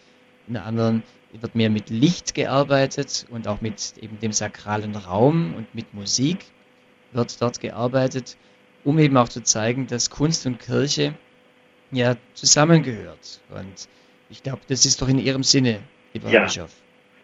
in 0.47 0.53
der 0.53 0.65
anderen 0.65 1.03
wird 1.33 1.55
mehr 1.55 1.69
mit 1.69 1.89
Licht 1.89 2.35
gearbeitet 2.35 3.25
und 3.29 3.47
auch 3.47 3.61
mit 3.61 3.93
eben 4.01 4.19
dem 4.19 4.31
sakralen 4.31 4.95
Raum 4.95 5.53
und 5.55 5.73
mit 5.75 5.93
Musik 5.93 6.37
wird 7.11 7.41
dort 7.41 7.59
gearbeitet, 7.59 8.37
um 8.83 8.99
eben 8.99 9.17
auch 9.17 9.29
zu 9.29 9.43
zeigen, 9.43 9.87
dass 9.87 10.09
Kunst 10.09 10.45
und 10.45 10.59
Kirche 10.59 11.13
ja 11.91 12.15
zusammengehört. 12.33 13.41
Und 13.49 13.87
ich 14.29 14.43
glaube, 14.43 14.61
das 14.67 14.85
ist 14.85 15.01
doch 15.01 15.09
in 15.09 15.19
Ihrem 15.19 15.43
Sinne, 15.43 15.79
lieber 16.13 16.29
ja, 16.29 16.43
Bischof. 16.43 16.71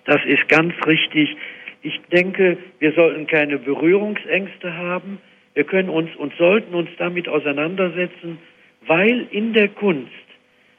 Das 0.05 0.21
ist 0.25 0.47
ganz 0.49 0.73
richtig. 0.85 1.35
Ich 1.81 1.99
denke, 2.11 2.57
wir 2.79 2.93
sollten 2.93 3.27
keine 3.27 3.57
Berührungsängste 3.57 4.73
haben. 4.73 5.19
Wir 5.53 5.65
können 5.65 5.89
uns 5.89 6.15
und 6.15 6.33
sollten 6.37 6.73
uns 6.73 6.89
damit 6.97 7.27
auseinandersetzen, 7.27 8.39
weil 8.87 9.27
in 9.31 9.53
der 9.53 9.69
Kunst 9.69 10.11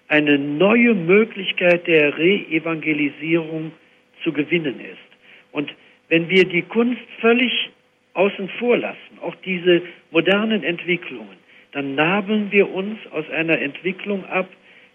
eine 0.09 0.39
neue 0.39 0.95
Möglichkeit 0.95 1.87
der 1.87 2.17
Re-Evangelisierung 2.19 3.73
zu 4.23 4.33
gewinnen 4.33 4.81
ist. 4.81 4.99
Und 5.53 5.73
wenn 6.09 6.29
wir 6.29 6.45
die 6.45 6.63
Kunst 6.63 7.03
völlig 7.21 7.71
außen 8.15 8.49
vor 8.59 8.77
lassen, 8.77 9.19
auch 9.23 9.35
diese 9.45 9.83
modernen 10.11 10.63
Entwicklungen, 10.63 11.37
dann 11.73 11.95
nahmen 11.95 12.53
wir 12.53 12.73
uns 12.73 12.99
aus 13.11 13.29
einer 13.31 13.61
Entwicklung 13.61 14.25
ab, 14.27 14.49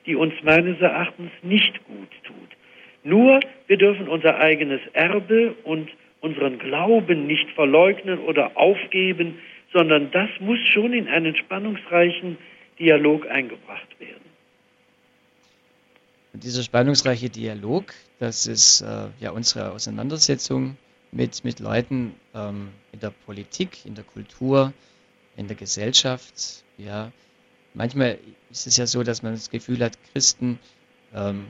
die 0.05 0.15
uns 0.15 0.33
meines 0.43 0.79
Erachtens 0.79 1.31
nicht 1.43 1.83
gut 1.85 2.09
tut. 2.23 2.35
Nur 3.03 3.39
wir 3.67 3.77
dürfen 3.77 4.07
unser 4.07 4.39
eigenes 4.39 4.81
Erbe 4.93 5.55
und 5.63 5.89
unseren 6.21 6.59
Glauben 6.59 7.27
nicht 7.27 7.49
verleugnen 7.51 8.19
oder 8.19 8.57
aufgeben, 8.57 9.39
sondern 9.73 10.11
das 10.11 10.29
muss 10.39 10.59
schon 10.59 10.93
in 10.93 11.07
einen 11.07 11.35
spannungsreichen 11.35 12.37
Dialog 12.79 13.29
eingebracht 13.29 13.99
werden. 13.99 14.28
Und 16.33 16.43
dieser 16.43 16.63
spannungsreiche 16.63 17.29
Dialog, 17.29 17.93
das 18.19 18.45
ist 18.45 18.81
äh, 18.81 19.07
ja 19.19 19.31
unsere 19.31 19.71
Auseinandersetzung 19.71 20.77
mit, 21.11 21.43
mit 21.43 21.59
Leuten 21.59 22.13
ähm, 22.35 22.69
in 22.91 22.99
der 22.99 23.09
Politik, 23.09 23.85
in 23.85 23.95
der 23.95 24.03
Kultur, 24.03 24.73
in 25.35 25.47
der 25.47 25.55
Gesellschaft. 25.55 26.63
Ja, 26.77 27.11
manchmal 27.73 28.19
ist 28.51 28.67
es 28.67 28.77
ja 28.77 28.85
so, 28.85 29.03
dass 29.03 29.23
man 29.23 29.33
das 29.33 29.49
Gefühl 29.49 29.83
hat, 29.83 29.97
Christen 30.11 30.59
ähm, 31.15 31.47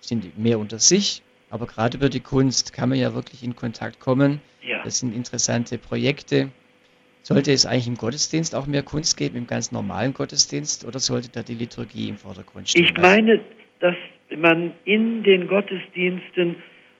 sind 0.00 0.38
mehr 0.38 0.58
unter 0.58 0.78
sich, 0.78 1.22
aber 1.50 1.66
gerade 1.66 1.96
über 1.96 2.10
die 2.10 2.20
Kunst 2.20 2.72
kann 2.72 2.90
man 2.90 2.98
ja 2.98 3.14
wirklich 3.14 3.42
in 3.42 3.56
Kontakt 3.56 3.98
kommen. 4.00 4.40
Ja. 4.62 4.82
Das 4.84 4.98
sind 4.98 5.14
interessante 5.14 5.78
Projekte. 5.78 6.50
Sollte 7.22 7.52
es 7.52 7.66
eigentlich 7.66 7.88
im 7.88 7.96
Gottesdienst 7.96 8.54
auch 8.54 8.66
mehr 8.66 8.82
Kunst 8.82 9.16
geben, 9.16 9.36
im 9.36 9.46
ganz 9.46 9.72
normalen 9.72 10.14
Gottesdienst, 10.14 10.84
oder 10.84 10.98
sollte 10.98 11.28
da 11.28 11.42
die 11.42 11.54
Liturgie 11.54 12.08
im 12.08 12.16
Vordergrund 12.16 12.68
stehen? 12.68 12.84
Ich 12.84 12.96
meine, 12.96 13.40
dass 13.80 13.96
man 14.36 14.72
in 14.84 15.22
den 15.22 15.48
Gottesdiensten 15.48 16.56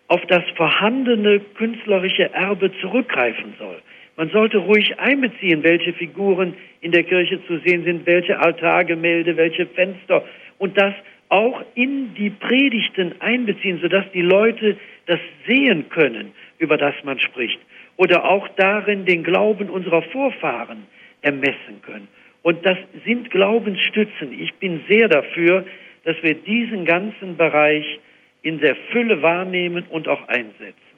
auf 0.09 0.25
das 0.27 0.43
vorhandene 0.57 1.41
künstlerische 1.55 2.33
Erbe 2.33 2.73
zurückgreifen 2.81 3.55
soll. 3.59 3.81
Man 4.17 4.31
sollte 4.31 4.59
ruhig 4.59 4.99
einbeziehen, 4.99 5.63
welche 5.63 5.93
Figuren 5.93 6.55
in 6.81 6.93
der 6.93 7.05
Kirche 7.05 7.41
zu 7.47 7.59
sehen 7.59 7.85
sind, 7.85 8.07
welche 8.07 8.39
Altargemälde, 8.41 9.37
welche 9.37 9.67
Fenster 9.67 10.25
und 10.59 10.77
das 10.81 10.95
auch 11.29 11.63
in 11.75 12.15
die 12.15 12.31
Predigten 12.31 13.15
einbeziehen, 13.21 13.79
sodass 13.81 14.05
die 14.13 14.23
Leute 14.23 14.77
das 15.07 15.21
sehen 15.47 15.89
können, 15.91 16.33
über 16.59 16.77
das 16.77 16.95
man 17.05 17.21
spricht. 17.21 17.61
Oder 17.97 18.25
auch 18.25 18.49
darin 18.57 19.05
den 19.05 19.23
Glauben 19.25 19.69
unserer 19.69 20.03
Vorfahren 20.03 20.87
ermessen 21.23 21.83
können. 21.83 22.09
Und 22.43 22.65
das 22.65 22.79
sind 23.05 23.31
Glaubensstützen. 23.31 24.33
Ich 24.41 24.55
bin 24.55 24.81
sehr 24.89 25.09
dafür, 25.09 25.65
dass 26.09 26.17
wir 26.23 26.37
diesen 26.37 26.87
ganzen 26.87 27.37
Bereich 27.37 27.85
in 28.41 28.61
der 28.61 28.77
Fülle 28.93 29.21
wahrnehmen 29.21 29.85
und 29.91 30.09
auch 30.09 30.27
einsetzen. 30.27 30.97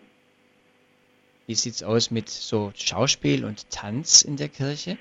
Wie 1.48 1.54
sieht 1.54 1.72
es 1.72 1.82
aus 1.82 2.12
mit 2.12 2.28
so 2.28 2.70
Schauspiel 2.76 3.44
und 3.44 3.68
Tanz 3.70 4.22
in 4.22 4.36
der 4.36 4.46
Kirche? 4.46 4.98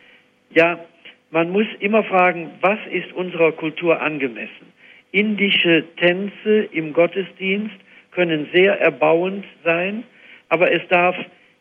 Ja, 0.49 0.83
man 1.29 1.51
muss 1.51 1.67
immer 1.79 2.03
fragen, 2.03 2.49
was 2.59 2.79
ist 2.91 3.13
unserer 3.13 3.51
Kultur 3.51 4.01
angemessen? 4.01 4.73
Indische 5.11 5.83
Tänze 5.97 6.67
im 6.71 6.91
Gottesdienst 6.93 7.75
können 8.09 8.49
sehr 8.51 8.81
erbauend 8.81 9.45
sein, 9.63 10.03
aber 10.47 10.71
es 10.71 10.81
darf 10.89 11.15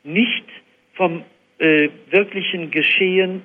nicht 0.04 0.46
vom 0.94 1.22
äh, 1.58 1.90
wirklichen 2.08 2.70
Geschehen 2.70 3.42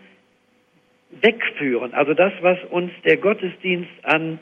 wegführen. 1.20 1.94
Also 1.94 2.14
das, 2.14 2.32
was 2.40 2.58
uns 2.70 2.94
der 3.04 3.18
Gottesdienst 3.18 3.92
an 4.04 4.40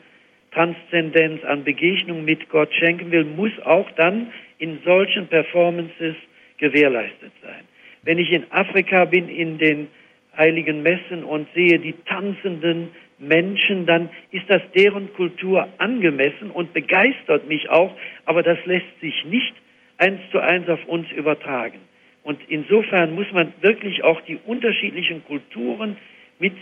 Transzendenz, 0.52 1.42
an 1.44 1.64
Begegnung 1.64 2.24
mit 2.24 2.48
Gott 2.48 2.72
schenken 2.74 3.10
will, 3.10 3.24
muss 3.24 3.52
auch 3.64 3.90
dann 3.92 4.32
in 4.58 4.78
solchen 4.84 5.26
Performances 5.28 6.14
gewährleistet 6.58 7.32
sein. 7.42 7.64
Wenn 8.02 8.18
ich 8.18 8.30
in 8.30 8.50
Afrika 8.50 9.04
bin, 9.04 9.28
in 9.28 9.58
den 9.58 9.88
heiligen 10.36 10.82
Messen 10.82 11.24
und 11.24 11.46
sehe 11.54 11.78
die 11.78 11.94
tanzenden 12.06 12.88
Menschen, 13.18 13.86
dann 13.86 14.10
ist 14.30 14.48
das 14.48 14.62
deren 14.76 15.12
Kultur 15.14 15.68
angemessen 15.78 16.50
und 16.50 16.72
begeistert 16.72 17.46
mich 17.48 17.68
auch, 17.70 17.94
aber 18.24 18.42
das 18.42 18.58
lässt 18.64 19.00
sich 19.00 19.24
nicht 19.24 19.54
eins 19.98 20.20
zu 20.30 20.40
eins 20.40 20.68
auf 20.68 20.84
uns 20.86 21.10
übertragen. 21.12 21.78
Und 22.24 22.40
insofern 22.48 23.14
muss 23.14 23.30
man 23.32 23.52
wirklich 23.60 24.04
auch 24.04 24.20
die 24.22 24.38
unterschiedlichen 24.46 25.24
Kulturen 25.24 25.96
mit 26.38 26.54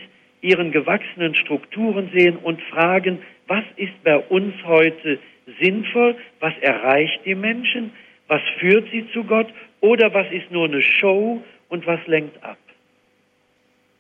ihren 0.43 0.73
gewachsenen 0.73 1.35
Strukturen 1.35 2.11
sehen 2.15 2.37
und 2.37 2.61
fragen, 2.63 3.19
was 3.51 3.65
ist 3.75 4.05
bei 4.05 4.17
uns 4.17 4.55
heute 4.65 5.19
sinnvoll, 5.61 6.17
was 6.39 6.55
erreicht 6.63 7.21
die 7.25 7.35
Menschen, 7.35 7.93
was 8.29 8.41
führt 8.61 8.89
sie 8.93 9.09
zu 9.13 9.25
Gott 9.25 9.49
oder 9.81 10.15
was 10.15 10.31
ist 10.31 10.53
nur 10.53 10.67
eine 10.67 10.81
Show 10.81 11.43
und 11.69 11.85
was 11.85 11.99
lenkt 12.07 12.43
ab. 12.45 12.59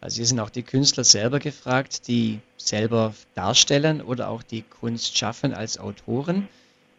Also 0.00 0.18
hier 0.18 0.26
sind 0.26 0.38
auch 0.38 0.50
die 0.50 0.62
Künstler 0.62 1.02
selber 1.02 1.40
gefragt, 1.40 2.06
die 2.06 2.38
selber 2.56 3.12
darstellen 3.34 4.00
oder 4.00 4.28
auch 4.28 4.44
die 4.44 4.62
Kunst 4.62 5.18
schaffen 5.18 5.52
als 5.52 5.80
Autoren. 5.80 6.48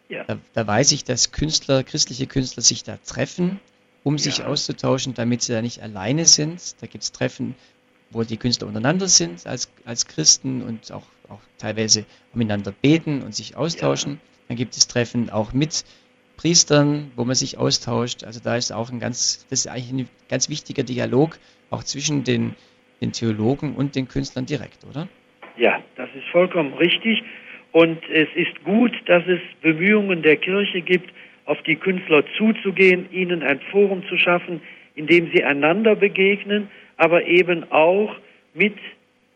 Ja. 0.10 0.26
Da, 0.26 0.38
da, 0.54 0.68
weiß 0.68 0.92
ich, 0.92 1.06
dass 1.06 1.32
Künstler, 1.32 1.84
christliche 1.84 2.28
Künstler 2.28 2.64
sich 2.64 2.84
da 2.84 2.98
treffen, 2.98 3.62
um 4.04 4.18
sich 4.18 4.40
ja. 4.40 4.48
auszutauschen, 4.48 5.14
damit 5.14 5.42
sie 5.42 5.54
da 5.54 5.62
nicht 5.62 5.82
alleine 5.82 6.26
sind. 6.26 6.76
Da 6.82 6.88
gibt 6.88 7.06
es 7.06 7.14
Treffen, 7.14 7.56
wo 8.10 8.24
die 8.24 8.36
Künstler 8.36 8.68
untereinander 8.68 9.08
sind 9.08 9.48
als, 9.48 9.72
als 9.86 10.06
Christen 10.06 10.62
und 10.62 10.92
auch, 10.92 11.06
auch 11.32 11.42
teilweise 11.58 12.06
miteinander 12.34 12.72
beten 12.72 13.22
und 13.22 13.34
sich 13.34 13.56
austauschen. 13.56 14.20
Dann 14.48 14.58
gibt 14.58 14.76
es 14.76 14.88
Treffen 14.88 15.30
auch 15.30 15.54
mit 15.54 15.86
Priestern, 16.38 17.12
wo 17.16 17.26
man 17.26 17.36
sich 17.36 17.58
austauscht. 17.58 18.24
Also 18.24 18.40
da 18.44 18.56
ist 18.56 18.72
auch 18.72 18.92
ein 18.92 19.00
ganz, 19.00 19.46
das 19.50 19.66
ist 19.66 19.72
eigentlich 19.72 19.92
ein 19.92 20.10
ganz 20.30 20.50
wichtiger 20.50 20.84
Dialog, 20.84 21.38
auch 21.70 21.84
zwischen 21.84 22.24
den, 22.24 22.56
den 23.00 23.12
Theologen 23.12 23.76
und 23.76 23.96
den 23.96 24.08
Künstlern 24.08 24.46
direkt, 24.46 24.84
oder? 24.90 25.08
Ja, 25.58 25.82
das 25.96 26.10
ist 26.16 26.28
vollkommen 26.32 26.74
richtig. 26.74 27.24
Und 27.72 28.00
es 28.10 28.28
ist 28.36 28.64
gut, 28.64 28.92
dass 29.06 29.24
es 29.28 29.40
Bemühungen 29.62 30.22
der 30.24 30.38
Kirche 30.38 30.82
gibt, 30.82 31.10
auf 31.46 31.62
die 31.64 31.76
Künstler 31.76 32.24
zuzugehen, 32.38 33.12
ihnen 33.12 33.44
ein 33.44 33.60
Forum 33.72 34.04
zu 34.08 34.18
schaffen, 34.18 34.62
in 34.96 35.08
dem 35.08 35.32
sie 35.34 35.44
einander 35.44 35.96
begegnen 35.96 36.70
aber 37.02 37.26
eben 37.26 37.64
auch 37.72 38.16
mit 38.54 38.76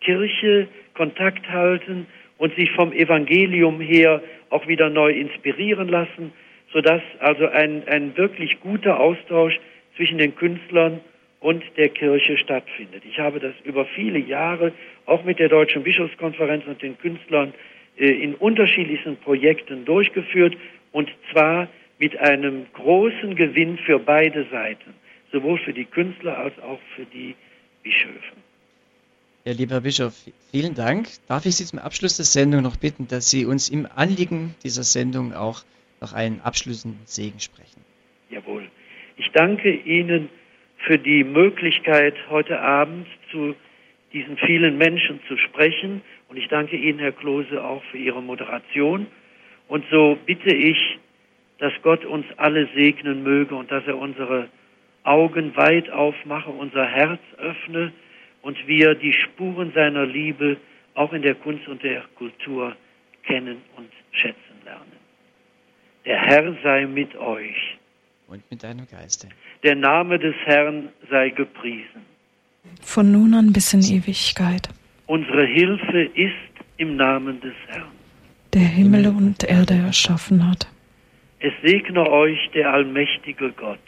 Kirche 0.02 0.68
Kontakt 0.96 1.50
halten 1.50 2.08
und 2.38 2.56
sich 2.56 2.72
vom 2.72 2.92
Evangelium 2.92 3.80
her 3.80 4.22
auch 4.50 4.68
wieder 4.68 4.90
neu 4.90 5.12
inspirieren 5.12 5.88
lassen, 5.88 6.34
sodass 6.72 7.02
also 7.20 7.48
ein, 7.48 7.88
ein 7.88 8.18
wirklich 8.18 8.60
guter 8.60 9.00
Austausch 9.00 9.60
zwischen 9.96 10.18
den 10.18 10.36
Künstlern 10.36 11.00
und 11.40 11.64
der 11.78 11.90
Kirche 11.90 12.38
stattfindet. 12.38 13.04
Ich 13.08 13.20
habe 13.20 13.40
das 13.40 13.54
über 13.64 13.86
viele 13.86 14.20
Jahre 14.20 14.72
auch 15.06 15.24
mit 15.24 15.40
der 15.40 15.50
Deutschen 15.50 15.84
Bischofskonferenz 15.84 16.66
und 16.66 16.82
den 16.82 16.98
Künstlern 16.98 17.54
äh, 17.98 18.10
in 18.10 18.36
unterschiedlichsten 18.36 19.18
Projekten 19.18 19.86
durchgeführt 19.86 20.58
und 20.92 21.10
zwar 21.32 21.68
mit 22.00 22.18
einem 22.18 22.66
großen 22.74 23.36
Gewinn 23.36 23.78
für 23.78 24.00
beide 24.00 24.46
Seiten, 24.52 24.94
sowohl 25.32 25.58
für 25.60 25.74
die 25.74 25.86
Künstler 25.86 26.38
als 26.38 26.58
auch 26.60 26.80
für 26.96 27.06
die 27.06 27.36
Bischöfen. 27.84 28.45
Ja, 29.48 29.54
lieber 29.54 29.82
Bischof, 29.82 30.16
vielen 30.50 30.74
Dank. 30.74 31.08
Darf 31.28 31.46
ich 31.46 31.58
Sie 31.58 31.66
zum 31.66 31.78
Abschluss 31.78 32.18
der 32.18 32.26
Sendung 32.26 32.64
noch 32.64 32.78
bitten, 32.78 33.08
dass 33.08 33.30
Sie 33.30 33.46
uns 33.46 33.70
im 33.70 33.88
Anliegen 33.96 34.56
dieser 34.64 34.82
Sendung 34.82 35.34
auch 35.34 35.62
noch 36.02 36.14
einen 36.14 36.42
abschließenden 36.42 37.06
Segen 37.06 37.40
sprechen? 37.40 37.80
Jawohl. 38.32 38.68
Ich 39.18 39.30
danke 39.34 39.72
Ihnen 39.72 40.30
für 40.78 40.98
die 40.98 41.24
Möglichkeit, 41.24 42.16
heute 42.32 42.60
Abend 42.60 43.06
zu 43.30 43.54
diesen 44.14 44.36
vielen 44.38 44.80
Menschen 44.80 45.20
zu 45.28 45.38
sprechen. 45.38 46.02
Und 46.28 46.38
ich 46.38 46.48
danke 46.48 46.76
Ihnen, 46.76 46.98
Herr 46.98 47.12
Klose, 47.12 47.64
auch 47.64 47.84
für 47.92 48.00
Ihre 48.00 48.24
Moderation. 48.24 49.06
Und 49.68 49.86
so 49.92 50.18
bitte 50.26 50.56
ich, 50.56 50.98
dass 51.60 51.74
Gott 51.84 52.04
uns 52.04 52.26
alle 52.38 52.68
segnen 52.74 53.22
möge 53.22 53.54
und 53.54 53.70
dass 53.70 53.86
er 53.86 54.00
unsere 54.00 54.50
Augen 55.04 55.56
weit 55.56 55.92
aufmache, 55.92 56.50
unser 56.50 56.88
Herz 56.88 57.22
öffne 57.38 57.94
und 58.46 58.56
wir 58.68 58.94
die 58.94 59.12
Spuren 59.12 59.72
seiner 59.74 60.06
Liebe 60.06 60.58
auch 60.94 61.12
in 61.14 61.24
der 61.24 61.36
Kunst 61.36 61.68
und 61.68 61.82
der 61.82 62.04
Kultur 62.16 62.76
kennen 63.24 63.58
und 63.76 63.90
schätzen 64.12 64.58
lernen. 64.64 64.98
Der 66.06 66.18
Herr 66.18 66.56
sei 66.64 66.86
mit 66.86 67.16
euch. 67.16 67.78
Und 68.28 68.44
mit 68.52 68.64
deinem 68.64 68.88
Geiste. 68.88 69.30
Der 69.64 69.76
Name 69.76 70.20
des 70.20 70.36
Herrn 70.46 70.90
sei 71.10 71.30
gepriesen. 71.30 72.02
Von 72.82 73.12
nun 73.12 73.34
an 73.34 73.52
bis 73.52 73.74
in 73.74 73.82
Ewigkeit. 73.82 74.70
Unsere 75.08 75.46
Hilfe 75.46 76.04
ist 76.28 76.54
im 76.78 76.96
Namen 76.98 77.42
des 77.42 77.56
Herrn. 77.68 77.96
Der 78.54 78.70
Himmel 78.78 79.08
und 79.08 79.44
Erde 79.44 79.74
erschaffen 79.74 80.48
hat. 80.48 80.68
Es 81.40 81.54
segne 81.64 82.10
euch 82.10 82.40
der 82.54 82.72
allmächtige 82.72 83.52
Gott 83.54 83.80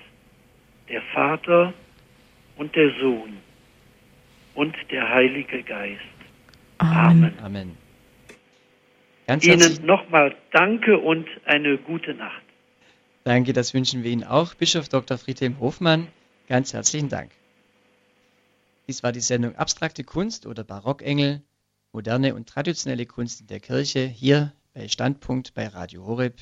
der 0.89 1.01
Vater 1.13 1.73
und 2.57 2.75
der 2.75 2.91
Sohn 2.99 3.38
und 4.57 4.75
der 4.91 5.07
Heilige 5.07 5.63
Geist. 5.63 6.01
Amen. 6.79 7.34
Amen. 7.41 7.77
Ganz 9.27 9.45
Ihnen 9.45 9.85
nochmal 9.85 10.35
Danke 10.51 10.97
und 10.97 11.27
eine 11.45 11.77
gute 11.77 12.13
Nacht. 12.15 12.41
Danke, 13.23 13.53
das 13.53 13.73
wünschen 13.73 14.03
wir 14.03 14.11
Ihnen 14.11 14.23
auch. 14.23 14.55
Bischof 14.55 14.89
Dr. 14.89 15.17
Friedhelm 15.17 15.59
Hofmann, 15.59 16.07
ganz 16.47 16.73
herzlichen 16.73 17.09
Dank. 17.09 17.31
Dies 18.88 19.03
war 19.03 19.11
die 19.11 19.19
Sendung 19.19 19.55
Abstrakte 19.55 20.03
Kunst 20.03 20.47
oder 20.47 20.63
Barockengel, 20.63 21.43
moderne 21.91 22.34
und 22.34 22.49
traditionelle 22.49 23.05
Kunst 23.05 23.41
in 23.41 23.47
der 23.47 23.59
Kirche, 23.59 24.05
hier 24.07 24.53
bei 24.73 24.88
Standpunkt 24.88 25.53
bei 25.53 25.67
Radio 25.67 26.05
Horeb. 26.05 26.39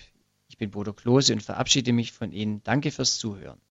Ich 0.48 0.58
bin 0.58 0.72
Bodo 0.72 0.94
Klose 0.94 1.34
und 1.34 1.42
verabschiede 1.42 1.92
mich 1.92 2.12
von 2.14 2.32
Ihnen. 2.32 2.62
Danke 2.64 2.92
fürs 2.92 3.18
Zuhören. 3.18 3.60